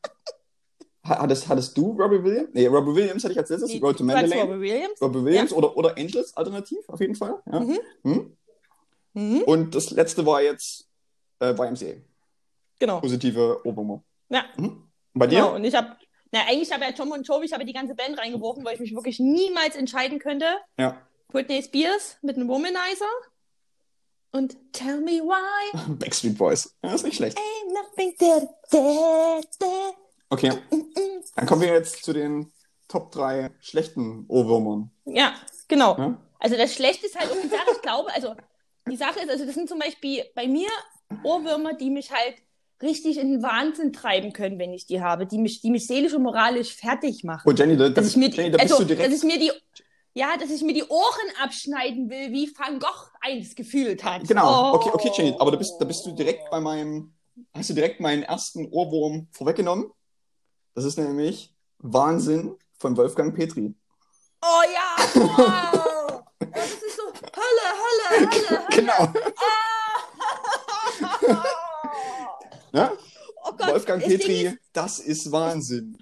hattest, 1.20 1.48
hattest 1.48 1.78
du 1.78 1.92
Robbie 2.00 2.24
Williams? 2.24 2.50
Nee, 2.54 2.68
Robbie 2.68 2.96
Williams 2.96 3.24
hatte 3.24 3.34
ich 3.34 3.40
als 3.40 3.50
letztes. 3.50 3.70
Die- 3.72 3.80
Road 3.80 3.98
to 3.98 4.04
Mandalay. 4.04 4.42
Robbie 4.42 4.60
Williams. 4.62 5.02
Robbie 5.02 5.24
Williams 5.26 5.54
oder, 5.54 5.76
oder 5.78 5.98
Angels 5.98 6.36
alternativ, 6.36 6.88
auf 6.88 7.00
jeden 7.00 7.16
Fall. 7.16 7.42
Ja. 7.52 7.60
Mhm. 7.60 7.80
Hm? 8.04 8.38
Mhm. 9.14 9.42
Und 9.44 9.76
das 9.76 9.92
letzte 9.92 10.26
war 10.26 10.42
jetzt 10.42 10.88
äh, 11.40 11.52
YMCA. 11.54 11.96
Genau. 12.80 13.00
Positive 13.02 13.62
Ohrwürmer. 13.66 14.04
Ja. 14.30 14.46
Mhm. 14.58 14.88
Bei 15.14 15.28
dir? 15.28 15.40
Genau. 15.40 15.56
Und 15.56 15.64
ich 15.66 15.76
habe, 15.76 15.96
na, 16.32 16.42
eigentlich 16.48 16.72
habe 16.72 16.84
ja 16.84 16.92
Tom 16.94 17.12
und 17.12 17.28
Jovi, 17.28 17.46
ich 17.46 17.54
habe 17.54 17.66
die 17.66 17.74
ganze 17.74 17.94
Band 17.96 18.18
reingeworfen, 18.18 18.64
weil 18.64 18.76
ich 18.76 18.80
mich 18.80 18.96
wirklich 18.96 19.20
niemals 19.20 19.76
entscheiden 19.76 20.20
könnte. 20.20 20.46
Ja. 20.80 20.98
Britney 21.30 21.62
Spears 21.62 22.18
mit 22.22 22.38
einem 22.38 22.48
Womanizer. 22.48 23.06
Und 24.32 24.56
Tell 24.72 25.02
Me 25.02 25.20
Why 25.22 25.96
Backstreet 26.00 26.38
Boys. 26.38 26.74
Ja, 26.84 26.94
ist 26.94 27.04
nicht 27.04 27.18
schlecht. 27.18 27.38
Ain't 27.38 27.74
Nothing 27.74 28.16
da, 28.18 28.48
da, 28.72 29.42
da, 29.60 29.92
Okay. 30.32 30.52
Dann 31.36 31.46
kommen 31.46 31.62
wir 31.62 31.74
jetzt 31.74 32.04
zu 32.04 32.14
den 32.14 32.52
Top 32.88 33.12
3 33.12 33.52
schlechten 33.60 34.26
Ohrwürmern. 34.28 34.90
Ja, 35.06 35.34
genau. 35.68 35.98
Ja? 35.98 36.18
Also 36.40 36.56
das 36.58 36.74
Schlechte 36.74 37.06
ist 37.06 37.20
halt 37.20 37.30
auch 37.32 37.42
die 37.42 37.48
Sache, 37.50 37.68
ich 37.76 37.82
glaube, 37.82 38.14
also 38.14 38.36
die 38.90 38.96
Sache 38.96 39.20
ist, 39.20 39.30
also 39.30 39.46
das 39.46 39.54
sind 39.54 39.70
zum 39.70 39.78
Beispiel 39.80 40.24
bei 40.34 40.48
mir 40.48 40.70
Ohrwürmer, 41.24 41.74
die 41.74 41.90
mich 41.90 42.12
halt 42.12 42.36
richtig 42.82 43.18
in 43.20 43.30
den 43.32 43.44
Wahnsinn 43.44 43.94
treiben 43.94 44.34
können, 44.34 44.58
wenn 44.58 44.74
ich 44.74 44.88
die 44.88 45.02
habe, 45.02 45.28
die 45.28 45.38
mich, 45.38 45.62
die 45.62 45.70
mich 45.70 45.86
seelisch 45.86 46.14
und 46.14 46.24
moralisch 46.24 46.74
fertig 46.76 47.24
machen. 47.24 47.44
Oh, 47.46 47.52
Jenny, 47.52 47.78
da, 47.78 47.90
dass 47.90 47.96
das, 48.06 48.08
ich 48.12 48.18
mir, 48.18 48.30
die- 48.30 48.38
Jenny, 48.38 48.52
da 48.52 48.58
bist 48.58 48.72
also, 48.74 48.84
du 48.84 48.88
direkt. 48.96 49.12
dass 49.14 49.18
ich 49.20 49.24
mir 49.24 49.38
die, 49.38 49.52
ja, 50.14 50.36
dass 50.38 50.50
ich 50.50 50.62
mir 50.64 50.74
die 50.74 50.84
Ohren 50.84 51.30
abschneiden 51.44 52.10
will, 52.10 52.32
wie 52.32 52.52
Van 52.58 52.80
Gogh 52.80 53.10
eins 53.22 53.54
gefühlt 53.54 54.04
hat. 54.04 54.28
Genau, 54.28 54.72
Oh. 54.72 54.76
okay, 54.76 54.90
okay, 54.94 55.12
Jenny, 55.16 55.36
aber 55.38 55.52
da 55.52 55.58
bist, 55.58 55.76
da 55.80 55.86
bist 55.86 56.06
du 56.06 56.12
direkt 56.14 56.50
bei 56.50 56.60
meinem, 56.60 57.14
hast 57.54 57.70
du 57.70 57.74
direkt 57.76 58.00
meinen 58.00 58.24
ersten 58.24 58.66
Ohrwurm 58.72 59.28
vorweggenommen. 59.32 59.92
Das 60.74 60.86
ist 60.86 60.98
nämlich 60.98 61.54
Wahnsinn 61.80 62.56
von 62.78 62.96
Wolfgang 62.98 63.36
Petri. 63.36 63.74
Oh 64.42 64.62
ja, 64.74 64.96
wow. 65.16 66.24
Das 66.54 66.72
ist 66.72 66.98
so 66.98 67.04
Hölle, 67.04 67.68
Hölle, 67.82 68.32
Hölle, 68.32 68.50
Hölle. 68.50 68.68
Genau. 68.72 69.14
Ah. 69.38 69.42
Ja? 72.74 72.92
Oh 73.44 73.52
Gott, 73.58 73.68
Wolfgang 73.68 74.02
Petri, 74.04 74.44
ist- 74.48 74.58
das 74.74 75.00
ist 75.00 75.32
Wahnsinn. 75.32 75.98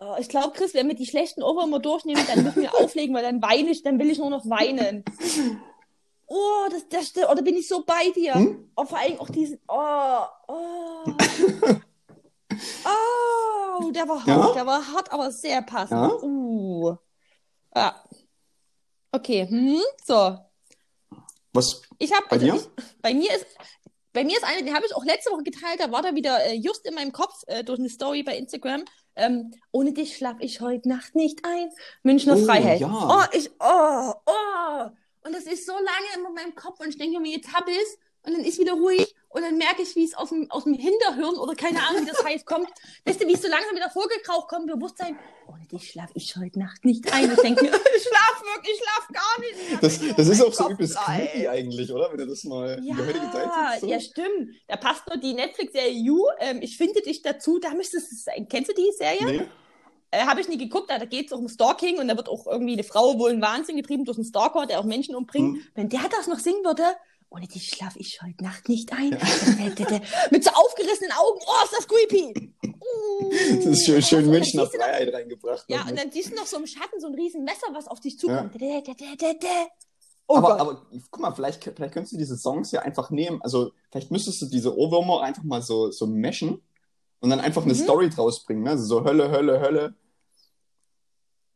Oh, 0.00 0.14
ich 0.18 0.28
glaube, 0.28 0.52
Chris, 0.56 0.74
wenn 0.74 0.86
wir 0.88 0.94
die 0.94 1.06
schlechten 1.06 1.42
Ohrwürmer 1.42 1.80
durchnehmen, 1.80 2.24
dann 2.28 2.44
müssen 2.44 2.62
wir 2.62 2.74
auflegen, 2.76 3.12
weil 3.14 3.22
dann 3.24 3.42
weine 3.42 3.70
ich, 3.70 3.82
dann 3.82 3.98
will 3.98 4.08
ich 4.10 4.18
nur 4.18 4.30
noch 4.30 4.48
weinen. 4.48 5.04
Oh, 6.26 6.68
das, 6.70 6.88
das, 6.88 7.12
das, 7.12 7.28
oder 7.28 7.42
bin 7.42 7.56
ich 7.56 7.66
so 7.68 7.84
bei 7.84 8.10
dir? 8.14 8.34
Hm? 8.34 8.70
Oh, 8.76 8.84
vor 8.84 8.98
allem 8.98 9.18
auch 9.18 9.28
diesen, 9.28 9.58
oh, 9.66 10.20
oh. 10.46 11.04
oh, 12.84 13.57
der 13.92 14.08
war 14.08 14.18
hart, 14.18 14.26
Ja? 14.26 14.52
der 14.54 14.66
war 14.66 14.86
hart, 14.92 15.12
aber 15.12 15.30
sehr 15.30 15.62
passend. 15.62 16.00
Ja? 16.00 16.22
Uh. 16.22 16.96
Ja. 17.74 18.04
Okay, 19.12 19.46
hm, 19.48 19.80
so. 20.04 20.38
Was? 21.52 21.82
Ich 21.98 22.12
habe, 22.12 22.26
Bei 22.28 22.36
also 22.36 22.46
dir? 22.46 22.54
ich, 22.56 22.68
bei 23.02 23.14
mir 23.14 23.34
ist, 23.34 23.46
bei 24.12 24.24
mir 24.24 24.36
ist 24.36 24.44
eine, 24.44 24.62
den 24.64 24.74
habe 24.74 24.84
ich 24.86 24.94
auch 24.94 25.04
letzte 25.04 25.30
Woche 25.32 25.42
geteilt, 25.44 25.80
da 25.80 25.90
war 25.90 26.02
da 26.02 26.14
wieder 26.14 26.44
äh, 26.44 26.54
just 26.54 26.86
in 26.86 26.94
meinem 26.94 27.12
Kopf 27.12 27.34
äh, 27.46 27.64
durch 27.64 27.78
eine 27.78 27.88
Story 27.88 28.22
bei 28.22 28.36
Instagram. 28.36 28.84
Ähm, 29.16 29.52
ohne 29.72 29.92
dich 29.92 30.16
schlaf 30.16 30.36
ich 30.40 30.60
heute 30.60 30.88
Nacht 30.88 31.14
nicht 31.14 31.44
ein. 31.44 31.70
Münchner 32.02 32.36
Oh, 32.36 32.44
Freiheit. 32.44 32.80
ja. 32.80 32.88
Oh, 33.32 33.36
ich, 33.36 33.50
oh, 33.58 34.12
oh. 34.26 34.86
Und 35.24 35.34
das 35.34 35.44
ist 35.44 35.66
so 35.66 35.72
lange 35.72 36.28
in 36.28 36.34
meinem 36.34 36.54
Kopf 36.54 36.78
und 36.80 36.88
ich 36.88 36.98
denke 36.98 37.18
mir, 37.18 37.32
jetzt 37.36 37.52
hab 37.52 37.66
ich's 37.68 37.98
und 38.28 38.36
dann 38.36 38.44
ist 38.44 38.58
wieder 38.58 38.74
ruhig 38.74 39.14
und 39.30 39.42
dann 39.42 39.56
merke 39.56 39.82
ich, 39.82 39.96
wie 39.96 40.04
es 40.04 40.14
aus 40.14 40.28
dem, 40.28 40.50
aus 40.50 40.64
dem 40.64 40.74
Hinterhirn 40.74 41.36
oder 41.36 41.54
keine 41.54 41.82
Ahnung, 41.82 42.02
wie 42.02 42.10
das 42.10 42.22
heißt, 42.22 42.44
kommt. 42.44 42.68
Weißt 43.04 43.22
du, 43.22 43.26
wie 43.26 43.32
es 43.32 43.42
so 43.42 43.48
langsam 43.48 43.74
wieder 43.74 43.90
vorgekraucht 43.90 44.48
kommt, 44.48 44.66
Bewusstsein. 44.66 45.18
Ohne 45.46 45.64
dich 45.66 45.90
schlaf 45.90 46.10
ich 46.14 46.36
heute 46.36 46.58
Nacht 46.58 46.84
nicht 46.84 47.10
ein. 47.12 47.30
Ich 47.30 47.40
denke 47.40 47.64
mir, 47.64 47.70
ich 47.96 48.02
schlaf 48.02 48.42
wirklich, 48.54 48.74
ich 48.74 48.82
schlaf 48.82 49.08
gar 49.12 49.40
nicht. 49.40 49.82
Das, 49.82 50.16
das 50.16 50.28
ist 50.28 50.42
auch 50.42 50.52
so 50.52 50.70
übelst 50.70 50.96
creepy 50.96 51.48
eigentlich, 51.48 51.90
oder? 51.92 52.10
Wenn 52.10 52.18
du 52.18 52.26
das 52.26 52.44
mal 52.44 52.74
in 52.78 52.84
Ja, 52.84 52.96
der 52.96 53.06
heutigen 53.06 53.32
Zeit 53.32 53.50
siehst. 53.70 53.80
So. 53.80 53.86
ja, 53.88 54.00
stimmt. 54.00 54.54
Da 54.66 54.76
passt 54.76 55.06
nur 55.08 55.16
die 55.16 55.32
Netflix-Serie 55.32 55.92
You. 55.92 56.24
Ähm, 56.40 56.60
ich 56.60 56.76
finde 56.76 57.00
dich 57.00 57.22
dazu, 57.22 57.58
da 57.58 57.70
müsstest 57.70 58.12
es 58.12 58.24
sein. 58.24 58.46
Kennst 58.48 58.70
du 58.70 58.74
die 58.74 58.92
Serie? 58.96 59.24
Nee? 59.24 59.48
Äh, 60.10 60.24
Habe 60.24 60.40
ich 60.40 60.48
nie 60.48 60.58
geguckt, 60.58 60.90
da 60.90 61.04
geht 61.04 61.26
es 61.26 61.32
um 61.32 61.48
Stalking 61.48 61.98
und 61.98 62.08
da 62.08 62.16
wird 62.16 62.28
auch 62.28 62.46
irgendwie 62.46 62.72
eine 62.72 62.84
Frau 62.84 63.18
wohl 63.18 63.30
in 63.30 63.42
Wahnsinn 63.42 63.76
getrieben 63.76 64.04
durch 64.04 64.16
einen 64.16 64.24
Stalker, 64.24 64.66
der 64.66 64.80
auch 64.80 64.84
Menschen 64.84 65.14
umbringt. 65.14 65.56
Hm. 65.58 65.66
Wenn 65.74 65.88
der 65.90 66.08
das 66.10 66.26
noch 66.26 66.38
singen 66.38 66.64
würde, 66.64 66.84
ohne 67.30 67.46
dich 67.46 67.68
schlaf 67.74 67.94
ich 67.96 68.18
heute 68.22 68.42
Nacht 68.42 68.68
nicht 68.68 68.90
ein. 68.92 69.10
Mit 70.30 70.44
so 70.44 70.50
aufgerissenen 70.50 71.12
Augen, 71.12 71.40
oh, 71.46 71.64
ist 71.64 71.74
das 71.76 71.86
creepy. 71.86 72.54
Uh. 72.64 73.30
Das 73.56 73.66
ist 73.66 73.84
schön, 73.86 74.02
schön 74.02 74.18
Und 74.18 74.24
dann 74.24 74.30
Münchner 74.32 74.66
Freiheit 74.66 75.12
reingebracht. 75.12 75.64
Ja, 75.68 75.78
noch 75.78 75.90
und 75.90 75.98
dann 75.98 76.10
siehst 76.10 76.30
du 76.32 76.36
noch 76.36 76.46
so 76.46 76.56
im 76.56 76.66
Schatten 76.66 77.00
so 77.00 77.08
ein 77.08 77.14
riesen 77.14 77.44
Messer, 77.44 77.66
was 77.72 77.86
auf 77.88 78.00
dich 78.00 78.18
zukommt. 78.18 78.54
Dä. 78.60 78.82
Oh 80.26 80.36
aber, 80.36 80.60
aber 80.60 80.86
guck 81.10 81.22
mal, 81.22 81.32
vielleicht, 81.32 81.62
vielleicht 81.64 81.94
könntest 81.94 82.12
du 82.12 82.18
diese 82.18 82.36
Songs 82.36 82.70
ja 82.72 82.82
einfach 82.82 83.10
nehmen. 83.10 83.40
Also, 83.42 83.72
vielleicht 83.90 84.10
müsstest 84.10 84.42
du 84.42 84.46
diese 84.46 84.76
Ohrwürmer 84.76 85.22
einfach 85.22 85.42
mal 85.42 85.62
so, 85.62 85.90
so 85.90 86.06
meshen 86.06 86.60
und 87.20 87.30
dann 87.30 87.40
einfach 87.40 87.62
eine 87.64 87.72
Mhm. 87.72 87.78
Story 87.78 88.10
draus 88.10 88.44
bringen. 88.44 88.62
Ne? 88.62 88.70
Also 88.70 88.84
so 88.84 89.04
Hölle, 89.04 89.30
Hölle, 89.30 89.60
Hölle. 89.60 89.94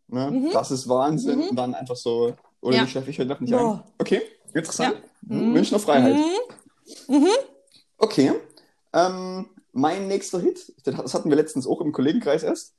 Ne? 0.08 0.30
Mhm. 0.30 0.50
Das 0.52 0.70
ist 0.70 0.88
Wahnsinn. 0.88 1.40
Mhm. 1.40 1.48
Und 1.48 1.56
dann 1.56 1.74
einfach 1.74 1.96
so, 1.96 2.34
oder 2.60 2.76
Ja. 2.76 2.84
die 2.84 2.90
schläfe 2.90 3.10
ich 3.10 3.18
heute 3.18 3.28
Nacht 3.28 3.40
nicht 3.42 3.52
Boah. 3.52 3.84
ein. 3.84 3.92
Okay, 3.98 4.22
interessant. 4.54 5.02
Mhm. 5.22 5.52
Münchner 5.52 5.78
Freiheit. 5.78 6.14
Mhm. 6.16 7.16
Mhm. 7.16 7.28
Okay. 7.98 8.32
Ähm, 8.92 9.48
mein 9.72 10.08
nächster 10.08 10.40
Hit, 10.40 10.72
das 10.84 11.14
hatten 11.14 11.30
wir 11.30 11.36
letztens 11.36 11.66
auch 11.66 11.80
im 11.80 11.92
Kollegenkreis 11.92 12.42
erst. 12.42 12.74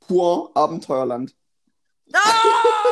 Pur 0.00 0.50
Abenteuerland. 0.54 1.34
Oh, 2.14 2.18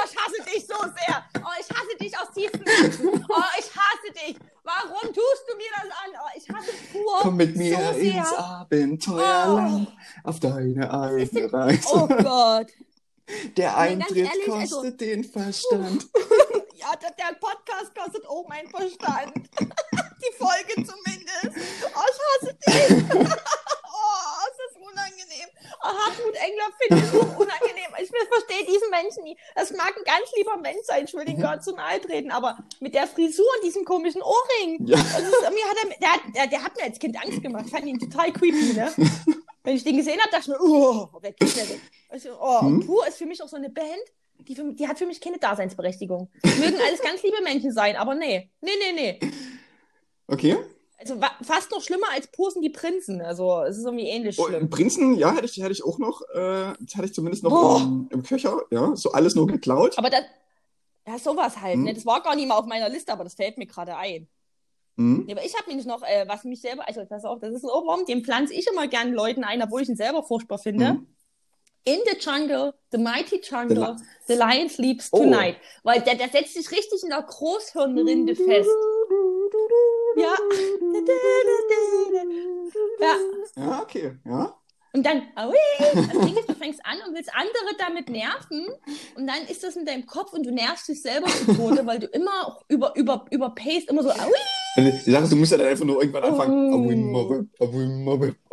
ich 0.07 0.17
hasse 0.17 0.43
dich 0.55 0.67
so 0.67 0.75
sehr. 0.79 1.25
Oh, 1.39 1.49
ich 1.61 1.69
hasse 1.69 1.97
dich 2.01 2.19
aus 2.19 2.33
tiefstem 2.33 2.63
Herzen. 2.65 3.09
Oh, 3.29 3.43
ich 3.59 3.67
hasse 3.77 4.13
dich. 4.27 4.37
Warum 4.63 5.13
tust 5.13 5.45
du 5.49 5.57
mir 5.57 5.71
das 5.75 5.85
an? 5.85 6.13
Oh, 6.15 6.39
ich 6.39 6.49
hasse 6.49 6.71
pur. 6.93 7.19
Komm 7.21 7.37
mit 7.37 7.57
mir 7.57 7.77
so 7.77 7.93
sehr. 8.01 8.15
ins 8.19 8.33
Abenteuerland 8.33 9.89
auf 10.25 10.41
deine 10.41 10.91
eigene 10.93 11.53
Reise. 11.53 11.89
Oh 11.93 12.07
Gott. 12.07 12.69
Der 13.57 13.71
Nee, 13.73 13.77
Eintritt 13.77 14.17
ehrlich, 14.17 14.47
kostet 14.47 14.61
also- 14.79 14.91
den 14.93 15.25
Verstand. 15.25 16.07
Ja, 16.81 16.97
der, 16.97 17.11
der 17.13 17.35
Podcast 17.39 17.95
kostet 17.95 18.27
auch 18.27 18.47
meinen 18.49 18.69
Verstand. 18.71 19.35
Die 19.61 20.37
Folge 20.37 20.75
zumindest. 20.75 21.67
Oh, 21.95 22.05
ich 22.11 22.49
hasse 22.49 22.55
dich. 22.67 23.05
Oh, 23.13 24.47
ist 24.49 24.59
das 24.59 24.77
unangenehm. 24.77 25.49
Oh, 25.83 25.87
Hartmut 25.87 26.35
Engler 26.35 26.69
finde 26.79 27.05
ich 27.05 27.11
so 27.11 27.21
unangenehm. 27.21 27.91
Ich 28.03 28.09
verstehe 28.11 28.67
diesen 28.67 28.91
Menschen 28.91 29.25
nie. 29.25 29.37
Das 29.55 29.71
mag 29.73 29.95
ein 29.97 30.05
ganz 30.05 30.31
lieber 30.37 30.57
Mensch 30.59 30.85
sein. 30.85 31.05
Ich 31.07 31.15
will 31.15 31.25
den 31.25 31.41
gar 31.41 31.61
zu 31.61 31.73
nahe 31.75 32.01
treten. 32.01 32.31
Aber 32.31 32.59
mit 32.81 32.95
der 32.95 33.07
Frisur 33.07 33.47
und 33.57 33.65
diesem 33.65 33.85
komischen 33.85 34.23
Ohrring. 34.23 34.87
Ja. 34.87 34.97
Das 34.99 35.21
ist, 35.23 35.41
mir 35.41 35.65
hat 35.69 35.77
er, 35.85 35.99
der, 35.99 36.13
hat- 36.13 36.35
der, 36.37 36.47
der 36.49 36.65
hat 36.65 36.77
mir 36.77 36.85
als 36.85 36.99
Kind 36.99 37.17
Angst 37.23 37.43
gemacht. 37.43 37.65
Ich 37.67 37.73
fand 37.73 37.87
ihn 37.87 37.99
total 37.99 38.33
creepy, 38.33 38.75
ne? 38.75 38.93
Wenn 39.63 39.77
ich 39.77 39.85
den 39.85 39.97
gesehen 39.97 40.19
habe, 40.21 40.31
dachte 40.31 40.43
ich 40.43 40.49
mir, 40.49 40.61
oh, 40.61 41.09
weg 41.23 41.37
ist 41.41 41.57
der 41.57 41.65
denn. 41.67 41.81
Also, 42.11 42.31
oh, 42.41 42.61
Hm? 42.63 42.87
Pur 42.87 43.07
ist 43.07 43.19
für 43.19 43.27
mich 43.27 43.43
auch 43.43 43.49
so 43.49 43.57
eine 43.57 43.69
Band, 43.71 44.01
die, 44.49 44.55
für, 44.55 44.73
die 44.73 44.89
hat 44.89 44.99
für 44.99 45.07
mich 45.07 45.21
keine 45.21 45.39
Daseinsberechtigung. 45.39 46.31
Mögen 46.59 46.79
alles 46.87 47.01
ganz 47.03 47.23
liebe 47.23 47.43
Menschen 47.43 47.73
sein, 47.73 47.97
aber 47.97 48.15
nee. 48.15 48.51
Nee, 48.61 48.71
nee, 48.79 49.19
nee. 49.21 49.31
Okay. 50.27 50.57
Also 50.99 51.19
fast 51.43 51.71
noch 51.71 51.81
schlimmer 51.81 52.09
als 52.13 52.29
sind 52.53 52.63
die 52.63 52.71
Prinzen. 52.71 53.23
Also 53.23 53.63
es 53.63 53.79
ist 53.79 53.85
irgendwie 53.85 54.07
ähnlich 54.07 54.39
Oh, 54.39 54.47
schlimm. 54.47 54.69
Prinzen, 54.69 55.15
ja, 55.15 55.35
hätte 55.35 55.47
ich, 55.47 55.57
hätte 55.57 55.73
ich 55.73 55.85
auch 55.85 55.99
noch, 55.99 56.21
äh, 56.35 56.75
das 56.79 56.95
hatte 56.95 57.07
ich 57.07 57.15
zumindest 57.15 57.43
noch 57.43 57.51
Boah. 57.51 57.81
im, 57.81 58.09
im 58.11 58.23
Köcher, 58.23 58.61
ja, 58.71 58.95
so 58.95 59.13
alles 59.13 59.35
nur 59.35 59.47
geklaut. 59.47 59.97
Aber 59.97 60.11
das, 60.11 60.25
ja, 61.07 61.19
sowas 61.19 61.61
halt. 61.61 61.77
Hm? 61.77 61.85
Ne? 61.85 61.95
Das 61.95 62.05
war 62.05 62.23
gar 62.23 62.37
nicht 62.37 62.47
mal 62.47 62.57
auf 62.57 62.67
meiner 62.67 62.91
Liste, 62.91 63.13
aber 63.13 63.25
das 63.25 63.35
fällt 63.35 63.57
mir 63.57 63.67
gerade 63.67 63.97
ein. 63.97 64.29
Hm? 64.99 65.25
Nee, 65.27 65.33
aber 65.33 65.45
ich 65.45 65.57
habe 65.57 65.69
nämlich 65.69 65.87
noch, 65.87 66.03
äh, 66.03 66.27
was 66.29 66.45
mich 66.45 66.61
selber, 66.61 66.87
also 66.87 67.05
pass 67.07 67.25
auf, 67.25 67.41
das 67.41 67.55
ist 67.55 67.65
ein 67.65 67.71
Ohrwurm, 67.71 68.05
den 68.05 68.23
pflanze 68.23 68.53
ich 68.53 68.67
immer 68.71 68.87
gern 68.87 69.15
Leuten 69.15 69.43
ein, 69.43 69.63
obwohl 69.63 69.81
ich 69.81 69.89
ihn 69.89 69.97
selber 69.97 70.23
furchtbar 70.23 70.59
finde. 70.59 70.89
Hm? 70.89 71.07
In 71.85 72.01
the 72.05 72.17
jungle, 72.19 72.75
the 72.93 72.99
mighty 72.99 73.41
jungle, 73.41 73.97
The 74.27 74.35
the 74.35 74.39
lion 74.39 74.69
sleeps 74.69 75.09
Oh. 75.13 75.19
tonight. 75.23 75.57
Weil 75.83 76.01
der, 76.03 76.15
der 76.17 76.29
setzt 76.29 76.55
sich 76.55 76.71
richtig 76.71 77.03
in 77.03 77.09
der 77.09 77.23
Großhirnrinde 77.23 78.37
fest. 78.37 78.69
Ja. 80.17 80.35
Ja. 83.01 83.17
Ja, 83.57 83.83
okay, 83.83 84.13
ja. 84.27 84.55
Und 84.93 85.07
dann, 85.07 85.23
aui, 85.37 85.55
das 85.79 85.95
Ding 86.09 86.37
ist, 86.37 86.49
du 86.49 86.55
fängst 86.55 86.81
an 86.85 86.99
und 87.07 87.15
willst 87.15 87.31
andere 87.33 87.77
damit 87.79 88.09
nerven 88.11 88.67
und 89.15 89.27
dann 89.29 89.47
ist 89.49 89.63
das 89.63 89.77
in 89.77 89.87
deinem 89.87 90.05
Kopf 90.05 90.33
und 90.33 90.45
du 90.45 90.51
nervst 90.51 90.89
dich 90.89 91.01
selber 91.01 91.29
zu 91.29 91.55
Tode, 91.55 91.87
weil 91.87 92.01
du 92.01 92.07
immer 92.09 92.59
über, 92.67 92.93
über, 92.97 93.25
überpaced, 93.31 93.89
immer 93.89 94.03
so, 94.03 94.11
aui, 94.11 94.35
Die 94.77 95.11
Sache 95.11 95.25
ist, 95.25 95.33
du 95.33 95.37
musst 95.37 95.51
ja 95.51 95.59
dann 95.59 95.67
einfach 95.67 95.85
nur 95.85 96.01
irgendwann 96.01 96.23
anfangen. 96.23 96.73
Oh. 96.73 96.77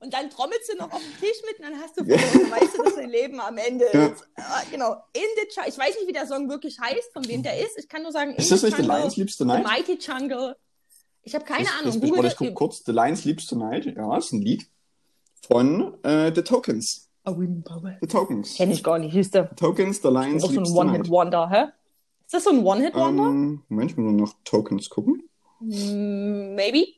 Und 0.00 0.12
dann 0.12 0.30
trommelst 0.30 0.72
du 0.72 0.76
noch 0.76 0.92
auf 0.92 1.00
den 1.00 1.18
Tisch 1.18 1.40
mit 1.46 1.58
und 1.58 1.64
dann 1.64 1.80
hast 1.80 1.98
du 1.98 2.04
verloren, 2.04 2.50
weißt 2.50 2.76
du, 2.78 2.82
dass 2.82 2.94
dein 2.96 3.10
Leben 3.10 3.40
am 3.40 3.56
Ende 3.56 3.86
ist. 3.86 4.28
Ah, 4.36 4.62
genau, 4.70 4.96
in 5.14 5.22
the 5.36 5.48
jungle, 5.54 5.70
ich 5.70 5.78
weiß 5.78 5.96
nicht, 5.96 6.08
wie 6.08 6.12
der 6.12 6.26
Song 6.26 6.48
wirklich 6.48 6.78
heißt, 6.78 7.12
von 7.12 7.26
wem 7.26 7.42
der 7.42 7.58
ist, 7.58 7.78
ich 7.78 7.88
kann 7.88 8.02
nur 8.02 8.12
sagen, 8.12 8.32
in 8.32 8.36
Ist 8.36 8.50
das 8.50 8.60
the 8.60 8.66
nicht 8.66 8.76
The 8.76 8.82
jungle, 8.82 8.98
Lion 8.98 9.10
Sleeps 9.10 9.38
the 9.38 9.44
Tonight? 9.44 9.64
mighty 9.64 9.98
jungle. 10.00 10.56
Ich 11.22 11.34
habe 11.34 11.44
keine 11.44 11.68
Ahnung, 11.80 12.00
Google 12.00 12.26
ich 12.26 12.36
guck 12.36 12.54
kurz. 12.54 12.82
The 12.84 12.92
Lion 12.92 13.16
Sleeps 13.16 13.46
Tonight. 13.46 13.86
Ja, 13.86 14.16
ist 14.16 14.32
ein 14.32 14.42
Lied 14.42 14.66
von 15.46 16.02
äh, 16.04 16.32
The 16.34 16.42
Tokens. 16.42 17.08
The 17.26 18.06
Tokens. 18.06 18.54
Kenn 18.56 18.70
ich 18.70 18.82
gar 18.82 18.98
nicht, 18.98 19.12
siehst 19.12 19.34
du. 19.34 19.48
Tokens, 19.56 20.00
The 20.02 20.08
Lion 20.08 20.36
Auch 20.36 20.40
so 20.40 20.46
ein 20.48 20.52
Sleeps 20.52 20.72
Tonight. 20.72 20.94
One-Hit-Wonder, 20.94 21.50
hä? 21.50 21.64
Ist 22.28 22.34
das 22.34 22.44
so 22.44 22.50
ein 22.50 22.62
One-Hit-Wonder? 22.62 23.22
Ähm, 23.24 23.62
Moment, 23.70 23.90
ich 23.90 23.96
muss 23.96 24.12
nur 24.12 24.26
nach 24.28 24.34
Tokens 24.44 24.90
gucken. 24.90 25.22
Mm, 25.60 26.54
Maybe. 26.54 26.88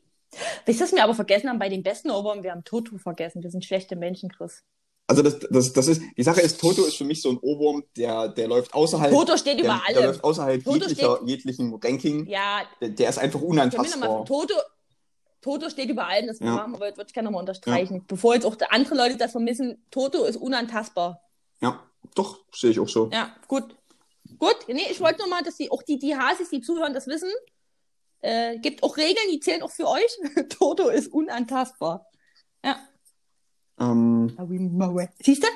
Wisst 0.66 0.80
ihr, 0.80 0.84
was 0.86 0.92
wir 0.92 1.04
aber 1.04 1.14
vergessen 1.14 1.48
haben 1.48 1.60
bei 1.60 1.68
den 1.68 1.84
besten 1.84 2.10
Ohrwürmern? 2.10 2.42
Wir 2.42 2.50
haben 2.50 2.64
Toto 2.64 2.98
vergessen. 2.98 3.40
Wir 3.40 3.50
sind 3.52 3.64
schlechte 3.64 3.94
Menschen, 3.94 4.28
Chris. 4.28 4.64
Also 5.06 5.22
das, 5.22 5.38
das, 5.48 5.72
das 5.72 5.86
ist, 5.86 6.02
die 6.16 6.24
Sache 6.24 6.40
ist, 6.40 6.60
Toto 6.60 6.84
ist 6.84 6.96
für 6.96 7.04
mich 7.04 7.22
so 7.22 7.30
ein 7.30 7.38
Ohrwurm, 7.38 7.84
der, 7.96 8.26
der 8.26 8.48
läuft 8.48 8.74
außerhalb, 8.74 9.12
Toto 9.12 9.36
steht 9.36 9.60
der, 9.60 9.64
über 9.66 9.80
der 9.88 9.96
allem. 9.96 10.06
läuft 10.08 10.24
außerhalb 10.24 10.64
Toto 10.64 10.76
jeglicher, 10.78 11.20
jeglichen 11.24 11.74
Ranking. 11.80 12.26
Ja, 12.26 12.62
Der, 12.80 12.88
der 12.88 13.08
ist 13.10 13.18
einfach 13.18 13.40
wir 13.40 13.46
unantastbar. 13.48 14.24
Toto. 14.24 14.54
Toto 15.40 15.70
steht 15.70 15.90
über 15.90 16.08
allem, 16.08 16.26
das 16.26 16.40
Ja. 16.40 16.46
ja. 16.56 16.66
würde 16.80 16.96
würd 16.96 17.08
ich 17.08 17.14
gerne 17.14 17.26
nochmal 17.26 17.40
unterstreichen. 17.42 18.04
Bevor 18.08 18.34
jetzt 18.34 18.44
auch 18.46 18.56
andere 18.70 18.96
Leute 18.96 19.16
das 19.16 19.30
vermissen, 19.30 19.84
Toto 19.92 20.24
ist 20.24 20.36
unantastbar. 20.36 21.20
Ja, 21.60 21.80
doch, 22.16 22.40
sehe 22.52 22.70
ich 22.72 22.80
auch 22.80 22.88
so. 22.88 23.10
Ja, 23.12 23.34
gut. 23.46 23.76
Gut, 24.40 24.56
nee, 24.68 24.86
ich 24.90 25.00
wollte 25.00 25.18
nur 25.18 25.28
mal, 25.28 25.42
dass 25.42 25.56
die, 25.56 25.70
auch 25.70 25.82
die, 25.82 25.98
die 25.98 26.16
Hasis, 26.16 26.48
die 26.48 26.62
zuhören, 26.62 26.94
das 26.94 27.06
wissen. 27.06 27.28
Äh, 28.22 28.58
gibt 28.58 28.82
auch 28.82 28.96
Regeln, 28.96 29.30
die 29.30 29.38
zählen 29.38 29.62
auch 29.62 29.70
für 29.70 29.86
euch. 29.86 30.18
Toto 30.48 30.88
ist 30.88 31.12
unantastbar. 31.12 32.06
Ja. 32.64 32.76
Ähm, 33.78 34.34
Siehst 35.22 35.44
du? 35.44 35.48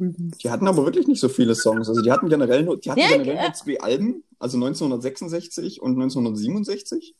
die 0.00 0.50
hatten 0.50 0.68
aber 0.68 0.84
wirklich 0.84 1.06
nicht 1.06 1.20
so 1.20 1.28
viele 1.28 1.54
Songs. 1.54 1.88
Also 1.88 2.02
die 2.02 2.10
hatten 2.10 2.28
generell 2.28 2.64
nur, 2.64 2.78
die 2.78 2.90
hatten 2.90 3.00
Ja, 3.00 3.08
generell 3.08 3.36
ja. 3.36 3.42
nur 3.42 3.52
zwei 3.54 3.80
Alben, 3.80 4.24
also 4.40 4.56
1966 4.56 5.80
und 5.80 5.92
1967. 5.92 7.14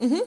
Mhm. 0.00 0.22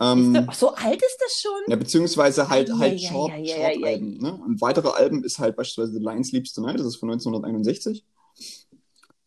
Ähm, 0.00 0.44
Ach, 0.48 0.54
so 0.54 0.74
alt 0.74 1.00
ist 1.00 1.18
das 1.20 1.40
schon? 1.40 1.60
ja, 1.68 1.76
beziehungsweise 1.76 2.48
halt, 2.48 2.68
Ja, 2.68 2.78
halt 2.78 2.98
ja, 3.00 3.10
Chart, 3.10 3.30
ja, 3.30 3.36
ja, 3.38 3.56
Chart-Alben. 3.70 4.18
Ne? 4.18 4.34
Und 4.44 4.60
weitere 4.60 4.88
Alben 4.88 5.22
ist 5.22 5.38
halt 5.38 5.54
beispielsweise 5.56 5.92
The 5.98 6.04
Lion 6.04 6.24
Sleeps 6.24 6.52
Tonight, 6.52 6.78
das 6.80 6.86
ist 6.86 6.96
von 6.96 7.10
1961. 7.10 8.04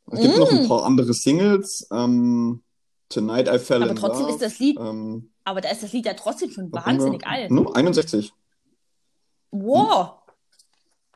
Es 0.09 0.19
gibt 0.21 0.35
Mm. 0.35 0.39
noch 0.39 0.51
ein 0.51 0.67
paar 0.67 0.83
andere 0.85 1.13
Singles. 1.13 1.87
Ähm, 1.91 2.61
Tonight 3.09 3.47
I 3.47 3.59
Fell 3.59 3.81
Aber 3.83 3.91
in 3.91 3.97
trotzdem 3.97 4.23
Love. 4.23 4.33
ist 4.33 4.41
das 4.41 4.59
Lied, 4.59 4.77
ähm, 4.77 5.29
aber 5.45 5.61
da 5.61 5.69
ist 5.69 5.81
das 5.83 5.93
Lied 5.93 6.05
ja 6.05 6.13
trotzdem 6.13 6.51
schon 6.51 6.65
haben 6.65 6.73
wir? 6.73 6.85
wahnsinnig 6.85 7.25
alt. 7.25 7.49
Ne? 7.51 7.65
61. 7.73 8.33
Wow. 9.51 10.11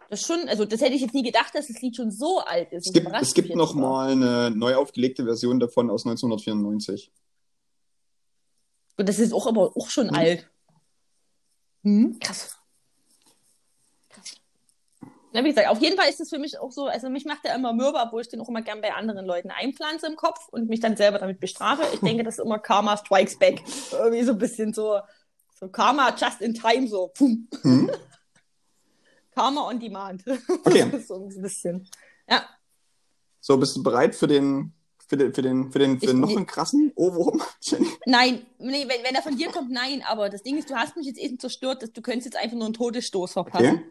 Das 0.10 0.22
ist 0.22 0.28
schon, 0.28 0.48
also 0.50 0.66
das 0.66 0.82
hätte 0.82 0.94
ich 0.94 1.02
jetzt 1.02 1.14
nie 1.14 1.24
gedacht, 1.24 1.54
dass 1.56 1.68
das 1.68 1.82
Lied 1.82 1.96
schon 1.96 2.12
so 2.12 2.40
alt 2.40 2.72
ist. 2.72 2.88
Es 2.88 2.94
Das 2.94 3.04
gibt, 3.04 3.16
es 3.22 3.34
gibt 3.34 3.56
noch 3.56 3.74
mal 3.74 4.12
eine 4.12 4.52
neu 4.52 4.76
aufgelegte 4.76 5.24
Version 5.26 5.60
davon 5.60 5.90
aus 5.90 6.06
1994. 6.06 7.12
Und 8.98 9.10
das 9.10 9.20
ist 9.20 9.34
auch 9.34 9.48
aber 9.48 9.76
auch 9.76 9.90
schon 9.90 10.10
Hm. 10.10 10.16
alt. 10.16 10.50
Hm? 11.84 12.18
Krass. 12.20 12.58
Krass. 14.10 14.36
Na, 15.34 15.44
wie 15.44 15.50
gesagt, 15.50 15.70
auf 15.70 15.80
jeden 15.82 15.96
Fall 15.98 16.10
ist 16.10 16.20
es 16.20 16.30
für 16.30 16.40
mich 16.40 16.60
auch 16.60 16.72
so, 16.72 16.88
also 16.88 17.10
mich 17.10 17.24
macht 17.26 17.46
der 17.46 17.56
immer 17.56 17.72
mürbe, 17.74 18.00
obwohl 18.00 18.22
ich 18.22 18.28
den 18.28 18.42
auch 18.42 18.50
immer 18.50 18.62
gern 18.62 18.82
bei 18.82 18.94
anderen 18.94 19.26
Leuten 19.26 19.50
einpflanze 19.50 20.06
im 20.08 20.16
Kopf 20.18 20.48
und 20.50 20.68
mich 20.68 20.82
dann 20.82 20.98
selber 20.98 21.20
damit 21.20 21.40
bestrafe. 21.40 21.84
Ich 21.94 22.02
denke, 22.02 22.24
das 22.24 22.38
ist 22.38 22.44
immer 22.46 22.60
Karma 22.60 22.98
Strikes 22.98 23.40
Back. 23.40 23.64
Irgendwie 23.94 24.24
so 24.24 24.34
ein 24.34 24.38
bisschen 24.38 24.74
so, 24.74 25.00
so 25.58 25.70
Karma 25.70 26.14
just 26.18 26.42
in 26.42 26.54
time, 26.54 26.88
so. 26.88 27.08
Pum. 27.16 27.48
Hm? 27.62 27.90
Karma 29.34 29.62
on 29.70 29.80
demand. 29.80 30.24
Okay. 30.66 31.00
So 31.00 31.16
ein 31.30 31.42
bisschen. 31.42 31.88
Ja, 32.30 32.46
So, 33.40 33.58
bist 33.58 33.76
du 33.78 33.82
bereit 33.84 34.14
für 34.16 34.28
den, 34.28 34.74
für 35.12 35.18
den, 35.18 35.34
für 35.34 35.42
den, 35.42 35.72
für 35.74 35.80
den, 35.80 36.00
für 36.00 36.06
Ich- 36.06 36.14
noch 36.14 36.30
einen 36.30 36.46
krassen 36.46 36.94
Ohrwurm? 36.96 37.42
Jenny? 37.62 37.86
nein, 38.06 38.46
nee, 38.60 38.88
wenn, 38.88 39.04
wenn 39.04 39.14
er 39.14 39.22
von 39.22 39.36
dir 39.36 39.52
kommt, 39.52 39.70
nein, 39.70 40.02
aber 40.08 40.30
das 40.30 40.42
Ding 40.42 40.58
ist, 40.58 40.70
du 40.70 40.76
hast 40.76 40.96
mich 40.96 41.06
jetzt 41.06 41.20
eben 41.20 41.38
zerstört, 41.38 41.84
dass 41.84 41.92
du 41.92 42.02
könntest 42.02 42.28
jetzt 42.28 42.38
einfach 42.42 42.56
nur 42.56 42.64
einen 42.64 42.74
Todesstoß 42.74 43.34
verpassen. 43.34 43.66
Okay. 43.66 43.86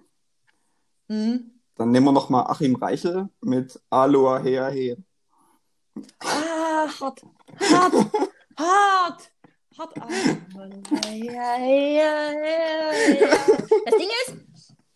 Hm. 1.11 1.61
Dann 1.75 1.91
nehmen 1.91 2.07
wir 2.07 2.13
noch 2.13 2.31
mal 2.31 2.45
Achim 2.45 2.75
Reichel 2.75 3.29
mit 3.43 3.79
Aloha 3.91 4.43
Hea 4.43 4.71
He. 4.71 4.97
Ah, 6.21 6.89
hart, 6.89 7.23
hart, 7.61 7.93
hart, 7.93 8.13
hart. 8.57 9.31
Ah. 9.77 10.09
Das 13.85 13.95
Ding 13.99 14.09
ist, 14.27 14.37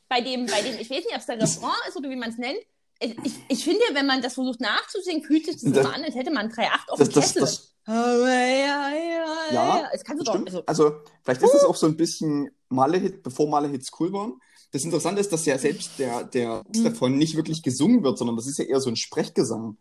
bei 0.08 0.22
dem, 0.22 0.46
bei 0.46 0.62
dem, 0.62 0.80
ich 0.80 0.88
weiß 0.88 1.04
nicht, 1.04 1.12
ob 1.12 1.18
es 1.18 1.26
der 1.26 1.38
Refrain 1.40 1.70
ist 1.86 1.96
oder 1.98 2.08
wie 2.08 2.16
man 2.16 2.30
es 2.30 2.38
nennt. 2.38 2.60
Ich, 3.00 3.16
ich, 3.48 3.64
finde, 3.64 3.80
wenn 3.92 4.06
man 4.06 4.22
das 4.22 4.34
versucht 4.34 4.60
nachzusingen, 4.60 5.22
fühlt 5.24 5.44
sich 5.46 5.56
das, 5.56 5.64
Das- 5.72 5.84
immer 5.84 5.94
an, 5.94 6.04
als 6.04 6.14
hätte 6.14 6.30
man 6.30 6.48
3-8 6.50 6.88
auf 6.90 6.98
Das, 6.98 7.08
dem 7.08 7.14
das, 7.14 7.24
Kessel. 7.34 7.40
das 7.42 7.74
ja, 9.52 9.90
Es 9.92 10.04
kannst 10.04 10.20
du 10.22 10.24
doch. 10.24 10.32
stimmt. 10.34 10.48
Also, 10.48 10.62
Also, 10.66 10.96
vielleicht 11.22 11.42
ist 11.42 11.52
das 11.54 11.64
auch 11.64 11.76
so 11.76 11.86
ein 11.86 11.96
bisschen 11.96 12.50
Male-Hit, 12.68 13.22
bevor 13.22 13.48
Male-Hits 13.48 13.90
cool 14.00 14.12
waren. 14.12 14.40
Das 14.72 14.84
Interessante 14.84 15.20
ist, 15.20 15.32
dass 15.32 15.44
ja 15.46 15.58
selbst 15.58 15.98
der, 15.98 16.24
der 16.24 16.62
Text 16.64 16.76
Hm. 16.76 16.84
davon 16.84 17.18
nicht 17.18 17.36
wirklich 17.36 17.62
gesungen 17.62 18.02
wird, 18.02 18.18
sondern 18.18 18.36
das 18.36 18.46
ist 18.46 18.58
ja 18.58 18.64
eher 18.64 18.80
so 18.80 18.90
ein 18.90 18.96
Sprechgesang. 18.96 19.76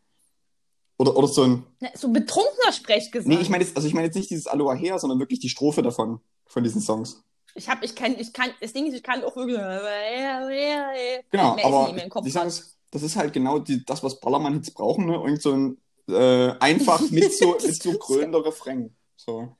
Oder, 0.97 1.15
oder 1.17 1.27
so 1.27 1.43
ein. 1.43 1.63
ne, 1.79 1.91
so 1.95 2.07
ein 2.07 2.13
betrunkener 2.13 2.71
Sprechgesang. 2.71 3.27
Nee, 3.29 3.39
ich 3.41 3.49
meine 3.49 3.63
jetzt, 3.63 3.75
also 3.75 3.87
ich 3.87 3.93
meine 3.95 4.05
jetzt 4.07 4.15
nicht 4.15 4.29
dieses 4.29 4.45
Aloha 4.47 4.75
Hea, 4.75 4.99
sondern 4.99 5.19
wirklich 5.19 5.39
die 5.39 5.49
Strophe 5.49 5.81
davon, 5.81 6.19
von 6.45 6.63
diesen 6.63 6.81
Songs. 6.81 7.23
Ich 7.55 7.69
hab, 7.69 7.83
ich 7.83 7.95
kann, 7.95 8.17
ich 8.17 8.33
kann, 8.33 8.49
das 8.61 8.73
Ding 8.73 8.87
ist, 8.87 8.95
ich 8.95 9.03
kann 9.03 9.23
auch 9.23 9.35
wirklich. 9.35 9.57
Genau, 9.57 11.55
Mehr 11.55 11.65
aber 11.65 11.83
nicht 11.85 11.95
mehr 11.95 12.03
im 12.05 12.09
Kopf 12.09 12.23
die 12.25 12.31
sagen 12.31 12.47
es, 12.47 12.77
das 12.91 13.03
ist 13.03 13.15
halt 13.15 13.33
genau 13.33 13.59
die, 13.59 13.83
das, 13.85 14.03
was 14.03 14.19
Ballermann-Hits 14.19 14.71
brauchen, 14.71 15.05
ne? 15.05 15.13
Irgend 15.13 15.41
so 15.41 15.51
ein 15.53 15.77
äh, 16.07 16.51
einfach 16.59 16.99
mit 17.11 17.33
so, 17.37 17.57
mit 17.63 17.81
so 17.81 17.97
krönender 17.97 18.45
Refrain. 18.45 18.95
So. 19.15 19.55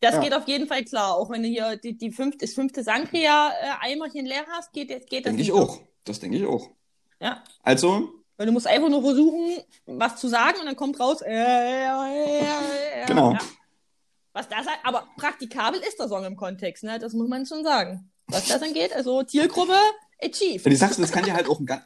Das 0.00 0.14
Ja. 0.14 0.20
geht 0.20 0.34
auf 0.34 0.48
jeden 0.48 0.66
Fall 0.66 0.84
klar. 0.84 1.14
Auch 1.16 1.30
wenn 1.30 1.42
du 1.42 1.48
hier 1.48 1.76
die, 1.76 1.96
die 1.96 2.10
fünfte, 2.10 2.38
das 2.44 2.54
fünfte 2.54 2.82
Sangria-Eimerchen 2.82 4.26
leer 4.26 4.44
hast, 4.50 4.72
geht, 4.72 4.88
geht 4.88 5.24
das 5.26 5.30
Denke 5.30 5.42
ich 5.42 5.48
nicht. 5.48 5.52
auch. 5.52 5.78
Das 6.04 6.18
denke 6.18 6.38
ich 6.38 6.46
auch. 6.46 6.68
Ja. 7.20 7.42
Also, 7.62 8.10
Weil 8.36 8.46
du 8.46 8.52
musst 8.52 8.66
einfach 8.66 8.88
nur 8.88 9.02
versuchen, 9.02 9.58
was 9.86 10.16
zu 10.16 10.26
sagen 10.28 10.58
und 10.60 10.66
dann 10.66 10.74
kommt 10.76 10.98
raus. 10.98 11.20
Äh, 11.22 11.32
äh, 11.32 12.40
äh, 12.40 13.06
Genau. 13.06 13.32
Ja. 13.32 13.38
Was 14.34 14.48
das 14.48 14.66
halt, 14.66 14.78
aber 14.84 15.06
praktikabel 15.16 15.80
ist 15.86 15.98
der 15.98 16.08
Song 16.08 16.24
im 16.24 16.36
Kontext, 16.36 16.84
ne? 16.84 16.98
Das 16.98 17.12
muss 17.12 17.28
man 17.28 17.44
schon 17.46 17.62
sagen. 17.64 18.10
Was 18.28 18.48
das 18.48 18.62
angeht, 18.62 18.92
also 18.94 19.22
Zielgruppe 19.24 19.74
achieved. 20.22 20.64
Ja, 20.64 20.70
die 20.70 20.76
Sache 20.76 20.92
ist, 20.92 21.00
das 21.00 21.12
kann 21.12 21.26
ja 21.26 21.34
halt 21.34 21.48
auch 21.48 21.60
ein 21.60 21.66
ganz 21.66 21.82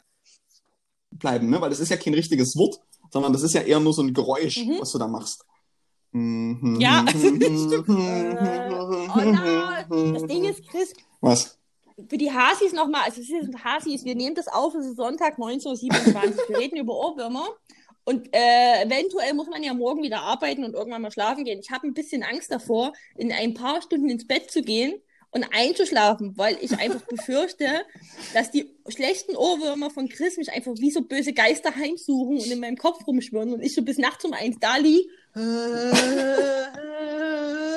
bleiben, 1.11 1.51
ne? 1.51 1.61
Weil 1.61 1.71
das 1.71 1.81
ist 1.81 1.89
ja 1.91 1.97
kein 1.97 2.15
richtiges 2.15 2.57
Wort, 2.57 2.79
sondern 3.11 3.33
das 3.33 3.43
ist 3.43 3.55
ja 3.55 3.63
eher 3.63 3.81
nur 3.81 3.93
so 3.93 4.03
ein 4.03 4.13
Geräusch, 4.15 4.59
Mhm. 4.59 4.77
was 4.81 4.93
du 4.93 4.99
da 4.99 5.09
machst. 5.09 5.45
Mhm. 6.13 6.79
Ja, 6.81 7.05
stimmt. 7.09 7.43
Äh, 7.43 7.85
oh 7.89 9.21
nein, 9.21 10.15
das 10.15 10.23
Ding 10.27 10.45
ist, 10.45 10.67
Chris, 10.69 10.93
Was? 11.21 11.59
für 12.09 12.19
die 12.19 12.31
Hasis 12.31 12.73
nochmal, 12.73 13.03
also 13.07 13.21
es 13.23 13.27
sind 13.29 13.65
Hasis, 13.65 14.05
wir 14.05 14.15
nehmen 14.15 14.35
das 14.35 14.49
auf, 14.49 14.75
es 14.75 14.87
ist 14.87 14.97
Sonntag 14.97 15.35
1927, 15.39 16.49
wir 16.49 16.59
reden 16.59 16.77
über 16.77 16.95
Ohrwürmer 16.95 17.49
und 18.07 18.33
äh, 18.33 18.85
eventuell 18.85 19.35
muss 19.35 19.49
man 19.49 19.64
ja 19.64 19.75
morgen 19.75 20.05
wieder 20.05 20.21
arbeiten 20.21 20.62
und 20.62 20.75
irgendwann 20.75 21.03
mal 21.03 21.11
schlafen 21.11 21.45
gehen. 21.45 21.59
Ich 21.59 21.73
habe 21.73 21.88
ein 21.88 21.92
bisschen 21.92 22.23
Angst 22.23 22.53
davor, 22.53 22.92
in 23.16 23.33
ein 23.33 23.53
paar 23.53 23.83
Stunden 23.83 24.09
ins 24.09 24.29
Bett 24.29 24.49
zu 24.49 24.62
gehen 24.62 24.95
und 25.33 25.45
einzuschlafen, 25.53 26.38
weil 26.38 26.57
ich 26.61 26.79
einfach 26.79 27.03
befürchte, 27.09 27.66
dass 28.33 28.53
die 28.53 28.71
schlechten 28.87 29.35
Ohrwürmer 29.35 29.90
von 29.90 30.09
Chris 30.09 30.37
mich 30.37 30.53
einfach 30.53 30.75
wie 30.79 30.92
so 30.92 31.03
böse 31.03 31.33
Geister 31.33 31.75
heimsuchen 31.75 32.38
und 32.38 32.47
in 32.47 32.61
meinem 32.61 32.77
Kopf 32.77 33.05
rumschwirren 33.09 33.53
und 33.53 33.61
ich 33.61 33.75
so 33.75 33.83
bis 33.83 33.99
nachts 33.99 34.25
um 34.25 34.33
eins 34.33 34.57
da 34.61 34.77
lieg. 34.77 35.11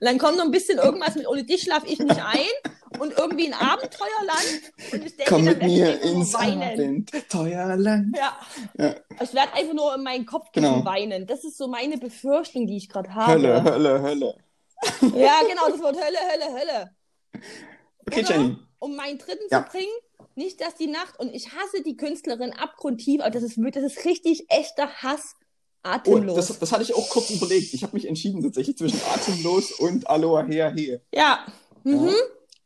Und 0.00 0.06
dann 0.06 0.18
kommt 0.18 0.36
noch 0.38 0.44
ein 0.44 0.50
bisschen 0.50 0.78
irgendwas 0.78 1.14
mit, 1.14 1.26
ohne 1.28 1.44
dich 1.44 1.62
schlaf 1.62 1.82
ich 1.86 1.98
nicht 1.98 2.20
ein 2.20 3.00
und 3.00 3.12
irgendwie 3.18 3.46
ein 3.46 3.54
Abenteuerland 3.54 4.62
und 4.92 5.04
ich 5.04 5.16
denke, 5.16 5.24
Komm 5.32 5.44
mit 5.44 5.62
mir 5.62 6.00
ins. 6.02 6.34
Abenteuerland. 6.34 8.16
Ja. 8.16 8.38
Ja. 8.78 8.94
Ich 9.22 9.34
werde 9.34 9.52
einfach 9.54 9.74
nur 9.74 9.94
in 9.94 10.02
meinen 10.02 10.26
Kopf 10.26 10.50
Genau. 10.52 10.84
weinen. 10.84 11.26
Das 11.26 11.44
ist 11.44 11.56
so 11.58 11.68
meine 11.68 11.98
Befürchtung, 11.98 12.66
die 12.66 12.76
ich 12.76 12.88
gerade 12.88 13.14
habe. 13.14 13.32
Hölle, 13.32 13.62
Hölle, 13.64 14.02
Hölle. 14.02 14.34
Ja, 15.14 15.40
genau, 15.48 15.68
das 15.70 15.80
Wort 15.80 15.96
Hölle, 15.96 16.18
Hölle, 16.30 16.52
Hölle. 16.60 16.90
Okay, 18.06 18.20
Oder, 18.20 18.34
Jenny. 18.36 18.56
um 18.78 18.96
meinen 18.96 19.18
dritten 19.18 19.44
Ja. 19.50 19.64
zu 19.64 19.70
bringen, 19.72 19.92
nicht, 20.34 20.60
dass 20.60 20.74
die 20.74 20.88
Nacht, 20.88 21.18
und 21.18 21.32
ich 21.34 21.52
hasse 21.52 21.82
die 21.84 21.96
Künstlerin 21.96 22.52
abgrundtief, 22.52 23.20
aber 23.20 23.30
das 23.30 23.42
ist, 23.42 23.56
wirklich- 23.56 23.82
das 23.84 23.94
ist 23.96 24.04
richtig 24.04 24.46
echter 24.50 24.88
Hass, 25.02 25.34
Oh, 25.84 25.88
atemlos. 25.90 26.34
das, 26.36 26.58
das 26.58 26.72
hatte 26.72 26.82
ich 26.82 26.94
auch 26.94 27.08
kurz 27.10 27.30
überlegt. 27.30 27.74
Ich 27.74 27.82
habe 27.82 27.94
mich 27.94 28.08
entschieden 28.08 28.42
tatsächlich 28.42 28.76
zwischen 28.78 29.00
Atemlos 29.14 29.72
und 29.72 30.08
Aloha 30.08 30.44
Hea 30.46 30.70
He. 30.74 30.98
ja. 31.14 31.40
Mhm. 31.84 32.06
Ja. 32.06 32.12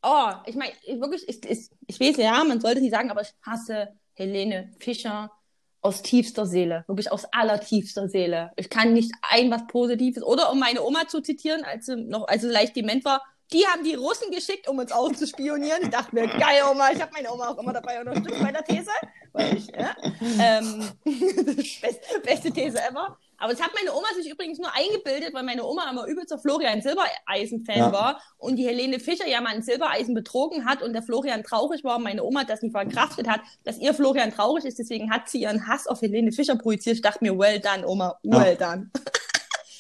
Oh, 0.01 0.33
ich 0.49 0.55
meine, 0.55 0.73
ich- 0.85 1.01
wirklich, 1.01 1.29
ich, 1.29 1.45
ich, 1.45 1.69
ich 1.89 1.99
weiß 2.01 2.17
ja, 2.19 2.45
man 2.45 2.61
sollte 2.61 2.81
nicht 2.81 2.93
sagen, 2.93 3.11
aber 3.11 3.23
ich 3.23 3.35
hasse 3.45 3.89
Helene 4.15 4.71
Fischer 4.79 5.33
aus 5.81 6.03
tiefster 6.03 6.47
Seele. 6.47 6.85
Wirklich 6.87 7.11
aus 7.11 7.25
allertiefster 7.33 8.09
Seele. 8.09 8.53
Ich 8.57 8.71
kann 8.71 8.93
nicht 8.93 9.11
ein 9.23 9.51
was 9.51 9.67
Positives. 9.67 10.23
Oder 10.23 10.53
um 10.53 10.59
meine 10.61 10.85
Oma 10.85 11.09
zu 11.09 11.21
zitieren, 11.21 11.65
als 11.65 11.87
sie 11.87 11.97
noch, 11.97 12.29
als 12.29 12.43
sie 12.43 12.49
leicht 12.49 12.77
dement 12.77 13.05
war, 13.05 13.23
die 13.53 13.65
haben 13.67 13.83
die 13.83 13.95
Russen 13.95 14.31
geschickt, 14.31 14.69
um 14.69 14.79
uns 14.79 14.93
auszuspionieren. 14.93 15.83
Ich 15.83 15.89
dachte 15.89 16.15
mir, 16.15 16.29
geil, 16.29 16.63
Oma, 16.71 16.91
ich 16.93 17.01
habe 17.01 17.13
meine 17.13 17.33
Oma 17.33 17.49
auch 17.49 17.59
immer 17.59 17.73
dabei 17.73 17.99
unterstützt 18.01 18.41
bei 18.41 18.53
der 18.53 18.63
These. 18.65 18.91
Weil 19.33 19.57
ich, 19.57 19.69
ja, 19.69 19.95
ähm, 20.41 20.89
best, 21.83 22.01
beste 22.25 22.51
These 22.53 22.79
ever. 22.79 23.17
Aber 23.41 23.53
das 23.53 23.63
hat 23.63 23.71
meine 23.73 23.95
Oma 23.95 24.07
sich 24.17 24.29
übrigens 24.29 24.59
nur 24.59 24.73
eingebildet, 24.75 25.33
weil 25.33 25.45
meine 25.45 25.65
Oma 25.65 25.89
immer 25.91 26.07
übelster 26.07 26.39
Florian 26.39 26.83
Silbereisen-Fan 26.83 27.79
Ja. 27.79 27.93
war 27.93 28.21
und 28.37 28.57
die 28.57 28.67
Helene 28.67 28.99
Fischer 28.99 29.29
ja 29.29 29.41
mal 29.41 29.55
ein 29.55 29.63
Silbereisen 29.63 30.13
betrogen 30.13 30.65
hat 30.65 30.83
und 30.83 30.93
der 30.93 31.03
Florian 31.03 31.45
traurig 31.45 31.85
war 31.85 31.99
und 31.99 32.03
meine 32.03 32.25
Oma 32.25 32.43
das 32.45 32.63
nicht 32.63 32.73
verkraftet 32.73 33.29
hat, 33.29 33.41
dass 33.63 33.79
ihr 33.79 33.95
Florian 33.95 34.33
traurig 34.33 34.65
ist. 34.65 34.79
Deswegen 34.81 35.13
hat 35.13 35.29
sie 35.29 35.43
ihren 35.43 35.69
Hass 35.69 35.87
auf 35.87 36.01
Helene 36.03 36.33
Fischer 36.33 36.57
projiziert. 36.57 36.97
Ich 36.97 37.03
dachte 37.03 37.23
mir, 37.23 37.39
well 37.39 37.61
done, 37.61 37.87
Oma, 37.87 38.19
well 38.25 38.57
done. 38.57 38.91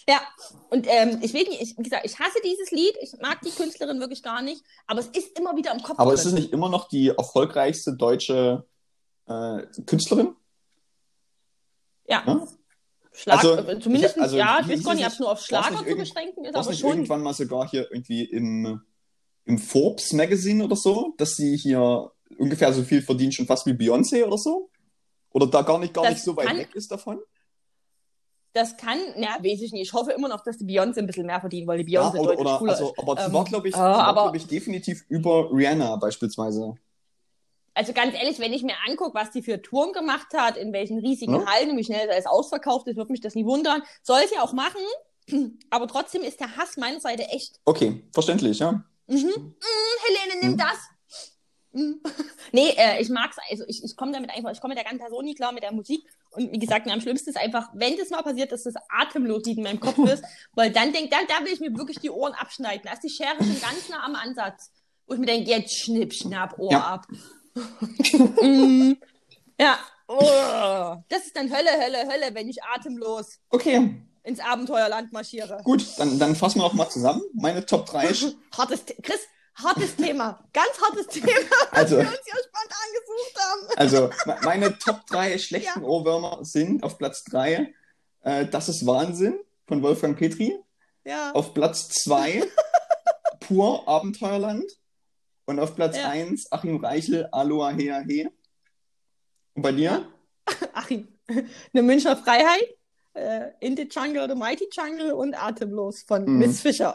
Ja, 0.08 0.22
und 0.70 0.87
ähm, 0.88 1.18
ich 1.20 1.34
weiß 1.34 1.46
nicht, 1.48 1.61
ich, 1.61 1.76
wie 1.76 1.82
gesagt, 1.82 2.06
ich 2.06 2.18
hasse 2.18 2.38
dieses 2.42 2.70
Lied, 2.70 2.94
ich 3.02 3.12
mag 3.20 3.42
die 3.42 3.50
Künstlerin 3.50 4.00
wirklich 4.00 4.22
gar 4.22 4.40
nicht, 4.40 4.64
aber 4.87 5.00
es 5.00 5.08
ist 5.08 5.38
immer 5.38 5.54
wieder 5.54 5.70
im 5.70 5.82
Kopf. 5.82 5.98
Aber 5.98 6.12
drin. 6.12 6.18
ist 6.20 6.24
es 6.24 6.32
nicht 6.32 6.50
immer 6.50 6.70
noch 6.70 6.88
die 6.88 7.08
erfolgreichste 7.08 7.92
deutsche 7.94 8.64
äh, 9.28 9.66
Künstlerin? 9.86 10.34
Ja. 12.08 12.22
Ja? 12.26 12.46
Schlag, 13.12 13.38
Also, 13.38 13.54
äh, 13.56 13.80
zumindest, 13.80 14.16
ich- 14.16 14.22
also, 14.22 14.36
ja, 14.36 14.58
ich 14.60 14.68
weiß 14.68 14.84
gar 14.84 14.92
es 14.92 14.98
nicht, 14.98 15.06
ob 15.06 15.12
es 15.12 15.18
nur 15.18 15.32
auf 15.32 15.40
Schlager 15.40 15.78
zu 15.86 15.96
beschränken 15.96 16.44
ist, 16.44 16.54
aber 16.54 16.72
schon. 16.72 16.90
irgendwann 16.90 17.22
mal 17.22 17.34
sogar 17.34 17.68
hier 17.68 17.90
irgendwie 17.90 18.24
im, 18.24 18.80
im 19.44 19.58
Forbes 19.58 20.12
Magazine 20.12 20.64
oder 20.64 20.76
so, 20.76 21.14
dass 21.18 21.34
sie 21.34 21.56
hier 21.56 22.12
ungefähr 22.38 22.72
so 22.72 22.82
viel 22.82 23.02
verdient, 23.02 23.34
schon 23.34 23.46
fast 23.46 23.66
wie 23.66 23.72
Beyoncé 23.72 24.24
oder 24.24 24.38
so? 24.38 24.70
Oder 25.30 25.46
da 25.48 25.62
gar 25.62 25.78
nicht, 25.78 25.92
gar 25.94 26.04
Das 26.04 26.14
nicht 26.14 26.22
so 26.24 26.36
weit 26.36 26.46
kann- 26.46 26.58
weg 26.58 26.74
ist 26.74 26.90
davon? 26.92 27.18
Das 28.54 28.76
kann, 28.76 28.98
na, 29.16 29.36
weiß 29.42 29.60
ich 29.62 29.72
nicht. 29.72 29.82
Ich 29.82 29.92
hoffe 29.92 30.12
immer 30.12 30.28
noch, 30.28 30.42
dass 30.42 30.56
die 30.56 30.64
Beyoncé 30.64 30.98
ein 30.98 31.06
bisschen 31.06 31.26
mehr 31.26 31.40
verdienen, 31.40 31.66
weil 31.66 31.82
die 31.84 31.92
Ja, 31.92 32.08
Beyoncé 32.08 32.18
oder, 32.18 32.22
deutlich 32.28 32.40
oder 32.40 32.58
cooler 32.58 32.72
also, 32.72 32.88
ist. 32.90 32.98
aber 32.98 33.16
sie 33.16 33.26
Ähm, 33.26 33.32
war, 33.34 33.44
glaube 33.44 33.68
ich, 33.68 33.74
ja, 33.74 33.78
sie 33.80 33.98
war, 33.98 34.06
aber- 34.06 34.22
glaub 34.22 34.36
ich, 34.36 34.46
definitiv 34.46 35.04
über 35.08 35.50
Rihanna 35.52 35.96
beispielsweise. 35.96 36.74
Also 37.74 37.92
ganz 37.92 38.14
ehrlich, 38.14 38.38
wenn 38.40 38.52
ich 38.52 38.62
mir 38.62 38.74
angucke, 38.88 39.14
was 39.14 39.31
die 39.31 39.42
für 39.42 39.62
Touren 39.62 39.92
gemacht 39.92 40.28
hat, 40.35 40.57
in 40.57 40.72
welchen 40.72 40.98
riesigen 40.98 41.35
Ja. 41.35 41.46
Hallen 41.46 41.70
und 41.70 41.76
wie 41.76 41.85
schnell 41.85 42.09
das 42.09 42.26
ausverkauft 42.26 42.88
ist, 42.88 42.96
wird 42.96 43.11
mich 43.11 43.20
das 43.20 43.35
nie 43.35 43.44
wundern. 43.44 43.83
Soll 44.02 44.20
ja 44.35 44.42
auch 44.42 44.52
machen, 44.52 44.81
aber 45.70 45.87
trotzdem 45.87 46.22
ist 46.22 46.40
der 46.40 46.57
Hass 46.57 46.76
meiner 46.76 47.00
Seite 47.00 47.24
echt. 47.28 47.61
Okay, 47.64 48.02
verständlich, 48.12 48.59
ja. 48.59 48.85
Mhm. 49.07 49.16
Mm, 49.16 49.54
Helene, 50.07 50.40
nimm 50.42 50.52
Mhm. 50.52 50.57
das. 50.59 50.78
Mm. 51.72 51.92
Nee, 52.52 52.70
äh, 52.78 53.00
ich 53.02 53.11
mag's, 53.11 53.37
also 53.50 53.64
ich, 53.68 53.85
ich 53.85 53.94
komme 53.94 54.11
damit 54.12 54.31
einfach, 54.31 54.50
ich 54.50 54.61
komme 54.62 54.72
mit 54.72 54.78
der 54.78 54.85
ganzen 54.85 55.00
Person 55.04 55.22
nie 55.24 55.35
klar 55.35 55.52
mit 55.52 55.62
der 55.62 55.70
Musik. 55.72 56.02
Und 56.31 56.50
wie 56.50 56.59
gesagt, 56.59 56.88
am 56.90 57.00
schlimmsten 57.02 57.28
ist 57.28 57.37
einfach, 57.37 57.68
wenn 57.74 57.94
das 57.98 58.09
mal 58.09 58.22
passiert, 58.22 58.52
dass 58.52 58.62
das 58.64 58.72
atemlos 58.88 59.46
in 59.46 59.62
meinem 59.62 59.78
Kopf 59.78 59.98
ist, 59.98 60.24
weil 60.54 60.70
dann 60.72 60.92
denkt, 60.94 61.12
dann, 61.12 61.26
da 61.28 61.44
will 61.44 61.52
ich 61.52 61.61
mir 61.61 61.76
wirklich 61.76 61.98
die 62.00 62.09
Ohren 62.11 62.33
abschneiden. 62.33 62.81
Da 62.85 62.94
ist 62.94 63.02
die 63.02 63.11
Schere 63.11 63.37
schon 63.37 63.61
ganz 63.61 63.88
nah 63.90 64.02
am 64.02 64.14
Ansatz. 64.14 64.72
Wo 65.07 65.12
ich 65.14 65.20
mir 65.20 65.26
denke, 65.26 65.50
jetzt 65.50 65.76
schnipp, 65.78 66.14
schnapp, 66.14 66.59
Ohr 66.59 66.72
Ja. 66.72 66.81
ab. 66.81 67.07
Mm. 68.42 68.92
ja. 69.60 69.78
Oh. 70.06 70.96
Das 71.10 71.26
ist 71.26 71.36
dann 71.36 71.50
Hölle, 71.54 71.70
Hölle, 71.70 71.98
Hölle, 72.10 72.34
wenn 72.34 72.48
ich 72.48 72.62
atemlos 72.62 73.38
Okay, 73.50 74.02
ins 74.22 74.40
Abenteuerland 74.40 75.12
marschiere. 75.12 75.60
gut, 75.64 75.84
dann, 75.98 76.18
dann 76.18 76.34
fassen 76.34 76.60
wir 76.60 76.62
noch 76.64 76.72
mal 76.72 76.88
zusammen. 76.88 77.20
Meine 77.34 77.64
Top 77.66 77.84
3. 77.86 78.08
Hartes, 78.56 78.84
Chris, 79.02 79.20
hartes 79.54 79.96
Thema. 79.96 80.42
Ganz 80.54 80.70
hartes 80.82 81.08
Thema, 81.08 81.28
Also, 81.72 81.96
wir 81.98 82.06
uns 82.06 82.16
ja 82.26 82.36
spontan 82.42 82.88
gesucht 82.94 83.38
haben. 83.38 83.78
also 83.78 84.10
me- 84.24 84.38
meine 84.44 84.78
Top 84.78 85.06
3 85.08 85.36
schlechten 85.38 85.84
Ohrwürmer 85.84 86.38
sind 86.42 86.82
auf 86.82 86.96
Platz 86.96 87.24
3 87.24 87.74
äh, 88.22 88.46
Das 88.46 88.70
ist 88.70 88.86
Wahnsinn 88.86 89.38
von 89.66 89.82
Wolfgang 89.82 90.16
Petri. 90.18 90.56
Ja. 91.04 91.32
Auf 91.32 91.52
Platz 91.52 91.88
2 91.90 92.44
Pur 93.40 93.86
Abenteuerland. 93.86 94.64
Und 95.48 95.58
auf 95.61 95.74
Platz 95.74 95.96
Ja. 95.96 96.11
1 96.11 96.52
Achim 96.52 96.76
Reichel, 96.76 97.26
Aloha 97.32 97.70
Hea 97.70 98.00
He. 98.06 98.28
Und 99.54 99.62
bei 99.62 99.72
dir? 99.72 100.06
Achim, 100.74 101.08
eine 101.26 101.82
Münchner 101.82 102.18
Freiheit, 102.18 102.76
äh, 103.14 103.52
In 103.61 103.74
the 103.74 103.88
Jungle, 103.90 104.28
The 104.28 104.34
Mighty 104.34 104.68
Jungle 104.70 105.12
und 105.12 105.32
Atemlos 105.34 106.02
von 106.02 106.26
Mhm. 106.26 106.38
Miss 106.38 106.61
Fischer. 106.61 106.94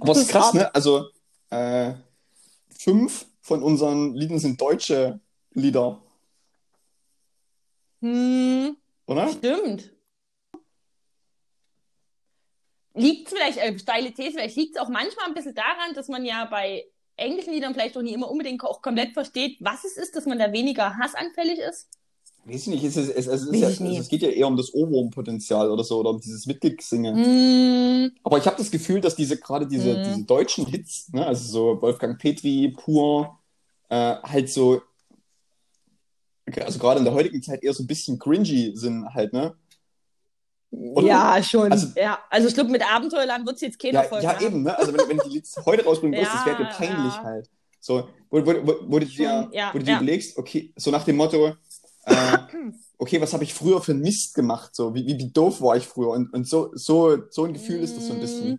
Aber 0.00 0.12
es 0.12 0.20
ist 0.20 0.28
krass, 0.30 0.54
ne? 0.54 0.74
Also, 0.74 1.10
äh, 1.50 1.92
fünf 2.70 3.26
von 3.42 3.62
unseren 3.62 4.14
Liedern 4.14 4.38
sind 4.38 4.58
deutsche 4.58 5.20
Lieder, 5.50 6.02
hm, 8.00 8.76
oder? 9.06 9.28
stimmt. 9.28 9.92
Liegt 12.96 13.28
vielleicht, 13.28 13.58
äh, 13.58 13.78
steile 13.78 14.12
These, 14.12 14.32
vielleicht 14.32 14.56
liegt 14.56 14.76
es 14.76 14.82
auch 14.82 14.88
manchmal 14.88 15.26
ein 15.26 15.34
bisschen 15.34 15.54
daran, 15.54 15.94
dass 15.94 16.08
man 16.08 16.24
ja 16.24 16.46
bei 16.46 16.84
englischen 17.16 17.52
Liedern 17.52 17.72
vielleicht 17.74 17.96
auch 17.96 18.02
nie 18.02 18.12
immer 18.12 18.30
unbedingt 18.30 18.62
auch 18.64 18.82
komplett 18.82 19.12
versteht, 19.12 19.58
was 19.60 19.84
es 19.84 19.96
ist, 19.96 20.16
dass 20.16 20.26
man 20.26 20.38
da 20.38 20.52
weniger 20.52 20.96
hassanfällig 20.96 21.58
ist. 21.58 21.88
Weiß 22.44 22.62
ich 22.62 22.66
nicht, 22.68 22.84
es, 22.84 22.96
ist, 22.96 23.08
es, 23.08 23.26
es, 23.26 23.42
ist 23.42 23.60
ja, 23.60 23.68
ich 23.70 23.80
nie. 23.80 23.96
es 23.98 24.08
geht 24.08 24.22
ja 24.22 24.28
eher 24.28 24.46
um 24.46 24.56
das 24.56 24.72
Ohrwurmpotenzial 24.72 25.68
oder 25.70 25.82
so, 25.82 25.98
oder 25.98 26.10
um 26.10 26.20
dieses 26.20 26.46
Mitgesingen. 26.46 27.16
Hm, 27.16 28.12
Aber 28.22 28.38
ich 28.38 28.46
habe 28.46 28.56
das 28.56 28.70
Gefühl, 28.70 29.00
dass 29.00 29.16
diese 29.16 29.36
gerade 29.38 29.66
diese, 29.66 29.94
Mhm. 29.96 30.02
diese 30.04 30.24
deutschen 30.24 30.66
Hits, 30.66 31.12
ne, 31.12 31.26
also 31.26 31.74
so 31.74 31.82
Wolfgang 31.82 32.20
Petri, 32.20 32.68
Pur, 32.76 33.38
äh, 33.88 34.16
halt 34.22 34.48
so, 34.50 34.80
also 36.60 36.78
gerade 36.78 36.98
in 37.00 37.04
der 37.04 37.14
heutigen 37.14 37.42
Zeit 37.42 37.64
eher 37.64 37.74
so 37.74 37.82
ein 37.82 37.88
bisschen 37.88 38.18
cringy 38.18 38.72
sind 38.76 39.06
halt, 39.12 39.32
ne? 39.32 39.56
Oder? 40.76 41.06
ja, 41.06 41.42
schon. 41.42 41.72
Also- 41.72 41.88
ja, 41.96 42.18
also 42.30 42.48
ich 42.48 42.54
glaube, 42.54 42.70
mit 42.70 42.82
Abenteuerland 42.86 43.46
wird 43.46 43.56
es 43.56 43.62
jetzt 43.62 43.78
keiner 43.78 44.02
Ja, 44.02 44.08
Folge 44.08 44.24
ja 44.24 44.40
eben, 44.40 44.62
ne? 44.62 44.78
Also 44.78 44.92
wenn, 44.92 45.08
wenn 45.08 45.18
die 45.24 45.30
Lieds 45.30 45.56
heute 45.64 45.84
rausbringen 45.84 46.16
würdest, 46.16 46.34
das 46.34 46.46
wäre 46.46 46.56
dir 46.56 46.64
Ja, 46.64 46.76
peinlich 46.76 47.14
ja. 47.14 47.22
halt. 47.22 47.50
So, 47.80 48.08
wo, 48.30 48.44
wo, 48.44 48.66
wo, 48.66 48.74
wo 48.88 48.98
du 48.98 49.06
dir, 49.06 49.48
ja, 49.52 49.70
wo 49.72 49.78
du 49.78 49.84
dir 49.84 49.92
ja. 49.92 49.96
überlegst, 49.98 50.36
okay, 50.38 50.72
so 50.76 50.90
nach 50.90 51.04
dem 51.04 51.16
Motto, 51.16 51.54
äh, 52.04 52.38
okay, 52.98 53.20
was 53.20 53.32
habe 53.32 53.44
ich 53.44 53.54
früher 53.54 53.80
für 53.80 53.92
einen 53.92 54.02
Mist 54.02 54.34
gemacht? 54.34 54.74
So, 54.74 54.94
wie, 54.94 55.06
wie, 55.06 55.18
wie 55.18 55.30
doof 55.30 55.60
war 55.60 55.76
ich 55.76 55.86
früher? 55.86 56.10
Und, 56.10 56.32
und 56.34 56.46
so, 56.48 56.70
so, 56.74 57.16
so 57.30 57.44
ein 57.44 57.52
Gefühl 57.52 57.80
ist 57.80 57.96
das 57.96 58.06
so 58.06 58.12
ein 58.14 58.20
bisschen. 58.20 58.58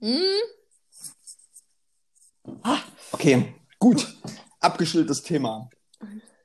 Hm, 0.00 0.20
Okay, 3.12 3.54
gut. 3.78 4.06
Abgeschildertes 4.60 5.22
Thema. 5.22 5.68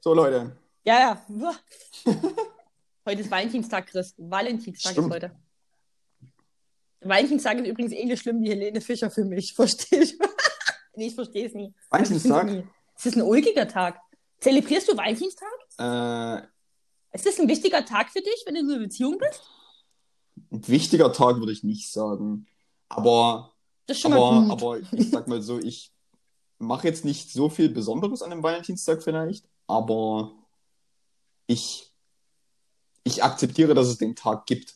So, 0.01 0.13
Leute. 0.13 0.55
Ja, 0.85 1.17
ja. 1.35 1.55
Heute 3.09 3.21
ist 3.21 3.31
Valentinstag, 3.31 3.87
Chris. 3.87 4.13
Valentinstag 4.19 4.91
Stimmt. 4.91 5.07
ist 5.07 5.13
heute. 5.15 5.35
Valentinstag 7.01 7.57
ist 7.57 7.65
übrigens 7.67 7.91
ähnlich 7.91 8.19
schlimm 8.21 8.39
wie 8.43 8.49
Helene 8.51 8.81
Fischer 8.81 9.09
für 9.09 9.25
mich. 9.25 9.53
Verstehe 9.55 10.03
ich. 10.03 10.19
nee, 10.95 11.07
ich 11.07 11.15
verstehe 11.15 11.47
es 11.47 11.55
nie. 11.55 11.73
Valentinstag? 11.89 12.65
Es 12.95 13.07
ist 13.07 13.15
ein 13.15 13.23
ulkiger 13.23 13.67
Tag. 13.67 13.99
Zelebrierst 14.41 14.89
du 14.89 14.95
Valentinstag? 14.95 15.49
Äh, 15.79 16.45
Ist 17.15 17.25
das 17.25 17.39
ein 17.39 17.47
wichtiger 17.47 17.83
Tag 17.83 18.11
für 18.11 18.21
dich, 18.21 18.43
wenn 18.45 18.53
du 18.53 18.59
in 18.59 18.69
einer 18.69 18.79
Beziehung 18.79 19.17
bist? 19.17 19.41
ein 20.51 20.67
wichtiger 20.67 21.11
Tag 21.11 21.37
würde 21.37 21.51
ich 21.51 21.63
nicht 21.63 21.91
sagen. 21.91 22.45
Aber, 22.89 23.55
Das 23.87 23.97
ist 23.97 24.01
schon 24.01 24.13
aber, 24.13 24.31
mal 24.33 24.49
gut. 24.49 24.51
aber 24.51 24.79
ich 24.99 25.09
sag 25.09 25.27
mal 25.27 25.41
so, 25.41 25.57
ich 25.57 25.91
mache 26.59 26.87
jetzt 26.87 27.05
nicht 27.05 27.31
so 27.33 27.49
viel 27.49 27.69
Besonderes 27.69 28.21
an 28.21 28.29
dem 28.29 28.43
Valentinstag 28.43 29.01
vielleicht, 29.01 29.49
aber 29.65 30.31
ich, 31.47 31.88
ich 33.03 33.23
akzeptiere, 33.23 33.73
dass 33.73 33.87
es 33.87 33.97
den 33.97 34.15
Tag 34.15 34.45
gibt. 34.45 34.75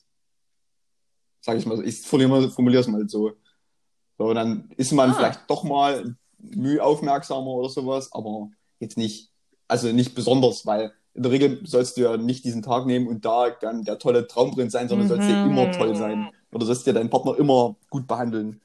Sag 1.41 1.57
ich 1.57 1.65
mal, 1.65 1.77
so. 1.77 1.83
ich 1.83 2.01
formuliere 2.01 2.79
es 2.79 2.87
mal 2.87 3.07
so. 3.09 3.33
So, 4.17 4.33
dann 4.33 4.69
ist 4.77 4.91
man 4.91 5.11
Ah. 5.11 5.13
vielleicht 5.13 5.49
doch 5.49 5.63
mal 5.63 6.15
mühe 6.37 6.83
aufmerksamer 6.83 7.47
oder 7.47 7.69
sowas, 7.69 8.11
aber 8.13 8.49
jetzt 8.79 8.97
nicht, 8.97 9.31
also 9.67 9.91
nicht 9.91 10.15
besonders, 10.15 10.65
weil 10.65 10.93
in 11.15 11.23
der 11.23 11.31
Regel 11.31 11.61
sollst 11.65 11.97
du 11.97 12.01
ja 12.01 12.17
nicht 12.17 12.43
diesen 12.43 12.61
Tag 12.63 12.85
nehmen 12.85 13.07
und 13.07 13.23
da 13.25 13.49
dann 13.51 13.83
der 13.83 13.99
tolle 13.99 14.27
Traumprinz 14.27 14.71
sein, 14.73 14.87
sondern 14.89 15.07
sollst 15.07 15.29
ja 15.29 15.45
Mhm. 15.45 15.51
immer 15.51 15.71
toll 15.71 15.95
sein. 15.95 16.29
Oder 16.51 16.65
sollst 16.65 16.85
ja 16.87 16.93
deinen 16.93 17.09
Partner 17.09 17.37
immer 17.37 17.75
gut 17.89 18.07
behandeln. 18.07 18.61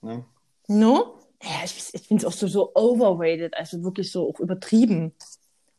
Ne? 0.00 0.24
No? 0.68 1.20
Ja, 1.42 1.64
ich, 1.64 1.90
ich 1.92 2.02
finde 2.02 2.24
es 2.24 2.32
auch 2.32 2.36
so, 2.36 2.46
so 2.46 2.74
overrated, 2.74 3.54
also 3.54 3.82
wirklich 3.82 4.10
so 4.10 4.28
auch 4.30 4.40
übertrieben. 4.40 5.12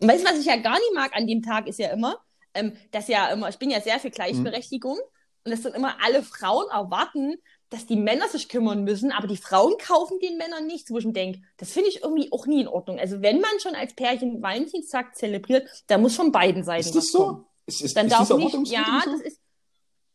Und 0.01 0.07
weißt 0.07 0.23
du, 0.25 0.29
was 0.29 0.39
ich 0.39 0.45
ja 0.45 0.57
gar 0.57 0.73
nicht 0.77 0.93
mag 0.93 1.15
an 1.15 1.25
dem 1.27 1.41
Tag, 1.41 1.67
ist 1.67 1.79
ja 1.79 1.89
immer, 1.89 2.17
ähm, 2.55 2.73
dass 2.91 3.07
ja 3.07 3.27
immer, 3.29 3.49
ich 3.49 3.57
bin 3.57 3.69
ja 3.69 3.81
sehr 3.81 3.99
für 3.99 4.09
Gleichberechtigung 4.09 4.97
und 5.43 5.51
dass 5.51 5.61
dann 5.61 5.73
immer 5.73 5.97
alle 6.03 6.23
Frauen 6.23 6.67
erwarten, 6.71 7.35
dass 7.69 7.85
die 7.87 7.95
Männer 7.95 8.27
sich 8.27 8.47
kümmern 8.49 8.83
müssen, 8.83 9.11
aber 9.11 9.27
die 9.27 9.37
Frauen 9.37 9.77
kaufen 9.77 10.19
den 10.19 10.37
Männern 10.37 10.65
nichts, 10.67 10.91
wo 10.91 10.97
ich 10.97 11.05
mir 11.05 11.13
denke, 11.13 11.41
das 11.57 11.71
finde 11.71 11.89
ich 11.89 12.03
irgendwie 12.03 12.31
auch 12.31 12.45
nie 12.45 12.61
in 12.61 12.67
Ordnung. 12.67 12.99
Also 12.99 13.21
wenn 13.21 13.41
man 13.41 13.59
schon 13.59 13.75
als 13.75 13.93
Pärchen 13.95 14.41
Valentinstag 14.41 15.15
zelebriert, 15.15 15.67
dann 15.87 16.01
muss 16.01 16.15
von 16.15 16.31
beiden 16.31 16.63
Seiten 16.63 16.81
Ist 16.81 16.95
das 16.95 17.05
was 17.05 17.11
so? 17.11 17.17
kommen. 17.25 17.45
Ist, 17.65 17.81
ist, 17.81 17.97
Dann 17.97 18.05
ist 18.07 18.11
darf 18.13 18.29
nicht, 18.29 18.71
ja, 18.71 19.01
so? 19.03 19.11
das 19.11 19.21
ist, 19.21 19.41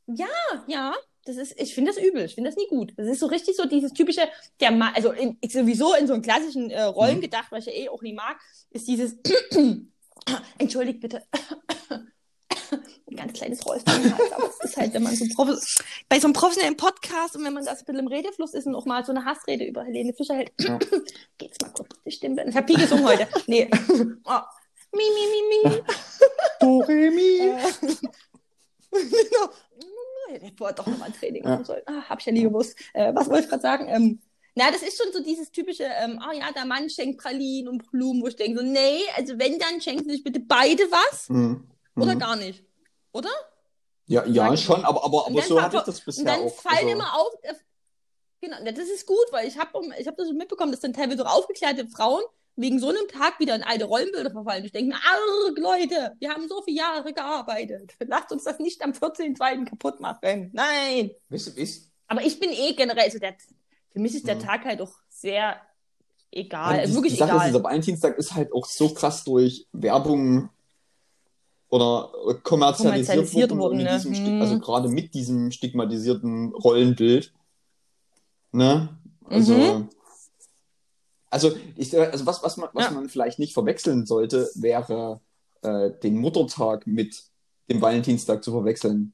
ja, 0.07 0.27
ja, 0.69 0.95
das 1.25 1.37
ist, 1.37 1.61
ich 1.61 1.75
finde 1.75 1.93
das 1.93 2.03
übel, 2.03 2.25
ich 2.25 2.35
finde 2.35 2.51
das 2.51 2.57
nie 2.57 2.69
gut. 2.69 2.93
Das 2.97 3.07
ist 3.09 3.21
so 3.21 3.27
richtig 3.27 3.57
so 3.57 3.67
dieses 3.67 3.93
typische, 3.93 4.23
der 4.61 4.71
Ma 4.71 4.93
also 4.95 5.11
in, 5.13 5.37
ich 5.41 5.53
sowieso 5.53 5.95
in 5.95 6.07
so 6.07 6.15
einen 6.15 6.23
klassischen 6.23 6.71
äh, 6.71 6.83
Rollen 6.83 7.17
Mhm. 7.19 7.23
gedacht, 7.23 7.49
was 7.51 7.67
ich 7.67 7.75
ja 7.75 7.83
eh 7.83 7.89
auch 7.89 8.03
nie 8.03 8.15
mag, 8.15 8.39
ist 8.71 8.87
dieses, 8.87 9.17
entschuldigt 10.59 11.01
bitte, 11.01 11.23
ein 13.11 13.17
ganz 13.17 13.33
kleines 13.33 13.65
Räuspern 13.67 14.03
im 14.05 14.17
Hals, 14.17 14.33
aber 14.33 14.49
es 14.49 14.71
ist 14.71 14.77
halt, 14.77 14.95
wenn 14.95 15.03
man 15.03 15.15
so 15.17 15.25
profes 15.35 15.77
bei 16.09 16.19
so 16.21 16.27
einem 16.27 16.33
professionellen 16.35 16.77
Podcast 16.77 17.37
und 17.37 17.45
wenn 17.45 17.53
man 17.53 17.65
das 17.65 17.81
ein 17.81 17.85
bisschen 17.85 18.01
im 18.01 18.07
Redefluss 18.09 18.55
ist 18.55 18.67
und 18.67 18.75
auch 18.75 18.87
mal 18.87 19.05
so 19.05 19.13
eine 19.13 19.25
Hassrede 19.25 19.65
über 19.65 19.83
Helene 19.85 20.13
Fischer 20.15 20.35
hält, 20.37 20.53
Ja. 20.61 20.79
geht's 21.39 21.61
mal 21.61 21.71
kurz 21.71 21.89
die 22.07 22.11
Stimme. 22.13 22.45
Ich 22.49 22.57
hab 22.57 22.67
die 22.67 22.75
gesungen 22.75 23.05
heute. 23.07 23.27
Nee. 23.47 23.71
Oh. 24.25 24.41
Mi, 24.93 25.03
mi, 25.15 25.69
mi, 25.69 25.71
mi. 25.71 25.83
Do, 26.61 26.79
re, 26.81 27.11
mi. 27.11 27.39
Äh, 27.39 27.63
genau. 28.91 29.51
Ich 30.35 30.43
hätte 30.43 30.53
vorher 30.57 30.75
doch 30.77 30.87
nochmal 30.87 31.09
ein 31.09 31.15
Training 31.15 31.43
machen 31.45 31.65
sollen. 31.65 31.83
Ah, 31.87 32.03
hab 32.09 32.21
ich 32.21 32.27
ja 32.27 32.33
nie 32.33 32.43
gewusst. 32.43 32.77
Äh, 32.95 33.15
was 33.15 33.29
wollte 33.29 33.45
ich 33.45 33.49
gerade 33.49 33.63
sagen? 33.63 33.87
Ähm, 33.89 34.21
na, 34.55 34.71
das 34.71 34.83
ist 34.83 35.01
schon 35.01 35.13
so 35.13 35.23
dieses 35.23 35.51
typische, 35.53 35.85
ähm, 35.85 36.21
oh 36.29 36.33
ja, 36.37 36.51
der 36.53 36.65
Mann 36.65 36.91
schenkt 36.91 37.21
Pralinen 37.21 37.69
und 37.69 37.91
Blumen, 37.91 38.23
wo 38.23 38.27
ich 38.27 38.37
denke 38.37 38.59
so, 38.61 38.65
nee, 38.65 39.01
also 39.17 39.39
wenn, 39.39 39.59
dann 39.59 39.81
schenken 39.81 40.09
sich 40.09 40.23
bitte 40.25 40.41
beide 40.41 40.83
was 40.91 41.29
Mhm. 41.29 41.69
oder 41.97 42.15
Mhm. 42.15 42.19
gar 42.19 42.37
nicht. 42.37 42.65
Oder? 43.13 43.31
Ja, 44.07 44.25
ja, 44.27 44.49
Sag 44.49 44.59
schon, 44.59 44.85
aber, 44.85 45.05
aber, 45.05 45.27
Und 45.27 45.33
aber 45.35 45.43
so 45.43 45.61
hatte 45.63 45.77
ich 45.79 45.83
das 45.85 45.99
Und 46.01 46.05
bisher 46.07 46.25
dann 46.25 46.41
auch. 46.47 46.55
fallen 46.55 46.77
Also, 46.79 46.89
immer 46.89 47.17
auf, 47.17 47.33
äh, 47.43 47.55
genau, 48.41 48.57
na, 48.65 48.73
das 48.73 48.89
ist 48.89 49.07
gut, 49.07 49.27
weil 49.31 49.47
ich 49.47 49.59
habe 49.59 49.71
ich 49.99 50.07
hab 50.07 50.17
das 50.17 50.27
schon 50.29 50.37
mitbekommen, 50.37 50.73
dass 50.73 50.81
dann 50.81 50.93
teilweise 50.93 51.25
auch 51.27 51.39
aufgeklärte 51.39 51.87
Frauen 51.89 52.23
wegen 52.57 52.79
so 52.81 52.89
einem 52.89 53.07
Tag 53.09 53.39
wieder 53.39 53.55
in 53.55 53.63
alte 53.63 53.85
Rollenbilder 53.85 54.31
verfallen. 54.33 54.65
Ich 54.65 54.73
denke 54.73 54.89
mir, 54.95 54.97
arg, 54.97 55.59
Leute, 55.59 56.15
wir 56.19 56.31
haben 56.31 56.49
so 56.49 56.61
viele 56.63 56.79
Jahre 56.79 57.13
gearbeitet. 57.13 57.95
Lasst 58.01 58.33
uns 58.33 58.45
das 58.45 58.59
nicht 58.59 58.83
am 58.83 58.91
14.2. 58.93 59.65
kaputt 59.65 60.01
machen. 60.01 60.51
Nein. 60.53 61.13
Weißt 61.29 61.47
du, 61.57 61.61
weißt, 61.61 61.91
Aber 62.09 62.23
ich 62.23 62.39
bin 62.41 62.51
eh 62.51 62.75
generell, 62.75 63.05
also 63.05 63.19
der, 63.19 63.37
für 63.93 64.01
mich 64.01 64.15
ist 64.15 64.27
der 64.27 64.35
Mhm. 64.35 64.41
Tag 64.41 64.65
halt 64.65 64.81
doch 64.81 64.93
sehr 65.09 65.57
egal. 66.33 66.79
Ja, 66.81 66.87
die, 66.87 66.95
wirklich 66.95 67.13
die 67.15 67.19
Sache 67.21 67.31
egal. 67.31 67.47
ist, 67.47 67.55
dieser 67.55 67.65
Valentinstag 67.65 68.19
ist 68.19 68.35
halt 68.35 68.53
auch 68.53 68.67
so 68.67 68.93
krass 68.93 69.25
durch 69.25 69.67
Werbung 69.73 70.51
oder 71.71 72.11
kommerzialisiert, 72.43 73.17
Kommerzialisiert 73.17 73.57
worden, 73.57 73.77
mit 73.79 73.87
ne? 73.87 74.03
Hm. 74.03 74.41
also 74.41 74.59
gerade 74.59 74.89
mit 74.89 75.15
diesem 75.15 75.51
stigmatisierten 75.53 76.53
Rollenbild. 76.53 77.33
Ne? 78.53 78.89
Also, 79.29 79.55
Mhm. 79.55 79.89
also, 81.31 81.53
ich, 81.77 81.97
also 81.97 82.27
was, 82.27 82.43
was, 82.43 82.57
man, 82.57 82.69
was 82.73 82.87
Ja. 82.87 82.91
man 82.91 83.09
vielleicht 83.09 83.39
nicht 83.39 83.55
verwechseln 83.55 84.05
sollte, 84.05 84.51
wäre 84.57 85.21
äh, 85.63 85.91
den 86.03 86.17
Muttertag 86.17 86.87
mit 86.87 87.25
dem 87.69 87.81
Valentinstag 87.81 88.43
zu 88.43 88.51
verwechseln. 88.51 89.13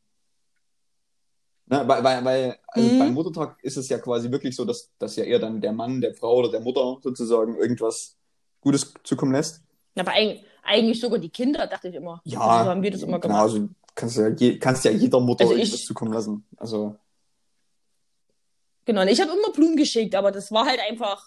Ne? 1.67 1.83
Weil, 1.87 2.03
weil, 2.03 2.25
weil 2.25 2.59
also 2.69 2.89
Mhm. 2.89 2.99
beim 2.99 3.13
Muttertag 3.13 3.59
ist 3.63 3.77
es 3.77 3.89
ja 3.91 3.99
quasi 3.99 4.31
wirklich 4.31 4.57
so, 4.57 4.65
dass, 4.65 4.91
dass 4.99 5.17
ja 5.17 5.25
eher 5.25 5.39
dann 5.41 5.61
der 5.61 5.73
Mann, 5.73 6.01
der 6.01 6.15
Frau 6.15 6.37
oder 6.37 6.51
der 6.51 6.61
Mutter 6.61 6.99
sozusagen 7.03 7.57
irgendwas 7.57 8.17
Gutes 8.63 8.95
zukommen 9.05 9.33
lässt. 9.33 9.63
Aber 9.99 10.13
eigentlich, 10.13 10.45
eigentlich 10.67 11.01
sogar 11.01 11.19
die 11.19 11.29
Kinder, 11.31 11.67
dachte 11.67 11.89
ich 11.89 11.95
immer. 11.95 12.21
Ja, 12.25 12.41
Also 12.41 12.65
so 12.65 12.71
haben 12.71 12.83
wir 12.83 12.91
das 12.91 13.03
immer 13.03 13.19
genau, 13.21 13.35
gemacht. 13.47 13.55
also 13.55 13.69
kannst 13.95 14.17
ja, 14.17 14.29
je, 14.29 14.59
kannst 14.59 14.85
ja 14.85 14.91
jeder 14.91 15.21
Mutter 15.21 15.43
Also 15.45 15.55
ich- 15.55 15.61
irgendwas 15.63 15.85
zukommen 15.85 16.13
lassen. 16.13 16.47
Also, 16.57 16.97
Genau, 18.85 19.03
und 19.03 19.09
ich 19.09 19.21
habe 19.21 19.33
immer 19.33 19.51
Blumen 19.53 19.77
geschickt, 19.77 20.15
aber 20.15 20.31
das 20.31 20.53
war 20.53 20.65
halt 20.67 20.79
einfach, 20.81 21.25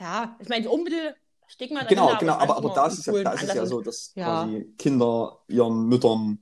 ja, 0.00 0.36
ich 0.40 0.48
meine, 0.48 0.62
die 0.62 0.68
Unmittel 0.68 1.16
Stigma 1.48 1.82
genau, 1.84 2.06
dahinter, 2.06 2.18
genau, 2.20 2.32
aber, 2.34 2.56
aber 2.56 2.66
immer 2.66 2.74
da 2.74 2.86
ist 2.86 2.98
es 2.98 3.06
ja, 3.06 3.22
da 3.24 3.32
ist 3.32 3.42
es 3.42 3.54
ja 3.54 3.66
so, 3.66 3.80
dass 3.80 4.12
Ja. 4.14 4.24
quasi 4.44 4.72
Kinder 4.78 5.40
ihren 5.48 5.86
Müttern 5.86 6.38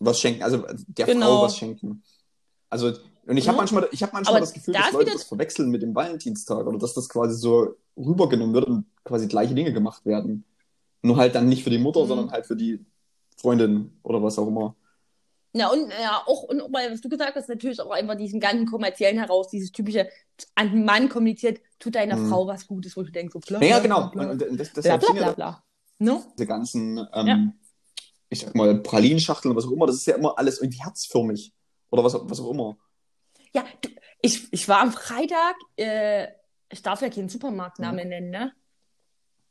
was 0.00 0.18
schenken, 0.20 0.42
also 0.42 0.64
der 0.88 1.06
Genau. 1.06 1.26
Frau 1.38 1.42
was 1.42 1.56
schenken. 1.56 2.02
Also, 2.70 2.92
und 3.26 3.36
ich 3.36 3.46
habe 3.46 3.54
Mhm. 3.54 3.58
manchmal, 3.58 3.88
ich 3.92 4.02
habe 4.02 4.12
manchmal 4.12 4.34
Aber 4.36 4.40
das 4.40 4.52
Gefühl, 4.52 4.74
da 4.74 4.80
dass 4.80 4.88
ist 4.88 4.94
Leute 4.94 5.10
das 5.12 5.22
verwechseln 5.24 5.70
mit 5.70 5.82
dem 5.82 5.94
Valentinstag 5.94 6.66
oder 6.66 6.78
dass 6.78 6.94
das 6.94 7.08
quasi 7.08 7.36
so 7.36 7.76
rübergenommen 7.96 8.52
wird 8.54 8.66
und 8.66 8.86
quasi 9.04 9.28
gleiche 9.28 9.54
Dinge 9.54 9.72
gemacht 9.72 10.04
werden. 10.04 10.44
Nur 11.04 11.18
halt 11.18 11.34
dann 11.34 11.48
nicht 11.48 11.62
für 11.62 11.70
die 11.70 11.78
Mutter, 11.78 12.02
Mhm. 12.04 12.08
sondern 12.08 12.30
halt 12.30 12.46
für 12.46 12.56
die 12.56 12.84
Freundin 13.36 13.98
oder 14.02 14.22
was 14.22 14.38
auch 14.38 14.46
immer. 14.48 14.74
Ja, 15.52 15.68
und 15.68 15.88
ja, 15.90 16.22
auch, 16.26 16.44
und 16.44 16.60
auch, 16.62 16.72
weil, 16.72 16.90
was 16.92 17.00
du 17.00 17.08
gesagt 17.08 17.36
hast, 17.36 17.48
natürlich 17.48 17.80
auch 17.80 17.90
einfach 17.90 18.16
diesen 18.16 18.40
ganzen 18.40 18.66
kommerziellen 18.66 19.18
heraus, 19.18 19.48
dieses 19.48 19.70
typische, 19.70 20.08
an 20.54 20.70
den 20.72 20.84
Mann 20.84 21.08
kommuniziert, 21.08 21.60
tut 21.78 21.94
deiner 21.94 22.16
Mhm. 22.16 22.28
Frau 22.28 22.46
was 22.46 22.66
Gutes, 22.66 22.96
wo 22.96 23.02
du 23.02 23.12
denkst, 23.12 23.34
so 23.34 23.38
bla, 23.38 23.60
Ja, 23.60 23.66
ja, 23.66 23.78
bla, 23.78 23.82
genau. 23.82 24.10
bla, 24.10 24.30
Und, 24.30 24.38
bla, 24.38 24.48
und 24.48 24.58
das, 24.58 24.70
bla, 24.70 24.82
deshalb 24.82 25.00
bla, 25.02 25.14
ja 25.14 25.22
bla, 25.22 25.32
bla. 25.34 25.64
Ne? 25.98 26.24
diese 26.36 26.46
ganzen, 26.46 26.98
ähm, 27.12 27.26
Ja. 27.26 27.52
ich 28.30 28.40
sag 28.40 28.54
mal, 28.54 28.80
Pralinschachteln 28.80 29.52
oder 29.52 29.58
was 29.62 29.68
auch 29.68 29.72
immer, 29.74 29.86
das 29.86 29.96
ist 29.96 30.06
ja 30.06 30.16
immer 30.16 30.36
alles 30.38 30.60
irgendwie 30.60 30.82
herzförmig. 30.82 31.52
Oder 31.90 32.02
was, 32.02 32.14
was 32.18 32.40
auch 32.40 32.50
immer. 32.50 32.76
Ja, 33.54 33.64
du, 33.82 33.90
ich, 34.22 34.52
ich 34.52 34.68
war 34.68 34.80
am 34.80 34.90
Freitag, 34.90 35.54
äh, 35.76 36.28
ich 36.70 36.82
darf 36.82 37.02
ja 37.02 37.10
keinen 37.10 37.28
Supermarktnamen 37.28 38.08
nennen, 38.08 38.30
ne? 38.30 38.52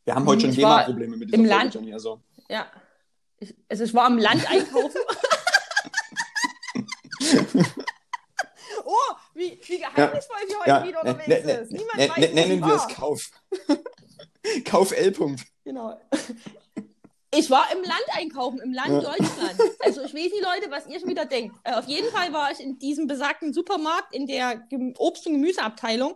Wir 0.05 0.15
haben 0.15 0.25
heute 0.27 0.41
schon 0.41 0.49
Ich 0.51 0.61
war 0.61 0.79
GEMA-Probleme 0.85 1.17
mit 1.17 1.29
dieser 1.29 1.37
im 1.37 1.45
Folge, 1.45 1.55
Land- 1.63 1.73
Johnny. 1.75 1.93
Also, 1.93 2.21
Ja. 2.49 2.67
Ich, 3.39 3.55
also 3.69 3.83
ich 3.83 3.93
war 3.93 4.05
am 4.05 4.17
Land 4.17 4.49
einkaufen. 4.49 5.01
oh, 8.85 8.95
wie, 9.33 9.59
wie 9.65 9.79
geheimnisvoll 9.79 10.37
wir 10.47 10.59
heute 10.59 10.69
ja, 10.69 10.83
wieder 10.85 11.01
unterwegs 11.01 11.45
ne, 11.45 11.53
ne, 11.53 11.67
Niemand 11.69 11.97
ne, 11.97 12.09
weiß, 12.09 12.17
ne, 12.17 12.33
nennen 12.33 12.59
wir 12.61 12.75
es. 12.75 12.87
Kauf. 12.95 13.31
Kauf 14.65 14.91
L. 14.91 15.09
-Punkt. 15.09 15.41
Genau. 15.63 15.99
Ich 17.35 17.49
war 17.49 17.65
im 17.71 17.81
Land 17.81 18.05
einkaufen, 18.13 18.59
im 18.61 18.73
Land 18.73 18.89
Ja. 18.89 18.99
Deutschland. 18.99 19.59
Also 19.79 20.01
ich 20.03 20.13
weiß 20.13 20.31
nicht, 20.31 20.43
Leute, 20.43 20.69
was 20.69 20.85
ihr 20.87 20.99
schon 20.99 21.09
wieder 21.09 21.25
denkt. 21.25 21.55
Äh, 21.63 21.73
auf 21.73 21.87
jeden 21.87 22.11
Fall 22.11 22.31
war 22.31 22.51
ich 22.51 22.59
in 22.59 22.77
diesem 22.77 23.07
besagten 23.07 23.53
Supermarkt 23.53 24.13
in 24.13 24.27
der 24.27 24.67
Obst- 24.97 25.25
und 25.27 25.33
Gemüseabteilung. 25.33 26.15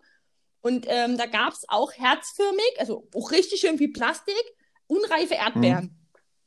Und 0.62 0.86
ähm, 0.90 1.18
da 1.18 1.26
gab 1.28 1.54
es 1.54 1.66
auch 1.70 1.92
herzförmig, 1.94 2.76
also 2.80 3.08
auch 3.16 3.32
richtig 3.32 3.60
schön 3.62 3.80
wie 3.80 3.88
Plastik, 3.90 4.36
unreife 4.88 5.36
Erdbeeren 5.36 5.98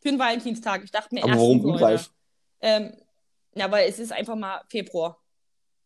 für 0.01 0.09
den 0.11 0.19
Valentinstag. 0.19 0.83
Ich 0.85 0.91
dachte 0.91 1.15
mir 1.15 1.23
Aber 1.25 1.35
warum 1.35 1.65
unreif? 1.65 2.11
Ähm, 2.61 2.93
ja, 3.55 3.71
weil 3.71 3.89
es 3.89 3.99
ist 3.99 4.13
einfach 4.13 4.37
mal 4.37 4.63
Februar. 4.69 5.23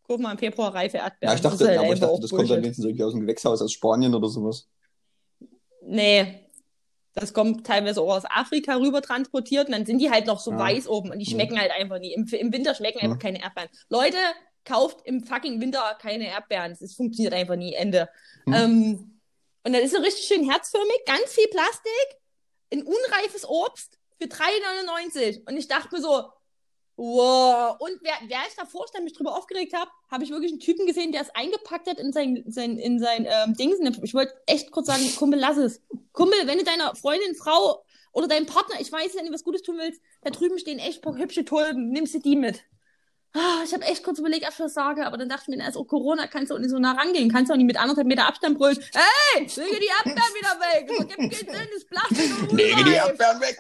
Guck 0.07 0.21
mal, 0.21 0.33
im 0.33 0.39
Februar 0.39 0.75
reife 0.75 0.99
Erdbeeren. 0.99 1.31
Ja, 1.33 1.35
ich 1.35 1.41
Das 1.41 1.53
dachte, 1.53 1.65
ist 1.65 1.69
halt 1.71 1.79
aber 1.79 1.87
ich 1.89 1.93
einfach 1.95 2.09
dachte 2.09 2.21
das 2.23 2.31
kommt 2.31 2.51
dann 2.51 2.63
wenigstens 2.63 2.85
irgendwie 2.85 3.05
aus 3.05 3.13
dem 3.13 3.21
Gewächshaus 3.23 3.63
aus 3.63 3.73
Spanien 3.73 4.15
oder 4.15 4.29
sowas. 4.29 4.69
Nee. 5.83 6.41
Das 7.15 7.33
kommt 7.33 7.65
teilweise 7.67 8.01
auch 8.03 8.17
aus 8.17 8.25
Afrika 8.29 8.75
rüber 8.77 9.01
transportiert 9.01 9.67
und 9.69 9.73
dann 9.73 9.87
sind 9.87 9.99
die 9.99 10.11
halt 10.11 10.27
noch 10.27 10.41
so 10.41 10.51
Ja. 10.51 10.59
weiß 10.59 10.89
oben 10.89 11.11
und 11.13 11.19
die 11.21 11.27
Mhm. 11.27 11.31
schmecken 11.37 11.61
halt 11.61 11.71
einfach 11.71 11.99
nie. 12.01 12.13
Im, 12.13 12.27
Im 12.27 12.53
Winter 12.53 12.75
schmecken 12.75 12.99
einfach 13.01 13.17
Mhm. 13.17 13.21
keine 13.21 13.41
Erdbeeren. 13.43 13.71
Leute, 13.89 14.17
kauft 14.65 14.99
im 15.05 15.23
fucking 15.23 15.61
Winter 15.61 15.97
keine 16.01 16.29
Erdbeeren. 16.29 16.73
Es 16.73 16.95
funktioniert 16.95 17.35
einfach 17.35 17.57
nie. 17.57 17.75
Ende. 17.75 18.09
Mhm. 18.47 18.55
Ähm, 18.55 19.21
und 19.65 19.73
dann 19.73 19.83
ist 19.83 19.95
so 19.95 20.01
richtig 20.01 20.27
schön 20.27 20.49
herzförmig, 20.49 21.05
ganz 21.07 21.33
viel 21.33 21.49
Plastik, 21.49 22.21
ein 22.73 22.83
unreifes 22.83 23.49
Obst 23.49 23.99
für 24.19 24.27
3,99. 24.27 25.49
Und 25.49 25.57
ich 25.57 25.69
dachte 25.69 25.95
mir 25.95 26.03
so, 26.03 26.25
wow. 26.97 27.77
Und 27.79 27.99
wer, 28.03 28.15
wer 28.27 28.41
ich 28.47 28.55
davor 28.57 28.87
stand, 28.89 29.05
mich 29.05 29.15
drüber 29.15 29.37
aufgeregt 29.37 29.73
habe, 29.75 29.91
habe 30.11 30.25
ich 30.25 30.31
wirklich 30.31 30.53
einen 30.53 30.61
Typen 30.61 30.87
gesehen, 30.87 31.13
der 31.13 31.23
es 31.23 31.31
eingepackt 31.35 31.89
hat 31.89 31.99
in 31.99 32.13
sein, 32.13 32.45
sein, 32.47 32.79
in 32.79 32.99
sein 32.99 33.27
ähm, 33.29 33.55
Dings. 33.55 33.79
Ich 34.03 34.15
wollte 34.15 34.35
echt 34.47 34.71
kurz 34.71 34.87
sagen, 34.87 35.03
Kumpel, 35.17 35.41
lass 35.41 35.57
es. 35.57 35.81
Kumpel, 36.13 36.47
wenn 36.47 36.59
du 36.59 36.65
deiner 36.65 36.95
Freundin, 36.95 37.35
Frau 37.35 37.85
oder 38.13 38.29
deinem 38.29 38.47
Partner, 38.47 38.77
ich 38.81 38.93
weiß, 38.93 39.17
wenn 39.17 39.27
du 39.27 39.33
was 39.33 39.45
Gutes 39.45 39.63
tun 39.63 39.79
willst, 39.79 40.01
da 40.23 40.31
drüben 40.31 40.59
stehen 40.59 40.79
echt 40.79 41.03
paar 41.03 41.17
hübsche 41.17 41.45
Tulpen, 41.45 41.91
nimmst 41.91 42.15
du 42.15 42.21
die 42.21 42.37
mit. 42.37 42.63
Ah, 43.37 43.63
ich 43.65 43.75
habe 43.75 43.83
echt 43.85 44.05
kurz 44.05 44.21
überlegt, 44.21 44.45
ob 44.45 44.53
ich 44.53 44.59
das 44.59 44.75
sage, 44.75 45.05
aber 45.05 45.19
dann 45.19 45.29
dachte 45.29 45.43
ich 45.43 45.49
mir, 45.49 45.57
na, 45.57 45.69
ist 45.69 45.77
auch 45.77 45.89
Corona, 45.89 46.29
kannst 46.29 46.53
du 46.53 46.55
auch 46.55 46.61
nicht 46.61 46.71
so 46.71 46.79
nah 46.79 46.93
rangehen, 46.93 47.33
kannst 47.33 47.51
du 47.51 47.55
auch 47.55 47.57
nicht 47.57 47.67
mit 47.67 47.77
anderthalb 47.77 48.07
Meter 48.07 48.29
Abstand 48.29 48.57
brüllen. 48.57 48.79
Hey, 48.93 49.41
lege 49.41 49.81
die 49.81 49.89
Erdbeeren 49.89 50.35
wieder 50.35 50.61
weg, 50.61 50.87
das 50.87 50.99
ergibt 50.99 51.19
keinen 51.19 51.31
Sinn, 51.33 51.69
das 51.75 51.85
Plastik 51.85 52.43
und 52.43 52.53
Lege 52.53 52.85
die. 52.85 52.93
Erdbeeren 52.93 53.41
weg! 53.41 53.59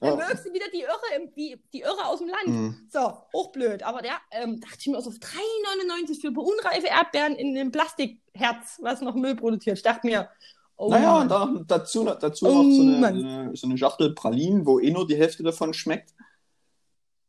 Dann, 0.00 0.18
wirkst 0.18 0.46
du 0.46 0.52
wieder 0.54 0.66
die 0.72 0.80
Irre, 0.80 1.20
im, 1.20 1.34
die, 1.34 1.60
die 1.74 1.80
Irre 1.80 2.06
aus 2.06 2.20
dem 2.20 2.28
Land. 2.28 2.46
Mhm. 2.46 2.88
So, 2.90 3.12
hochblöd. 3.34 3.82
Aber 3.82 4.00
der, 4.00 4.14
ähm, 4.30 4.58
dachte 4.58 4.76
ich 4.78 4.86
mir, 4.86 4.96
also 4.96 5.10
3,99 5.10 6.20
für 6.22 6.28
unreife 6.28 6.86
Erdbeeren 6.86 7.34
in 7.34 7.58
einem 7.58 7.72
Plastikherz, 7.72 8.78
was 8.80 9.02
noch 9.02 9.14
Müll 9.14 9.36
produziert. 9.36 9.76
Ich 9.76 9.82
dachte 9.82 10.06
mir, 10.06 10.30
oh 10.78 10.88
naja, 10.88 11.20
und 11.20 11.28
dann 11.30 11.66
dazu, 11.66 12.04
dazu 12.04 12.46
Oh, 12.46 12.62
noch 12.62 12.74
so 12.74 12.80
eine, 12.80 13.00
so 13.00 13.06
eine, 13.06 13.50
so 13.54 13.66
eine 13.66 13.76
Schachtel 13.76 14.14
Pralinen, 14.14 14.64
wo 14.64 14.80
eh 14.80 14.90
nur 14.90 15.06
die 15.06 15.16
Hälfte 15.16 15.42
davon 15.42 15.74
schmeckt. 15.74 16.14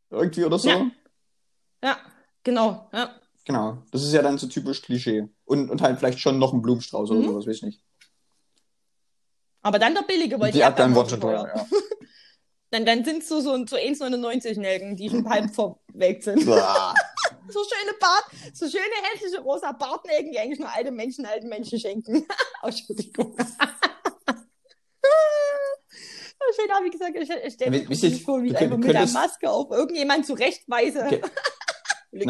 Irgendwie 0.09 0.45
oder 0.45 0.57
so. 0.59 0.69
Ja. 0.69 0.91
Ja, 1.83 1.97
genau. 2.43 2.89
Ja. 2.93 3.15
Genau. 3.45 3.77
Das 3.91 4.03
ist 4.03 4.13
ja 4.13 4.21
dann 4.21 4.37
so 4.37 4.47
typisch 4.47 4.81
Klischee. 4.81 5.27
Und, 5.45 5.69
und 5.69 5.81
halt 5.81 5.99
vielleicht 5.99 6.19
schon 6.19 6.37
noch 6.39 6.53
ein 6.53 6.61
Blumenstrauß 6.61 7.11
oder 7.11 7.19
Mhm. 7.21 7.25
sowas, 7.27 7.47
weiß 7.47 7.55
ich 7.57 7.63
nicht. 7.63 7.83
Aber 9.61 9.79
dann 9.79 9.93
der 9.93 10.01
billige, 10.03 10.39
weil 10.39 10.51
Die 10.51 10.59
Erdbeeren 10.59 10.95
wurden 10.95 11.09
schon 11.09 11.21
teuer, 11.21 11.47
ja. 11.55 11.65
Dann, 12.69 12.85
dann 12.85 13.05
sind 13.05 13.19
es 13.23 13.29
so, 13.29 13.39
so, 13.39 13.51
so 13.65 13.77
1,99 13.77 14.59
Nelken, 14.59 14.97
die 14.97 15.09
schon 15.09 15.27
halb 15.29 15.55
verwelkt 15.55 16.23
sind. 16.23 16.45
So 17.49 17.59
schöne 17.63 17.97
Bart, 17.97 18.25
so 18.53 18.67
schöne 18.69 18.83
hässliche 19.13 19.39
rosa 19.39 19.71
Bartnelken, 19.71 20.33
die 20.33 20.37
eigentlich 20.39 20.59
nur 20.59 20.69
alte 20.69 20.91
Menschen 20.91 21.25
alten 21.25 21.47
Menschen 21.47 21.79
schenken. 21.79 22.27
Entschuldigung. 22.61 23.37
Schön, 26.57 26.85
wie 26.85 26.89
gesagt, 26.89 27.15
ich, 27.15 27.29
ich 27.29 27.53
stelle 27.53 27.71
mir 27.71 27.93
Ja, 27.93 28.17
vor, 28.19 28.41
wie 28.41 28.49
du 28.49 28.55
ich 28.55 28.59
einfach 28.59 28.77
du 28.77 28.87
mit 28.87 28.93
der 28.95 29.05
Maske 29.07 29.49
auf 29.49 29.69
irgendjemand 29.71 30.25
zurechtweise. 30.25 31.05
Okay. 31.05 31.21
Weg. 32.11 32.27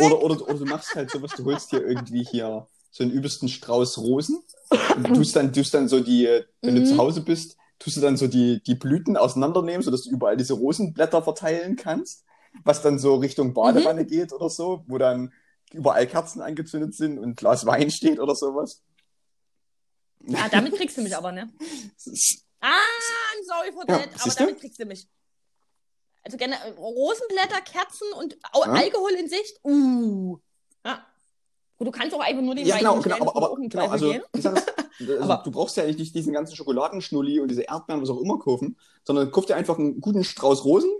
Oder, 0.00 0.22
oder, 0.22 0.48
oder 0.48 0.58
du 0.60 0.64
machst 0.66 0.94
halt 0.94 1.10
sowas, 1.10 1.32
du 1.34 1.44
holst 1.44 1.72
dir 1.72 1.86
irgendwie 1.86 2.24
hier 2.24 2.68
so 2.90 3.02
einen 3.04 3.12
übelsten 3.12 3.48
Strauß 3.48 3.98
Rosen. 3.98 4.42
Und 4.96 5.06
tust 5.14 5.36
dann, 5.36 5.52
tust 5.52 5.74
dann 5.74 5.88
so 5.88 6.00
die, 6.00 6.26
wenn 6.62 6.74
du 6.74 6.80
Mhm. 6.80 6.86
zu 6.86 6.96
Hause 6.96 7.20
bist, 7.20 7.56
tust 7.78 7.96
du 7.98 8.00
dann 8.00 8.16
so 8.16 8.28
die, 8.28 8.62
die 8.62 8.74
Blüten 8.76 9.16
auseinandernehmen, 9.16 9.82
sodass 9.82 10.04
du 10.04 10.10
überall 10.10 10.36
diese 10.36 10.54
Rosenblätter 10.54 11.22
verteilen 11.22 11.76
kannst, 11.76 12.24
was 12.64 12.80
dann 12.82 12.98
so 12.98 13.16
Richtung 13.16 13.52
Badewanne 13.52 14.04
Mhm. 14.04 14.08
geht 14.08 14.32
oder 14.32 14.48
so, 14.48 14.84
wo 14.86 14.96
dann 14.96 15.32
überall 15.72 16.06
Kerzen 16.06 16.40
angezündet 16.40 16.94
sind 16.94 17.18
und 17.18 17.24
ein 17.30 17.34
Glas 17.34 17.66
Wein 17.66 17.90
steht 17.90 18.20
oder 18.20 18.34
sowas. 18.34 18.82
Ah, 20.34 20.48
damit 20.48 20.74
kriegst 20.76 20.96
du 20.96 21.02
mich 21.02 21.14
aber, 21.16 21.32
ne? 21.32 21.50
Ah, 22.60 22.80
sorry 23.46 23.72
for 23.72 23.84
Ja, 23.88 23.98
that, 23.98 24.08
aber 24.14 24.18
siehst 24.24 24.40
du? 24.40 24.44
damit 24.44 24.60
kriegst 24.60 24.78
du 24.80 24.84
mich. 24.86 25.08
Also 26.22 26.36
gerne 26.36 26.56
Rosenblätter, 26.76 27.60
Kerzen 27.60 28.12
und 28.18 28.34
Ja. 28.54 28.62
Alkohol 28.62 29.12
in 29.12 29.28
Sicht. 29.28 29.60
Uh. 29.64 30.38
Ja. 30.84 31.06
Gut, 31.78 31.88
du 31.88 31.90
kannst 31.92 32.14
auch 32.16 32.20
einfach 32.20 32.42
nur 32.42 32.54
den 32.54 32.66
Ja, 32.66 32.78
genau, 32.78 33.00
genau, 33.00 33.18
das 33.18 33.28
aber, 33.28 33.36
aber 33.52 33.56
genau, 33.56 33.88
also, 33.88 34.14
sag, 34.32 34.56
also 34.98 35.18
Aber- 35.20 35.42
du 35.44 35.50
brauchst 35.50 35.76
ja 35.76 35.84
nicht 35.84 36.14
diesen 36.14 36.32
ganzen 36.32 36.56
Schokoladenschnulli 36.56 37.38
und 37.40 37.48
diese 37.48 37.62
Erdbeeren, 37.62 38.00
was 38.02 38.08
auch 38.10 38.20
immer 38.20 38.38
kaufen, 38.38 38.76
sondern 39.04 39.30
kauf 39.30 39.46
dir 39.46 39.56
einfach 39.56 39.78
einen 39.78 40.00
guten 40.00 40.24
Strauß 40.24 40.64
Rosen 40.64 40.90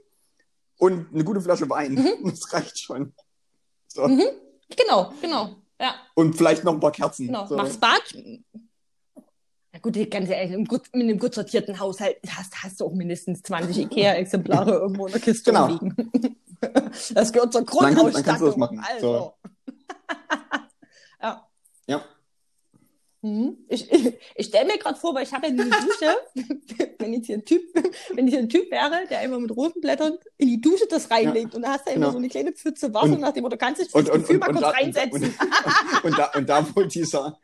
und 0.78 1.12
eine 1.12 1.24
gute 1.24 1.40
Flasche 1.40 1.68
Wein. 1.70 1.96
Das 2.24 2.52
reicht 2.52 2.78
schon. 2.78 3.14
So. 3.88 4.06
Mhm. 4.06 4.24
Genau, 4.76 5.12
genau. 5.20 5.56
Ja, 5.80 5.94
Und 6.14 6.34
vielleicht 6.36 6.62
noch 6.64 6.72
ein 6.74 6.80
paar 6.80 6.92
Kerzen. 6.92 7.26
genau. 7.26 7.46
So. 7.46 7.56
Mach's 7.56 7.78
Bad. 7.78 8.02
Gut, 9.82 10.10
ganz 10.10 10.28
ehrlich, 10.30 10.52
in 10.52 10.66
einem 11.00 11.18
gut 11.18 11.34
sortierten 11.34 11.78
Haushalt 11.78 12.16
hast, 12.36 12.62
hast 12.62 12.80
du 12.80 12.86
auch 12.86 12.92
mindestens 12.92 13.42
20 13.42 13.78
Ikea-Exemplare 13.84 14.70
irgendwo 14.80 15.06
in 15.06 15.12
der 15.12 15.20
Kiste 15.20 15.50
Genau. 15.52 15.68
liegen. 15.68 15.96
Das 17.12 17.32
gehört 17.34 17.52
zur 17.52 17.64
Grundausstattung. 17.66 18.12
dann 18.14 18.22
kannst 18.24 18.40
du 18.40 18.46
das 18.46 18.56
machen. 18.56 18.80
Also. 18.82 19.06
So. 19.12 19.34
ja. 21.22 21.46
Ja. 21.86 22.02
Mhm. 23.20 23.58
Ich, 23.68 23.90
ich, 23.92 24.14
ich 24.36 24.46
stelle 24.46 24.66
mir 24.66 24.78
gerade 24.78 24.98
vor, 24.98 25.14
weil 25.14 25.24
ich 25.24 25.32
habe 25.34 25.48
ja 25.48 25.52
diese 25.52 25.68
Dusche, 25.68 26.16
wenn 26.98 27.12
jetzt 27.12 27.26
hier 27.26 27.36
ein 27.36 27.44
Typ, 27.44 27.62
wenn 28.14 28.26
ich 28.26 28.32
hier 28.34 28.42
ein 28.42 28.48
Typ 28.48 28.70
wäre, 28.70 29.06
der 29.10 29.18
einfach 29.18 29.38
mit 29.38 29.54
Rosenblättern 29.54 30.16
in 30.38 30.48
die 30.48 30.60
Dusche 30.60 30.86
das 30.88 31.10
reinlegt 31.10 31.54
und 31.54 31.62
da 31.62 31.72
hast 31.72 31.86
du 31.86 31.90
immer 31.92 32.06
genau. 32.06 32.12
so 32.12 32.18
eine 32.18 32.28
kleine 32.28 32.52
Pfütze 32.52 32.92
Wasser 32.94 33.04
Und- 33.12 33.20
nach 33.20 33.32
dem, 33.32 33.48
du 33.48 33.56
kannst 33.56 33.82
dich 33.82 33.94
Und, 33.94 34.08
und, 34.08 34.20
Gefühl 34.22 34.36
und, 34.36 34.40
mal 34.40 34.52
kurz 34.52 34.60
da, 34.62 34.70
reinsetzen. 34.70 35.22
und, 35.22 36.04
und, 36.04 36.18
da, 36.18 36.30
und 36.34 36.48
da, 36.48 36.66
wo 36.74 36.82
dieser. 36.84 37.38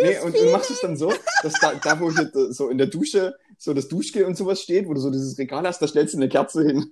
Nee, 0.00 0.18
und 0.20 0.36
du 0.38 0.46
machst 0.46 0.70
es 0.70 0.80
dann 0.80 0.96
so, 0.96 1.12
dass 1.42 1.52
da, 1.60 1.74
da, 1.74 2.00
wo 2.00 2.10
hier 2.10 2.30
so 2.52 2.68
in 2.68 2.78
der 2.78 2.86
Dusche 2.88 3.36
so 3.58 3.72
das 3.74 3.88
Duschgel 3.88 4.24
und 4.24 4.36
sowas 4.36 4.60
steht, 4.60 4.88
wo 4.88 4.94
du 4.94 5.00
so 5.00 5.10
dieses 5.10 5.36
Regal 5.38 5.66
hast, 5.66 5.80
da 5.80 5.86
stellst 5.86 6.14
du 6.14 6.18
eine 6.18 6.28
Kerze 6.28 6.62
hin. 6.64 6.90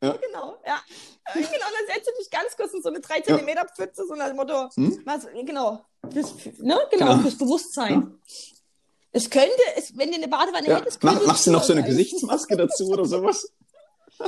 Genau, 0.00 0.56
ja. 0.66 0.80
Äh, 1.34 1.40
Genau, 1.40 1.66
dann 1.66 1.94
setzt 1.94 2.06
du 2.08 2.12
dich 2.20 2.30
ganz 2.30 2.56
kurz 2.56 2.72
in 2.74 2.82
so 2.82 2.88
eine 2.90 3.00
3 3.00 3.22
cm 3.22 3.48
Pfütze, 3.74 4.04
so 4.06 4.14
nach 4.14 4.28
dem 4.28 4.36
Motto, 4.36 4.68
Hm? 4.76 5.02
was, 5.04 5.26
genau, 5.44 5.84
fürs, 6.12 6.34
ne, 6.58 6.78
genau, 6.90 7.06
Genau. 7.06 7.18
fürs 7.18 7.36
Bewusstsein. 7.38 8.18
Es 9.10 9.28
könnte, 9.30 9.50
es, 9.76 9.96
wenn 9.96 10.10
du 10.10 10.16
eine 10.16 10.28
Badewanne 10.28 10.68
Ja. 10.68 10.76
hättest, 10.80 11.02
Mach, 11.02 11.12
könnte 11.14 11.26
machst 11.26 11.46
du 11.46 11.50
noch 11.50 11.64
so 11.64 11.72
eine. 11.72 11.82
Gesichtsmaske 11.82 12.56
dazu 12.56 12.88
oder 12.88 13.04
sowas? 13.06 13.50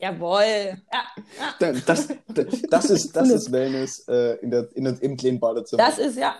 Jawohl. 0.00 0.42
Ja, 0.42 0.76
ja. 0.92 1.54
Da- 1.58 1.72
Das, 1.72 2.08
das, 2.28 2.62
das, 2.68 2.84
ist, 2.90 3.12
das 3.16 3.30
ist 3.30 3.50
Wellness 3.52 4.06
äh, 4.08 4.34
in 4.36 4.50
der, 4.50 4.68
in 4.76 4.84
der, 4.84 5.02
im 5.02 5.16
kleinen 5.16 5.40
Badezimmer. 5.40 5.82
Das 5.84 5.98
ist 5.98 6.16
ja 6.16 6.36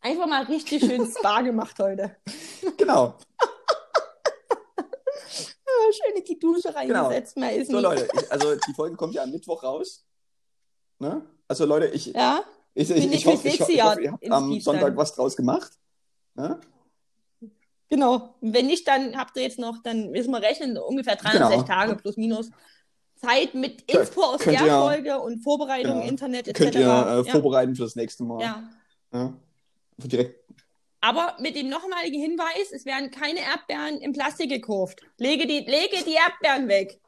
einfach 0.00 0.26
mal 0.26 0.44
richtig 0.44 0.80
schön 0.84 1.06
Spa 1.18 1.40
gemacht 1.42 1.76
heute. 1.78 2.16
genau. 2.76 3.14
Ja, 5.68 5.92
schön 5.92 6.16
in 6.16 6.24
die 6.24 6.38
Dusche 6.38 6.74
reingesetzt, 6.74 7.36
mehr 7.36 7.54
ist 7.54 7.70
So. 7.70 7.78
Leute, 7.80 8.08
ich, 8.14 8.32
also 8.32 8.54
die 8.54 8.72
Folge 8.74 8.96
kommt 8.96 9.14
ja 9.14 9.22
am 9.24 9.30
Mittwoch 9.30 9.62
raus. 9.62 10.04
Ne? 10.98 11.22
Also, 11.48 11.66
Leute, 11.66 11.88
ich, 11.88 12.06
Ja, 12.06 12.42
ich, 12.74 12.90
ich, 12.90 13.02
Bin 13.02 13.12
ich, 13.12 13.20
ich 13.20 13.26
hoffe, 13.26 13.44
mit 13.46 13.54
ich, 13.54 13.60
hoffe, 13.82 14.00
ihr 14.02 14.12
habt 14.12 14.30
am 14.30 14.60
Sonntag 14.60 14.96
was 14.96 15.12
draus 15.14 15.36
gemacht. 15.36 15.72
Ne? 16.34 16.58
Genau. 17.88 18.34
Wenn 18.40 18.66
nicht, 18.66 18.86
dann 18.88 19.16
habt 19.16 19.36
ihr 19.36 19.42
jetzt 19.42 19.58
noch, 19.58 19.82
dann 19.82 20.10
müssen 20.10 20.30
wir 20.30 20.42
rechnen, 20.42 20.76
ungefähr 20.78 21.16
360 21.16 21.56
Genau. 21.66 21.66
Tage 21.66 21.96
plus 21.96 22.16
minus 22.16 22.50
Zeit 23.16 23.54
mit 23.54 23.82
Info 23.90 24.22
aus 24.22 24.40
der 24.40 24.52
ihr- 24.52 24.78
Folge 24.78 25.18
und 25.20 25.42
Vorbereitung, 25.42 25.94
Genau. 26.00 26.06
Internet 26.06 26.48
etc. 26.48 26.58
Könnt 26.58 26.74
ihr 26.74 26.80
äh, 26.82 26.84
ja. 26.86 27.24
vorbereiten 27.24 27.74
für 27.74 27.84
das 27.84 27.96
nächste 27.96 28.24
Mal. 28.24 28.40
ja. 28.42 28.62
Ja? 29.12 29.32
Direkt. 29.98 30.44
Aber 31.00 31.36
mit 31.38 31.54
dem 31.56 31.68
nochmaligen 31.68 32.20
Hinweis, 32.20 32.72
es 32.72 32.84
werden 32.84 33.10
keine 33.10 33.38
Erdbeeren 33.40 33.98
in 34.00 34.12
Plastik 34.12 34.50
gekauft. 34.50 35.00
Lege 35.18 35.46
die, 35.46 35.60
lege 35.60 36.02
die 36.04 36.14
Erdbeeren 36.14 36.68
weg. 36.68 37.00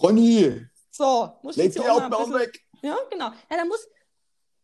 Ronny, 0.00 0.66
So, 0.90 1.32
muss 1.42 1.56
jetzt 1.56 1.76
die 1.78 1.82
Erdbeeren 1.82 2.10
bisschen- 2.10 2.34
weg. 2.34 2.60
Ja, 2.82 2.96
genau. 3.10 3.26
Ja, 3.50 3.56
da 3.56 3.64
muss, 3.64 3.88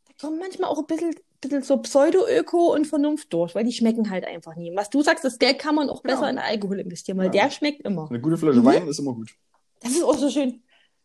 da 0.06 0.12
kommt 0.26 0.38
manchmal 0.38 0.68
auch 0.70 0.78
ein 0.78 0.86
bisschen, 0.86 1.14
bisschen 1.40 1.62
so 1.62 1.76
Pseudo-Öko 1.78 2.72
und 2.74 2.86
Vernunft 2.86 3.32
durch, 3.32 3.54
weil 3.54 3.64
die 3.64 3.72
schmecken 3.72 4.10
halt 4.10 4.24
einfach 4.26 4.56
nie. 4.56 4.74
Was 4.76 4.90
du 4.90 5.02
sagst, 5.02 5.24
das 5.24 5.38
Geld 5.38 5.58
kann 5.58 5.74
man 5.74 5.88
auch 5.90 6.02
Genau. 6.02 6.14
besser 6.16 6.30
in 6.30 6.38
Alkohol 6.38 6.80
investieren, 6.80 7.18
weil 7.18 7.26
Ja. 7.26 7.32
der 7.44 7.50
schmeckt 7.50 7.82
immer. 7.82 8.08
Eine 8.08 8.20
gute 8.20 8.36
Flasche 8.36 8.60
Mhm. 8.60 8.64
Wein 8.64 8.88
ist 8.88 8.98
immer 8.98 9.14
gut. 9.14 9.30
Das 9.80 9.92
ist 9.92 10.02
auch 10.02 10.16
so 10.16 10.28
schön. 10.30 10.62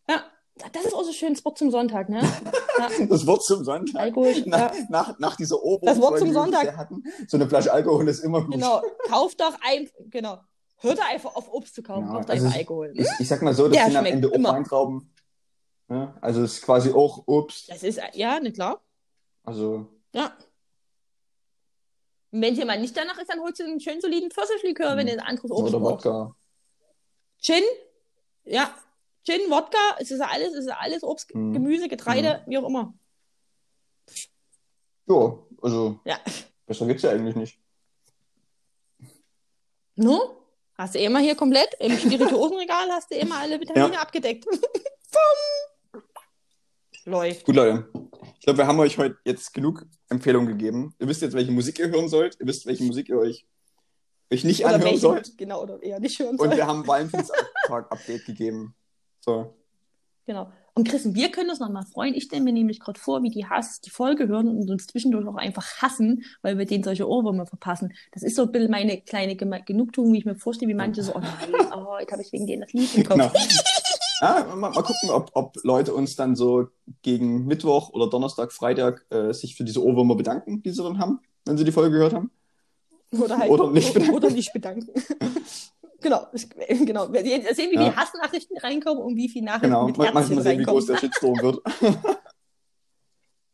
Ja, 0.09 0.23
das 0.71 0.85
ist 0.85 0.93
auch 0.93 1.03
so 1.03 1.11
schön, 1.13 1.33
das 1.33 1.43
Wort 1.45 1.57
zum 1.57 1.69
Sonntag, 1.71 2.09
ne? 2.09 2.21
Ja, 2.79 2.89
Das 3.07 3.27
Wort 3.27 3.43
zum 3.43 3.63
Sonntag. 3.63 4.01
Alkohol, 4.01 4.33
Nach, 4.47 4.73
ja. 4.73 4.85
nach, 4.89 5.19
nach 5.19 5.35
dieser 5.35 5.61
Ober 5.61 5.85
Das 5.85 6.01
Wort 6.01 6.17
zum 6.17 6.29
die 6.29 6.33
wir 6.33 6.41
Sonntag. 6.41 6.75
Hatten, 6.75 7.03
so 7.27 7.37
eine 7.37 7.47
Flasche 7.47 7.71
Alkohol 7.71 8.07
ist 8.07 8.19
immer 8.23 8.41
gut. 8.41 8.53
Genau. 8.55 8.81
Kauft 9.07 9.39
doch 9.41 9.55
ein, 9.61 9.87
genau. 10.09 10.39
Hört 10.79 10.97
doch 10.97 11.09
einfach 11.09 11.35
auf 11.35 11.53
Obst 11.53 11.75
zu 11.75 11.83
kaufen, 11.83 12.07
Ja, 12.07 12.13
kauft 12.15 12.29
also 12.31 12.45
einfach 12.45 12.55
ich- 12.57 12.61
Alkohol. 12.61 12.91
Ich, 12.95 13.07
ich 13.19 13.27
sag 13.27 13.41
mal 13.43 13.53
so, 13.53 13.67
das 13.67 13.77
Der 13.77 13.85
sind 13.85 13.95
am 13.97 14.05
Ende 14.05 14.27
auch. 14.29 14.53
Weintrauben. 14.53 15.13
Ja, 15.89 16.17
also 16.21 16.41
es 16.43 16.53
ist 16.55 16.61
quasi 16.63 16.91
auch 16.91 17.21
Obst. 17.27 17.69
Das 17.69 17.83
ist, 17.83 17.99
ja, 18.13 18.39
ne, 18.39 18.51
klar. 18.51 18.81
Also, 19.43 19.87
Ja. 20.13 20.35
Und 22.31 22.41
wenn 22.41 22.55
dir 22.55 22.65
mal 22.65 22.79
nicht 22.79 22.97
danach 22.97 23.17
ist, 23.19 23.29
dann 23.29 23.39
holst 23.41 23.59
du 23.59 23.63
einen 23.63 23.79
schön 23.79 24.01
soliden 24.01 24.31
Pfirsichlikör, 24.31 24.97
wenn 24.97 25.05
Mhm. 25.05 25.11
du 25.11 25.13
ein 25.13 25.19
anderes 25.27 25.51
Obst 25.51 25.73
oder 25.73 25.79
brauchst. 25.79 26.05
Wodka. 26.05 26.35
Gin, 27.39 27.63
ja, 28.45 28.75
Gin, 29.25 29.49
Wodka, 29.49 29.77
es 29.99 30.11
ist 30.11 30.21
alles, 30.21 30.53
es 30.53 30.65
ist 30.65 30.71
alles 30.71 31.03
Obst, 31.03 31.33
Mhm. 31.35 31.53
Gemüse, 31.53 31.87
Getreide, 31.89 32.43
wie 32.47 32.57
auch 32.57 32.67
immer. 32.67 32.93
Ja, 35.07 35.37
also 35.61 35.99
Ja. 36.05 36.19
besser 36.65 36.85
geht's 36.87 37.03
ja 37.03 37.11
eigentlich 37.11 37.35
nicht. 37.35 37.59
No? 39.95 40.37
Hast 40.75 40.95
du 40.95 40.99
immer 40.99 41.19
hier 41.19 41.35
komplett 41.35 41.75
im 41.79 41.97
Spirituosenregal 41.99 42.89
hast 42.91 43.11
du 43.11 43.15
immer 43.15 43.37
alle 43.39 43.59
Vitamine 43.59 43.93
Ja. 43.93 44.01
abgedeckt. 44.01 44.45
Läuft. 47.05 47.45
Gut, 47.45 47.55
Leute. 47.55 47.87
Ich 48.43 48.45
glaube, 48.45 48.57
wir 48.57 48.67
haben 48.67 48.79
euch 48.81 48.97
heute 48.97 49.15
jetzt 49.23 49.53
genug 49.53 49.85
Empfehlungen 50.09 50.49
gegeben. 50.49 50.93
Ihr 50.99 51.07
wisst 51.07 51.21
jetzt, 51.21 51.33
welche 51.33 51.53
Musik 51.53 51.79
ihr 51.79 51.87
hören 51.87 52.09
sollt. 52.09 52.37
Ihr 52.41 52.45
wisst, 52.45 52.65
welche 52.65 52.83
Musik 52.83 53.07
ihr 53.07 53.17
euch, 53.17 53.45
euch 54.29 54.43
nicht 54.43 54.65
Oder 54.65 54.73
anhören 54.73 54.83
welchen, 54.83 54.99
sollt. 54.99 55.37
genau, 55.37 55.61
oder 55.63 55.81
eher 55.81 56.01
nicht 56.01 56.19
hören 56.19 56.31
Und 56.31 56.49
soll. 56.49 56.57
wir 56.57 56.67
haben 56.67 56.81
ein 56.81 56.87
Valentinstag-Update 56.87 58.25
gegeben. 58.25 58.75
So. 59.21 59.53
Genau. 60.25 60.51
Und 60.73 60.89
Chris, 60.89 61.13
wir 61.13 61.31
können 61.31 61.51
uns 61.51 61.61
noch 61.61 61.69
mal 61.69 61.85
freuen. 61.85 62.15
Ich 62.15 62.25
stelle 62.25 62.41
mir 62.41 62.51
nämlich 62.51 62.81
gerade 62.81 62.99
vor, 62.99 63.23
wie 63.23 63.29
die 63.29 63.45
Hass 63.45 63.79
die 63.79 63.91
Folge 63.91 64.27
hören 64.27 64.49
und 64.49 64.69
uns 64.69 64.87
zwischendurch 64.87 65.25
auch 65.25 65.37
einfach 65.37 65.81
hassen, 65.81 66.25
weil 66.41 66.57
wir 66.57 66.65
denen 66.65 66.83
solche 66.83 67.07
Ohrwürmer 67.07 67.45
verpassen. 67.45 67.93
Das 68.11 68.23
ist 68.23 68.35
so 68.35 68.41
ein 68.41 68.51
bisschen 68.51 68.71
meine 68.71 68.99
kleine 68.99 69.37
Genugtuung, 69.37 70.11
wie 70.11 70.17
ich 70.17 70.25
mir 70.25 70.35
vorstelle, 70.35 70.67
wie 70.67 70.75
manche 70.75 71.01
so, 71.01 71.15
oh 71.15 71.19
nein, 71.19 71.71
oh, 71.73 71.95
jetzt 71.97 72.11
habe 72.11 72.21
ich 72.21 72.33
wegen 72.33 72.45
denen 72.45 72.63
das 72.63 72.73
Lied 72.73 72.93
im 72.93 73.05
Kopf. 73.05 73.15
Genau. 73.15 73.31
Ah, 74.23 74.55
mal, 74.55 74.69
mal 74.71 74.83
gucken, 74.83 75.09
ob, 75.09 75.31
ob 75.33 75.57
Leute 75.63 75.93
uns 75.93 76.15
dann 76.15 76.35
so 76.35 76.67
gegen 77.01 77.45
Mittwoch 77.45 77.89
oder 77.89 78.09
Donnerstag, 78.09 78.51
Freitag 78.53 79.05
äh, 79.09 79.33
sich 79.33 79.55
für 79.55 79.63
diese 79.63 79.83
Ohrwürmer 79.83 80.15
bedanken, 80.15 80.61
die 80.63 80.69
sie 80.71 80.81
dann 80.81 80.97
haben, 80.99 81.19
wenn 81.45 81.57
sie 81.57 81.63
die 81.65 81.71
Folge 81.71 81.91
gehört 81.91 82.13
haben. 82.13 82.31
Oder 83.11 83.37
halt 83.37 83.51
Oder 83.51 83.69
nicht 83.71 83.93
bedanken. 83.93 84.15
Oder 84.15 84.29
nicht 84.31 84.53
bedanken. 84.53 84.87
genau, 86.01 86.27
genau. 86.67 87.11
Wir 87.11 87.21
sehen, 87.53 87.69
wie 87.71 87.75
Ja. 87.75 87.89
die 87.89 87.95
Hassnachrichten 87.95 88.57
reinkommen 88.57 89.03
und 89.03 89.15
wie 89.15 89.29
viele 89.29 89.45
Nachrichten 89.45 89.67
Genau. 89.67 89.85
mit 89.87 89.97
Mal, 89.97 90.13
mal 90.13 90.21
Herzchen 90.21 90.41
sehen, 90.41 90.59
wie 90.59 90.63
groß 90.63 90.85
der. 90.87 90.97
Shitstorm 90.97 91.39
wird. 91.41 91.61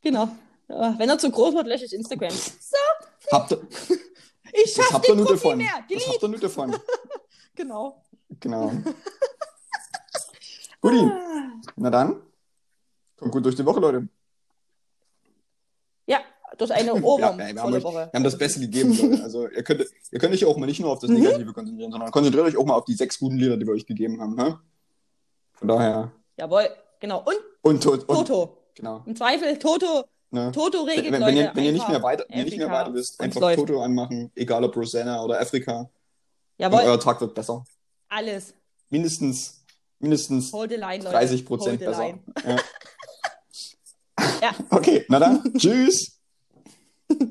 Genau. 0.02 0.30
Wenn 0.68 1.10
er 1.10 1.18
zu 1.18 1.30
groß 1.30 1.56
wird, 1.56 1.68
lösche 1.68 1.86
ich 1.86 1.94
Instagram. 1.94 2.30
So, 2.32 2.78
habt 3.34 3.52
ihr, 3.52 3.60
ich 4.54 4.74
das 4.74 4.86
schaff 4.86 4.94
habt 4.94 5.08
ihr 5.10 5.16
den 5.16 5.24
nur 5.24 5.34
davon. 5.34 5.58
mehr. 5.58 5.68
Das 5.78 5.88
Delete. 5.90 6.10
habt 6.12 6.24
ihr 6.24 6.30
nur 6.30 6.40
davon. 6.40 6.76
Genau. 7.56 8.02
Genau. 8.40 8.72
Guti. 10.82 11.12
Na 11.76 11.90
dann. 11.90 12.22
Kommt 13.18 13.32
gut 13.34 13.46
durch 13.46 13.56
die 13.56 13.66
Woche, 13.66 13.80
Leute. 13.80 14.08
Ja, 16.08 16.20
durch 16.58 16.72
eine 16.72 16.88
Ja, 16.94 16.94
Ohrwurm 16.94 17.40
ey, 17.40 17.54
wir, 17.56 17.62
haben 17.62 17.68
volle 17.68 17.78
euch, 17.78 17.84
Woche. 17.84 18.10
wir 18.12 18.12
haben 18.14 18.24
das 18.24 18.38
Beste 18.38 18.60
gegeben, 18.62 18.94
Leute. 18.98 19.24
Also 19.24 19.48
ihr 19.50 19.64
könnt, 19.64 19.86
ihr 20.12 20.20
könnt 20.20 20.34
euch 20.34 20.46
auch 20.46 20.58
mal 20.58 20.66
nicht 20.66 20.80
nur 20.80 20.92
auf 20.92 21.00
das 21.00 21.10
Mhm. 21.10 21.18
Negative 21.22 21.54
konzentrieren, 21.54 21.92
sondern 21.92 22.12
konzentriert 22.12 22.46
euch 22.46 22.58
auch 22.58 22.66
mal 22.66 22.76
auf 22.76 22.86
die 22.86 22.94
sechs 22.94 23.20
guten 23.20 23.38
Lieder, 23.38 23.58
die 23.58 23.66
wir 23.66 23.74
euch 23.74 23.86
gegeben 23.86 24.22
haben. 24.22 24.36
Ne? 24.36 24.60
Von 25.54 25.68
daher. 25.68 26.12
Jawohl, 26.38 26.70
genau. 27.00 27.20
Und 27.26 27.36
Und, 27.62 27.84
tot, 27.84 28.08
und 28.08 28.16
Toto. 28.28 28.58
Genau. 28.76 29.04
Im 29.06 29.16
Zweifel, 29.16 29.58
Toto, 29.60 30.06
Ne? 30.32 30.52
Toto 30.52 30.86
Wenn, 30.86 30.90
regelt, 31.00 31.12
wenn, 31.14 31.22
Leute. 31.22 31.38
ihr, 31.38 31.52
wenn 31.56 31.64
ihr 31.64 31.72
nicht 31.72 31.90
mehr 31.90 32.04
weiter, 32.04 32.24
wenn 32.30 32.38
ihr 32.38 32.44
nicht 32.46 32.58
mehr 32.58 32.68
Afrika. 32.68 32.86
weiter 32.86 32.94
wisst, 32.94 33.20
Und 33.20 33.26
einfach 33.26 33.42
läuft. 33.42 33.60
Toto 33.62 33.82
anmachen, 33.82 34.32
egal 34.36 34.64
ob 34.64 34.76
Rosanna 34.78 35.24
oder 35.24 35.42
Afrika. 35.42 35.80
Und 35.80 35.90
Jawohl, 36.60 36.82
euer 36.84 37.00
Tag 37.00 37.20
wird 37.20 37.34
besser. 37.34 37.64
alles. 38.10 38.54
Mindestens, 38.92 39.59
mindestens 40.00 40.52
line, 40.76 41.04
Leute. 41.04 41.10
30 41.12 41.46
Prozent 41.46 41.80
besser. 41.80 42.20
Ja. 42.46 42.58
Ja. 44.42 44.54
Okay, 44.70 45.06
na 45.08 45.20
dann. 45.20 45.54
Tschüss. 45.58 46.20
Tschüss. 47.10 47.30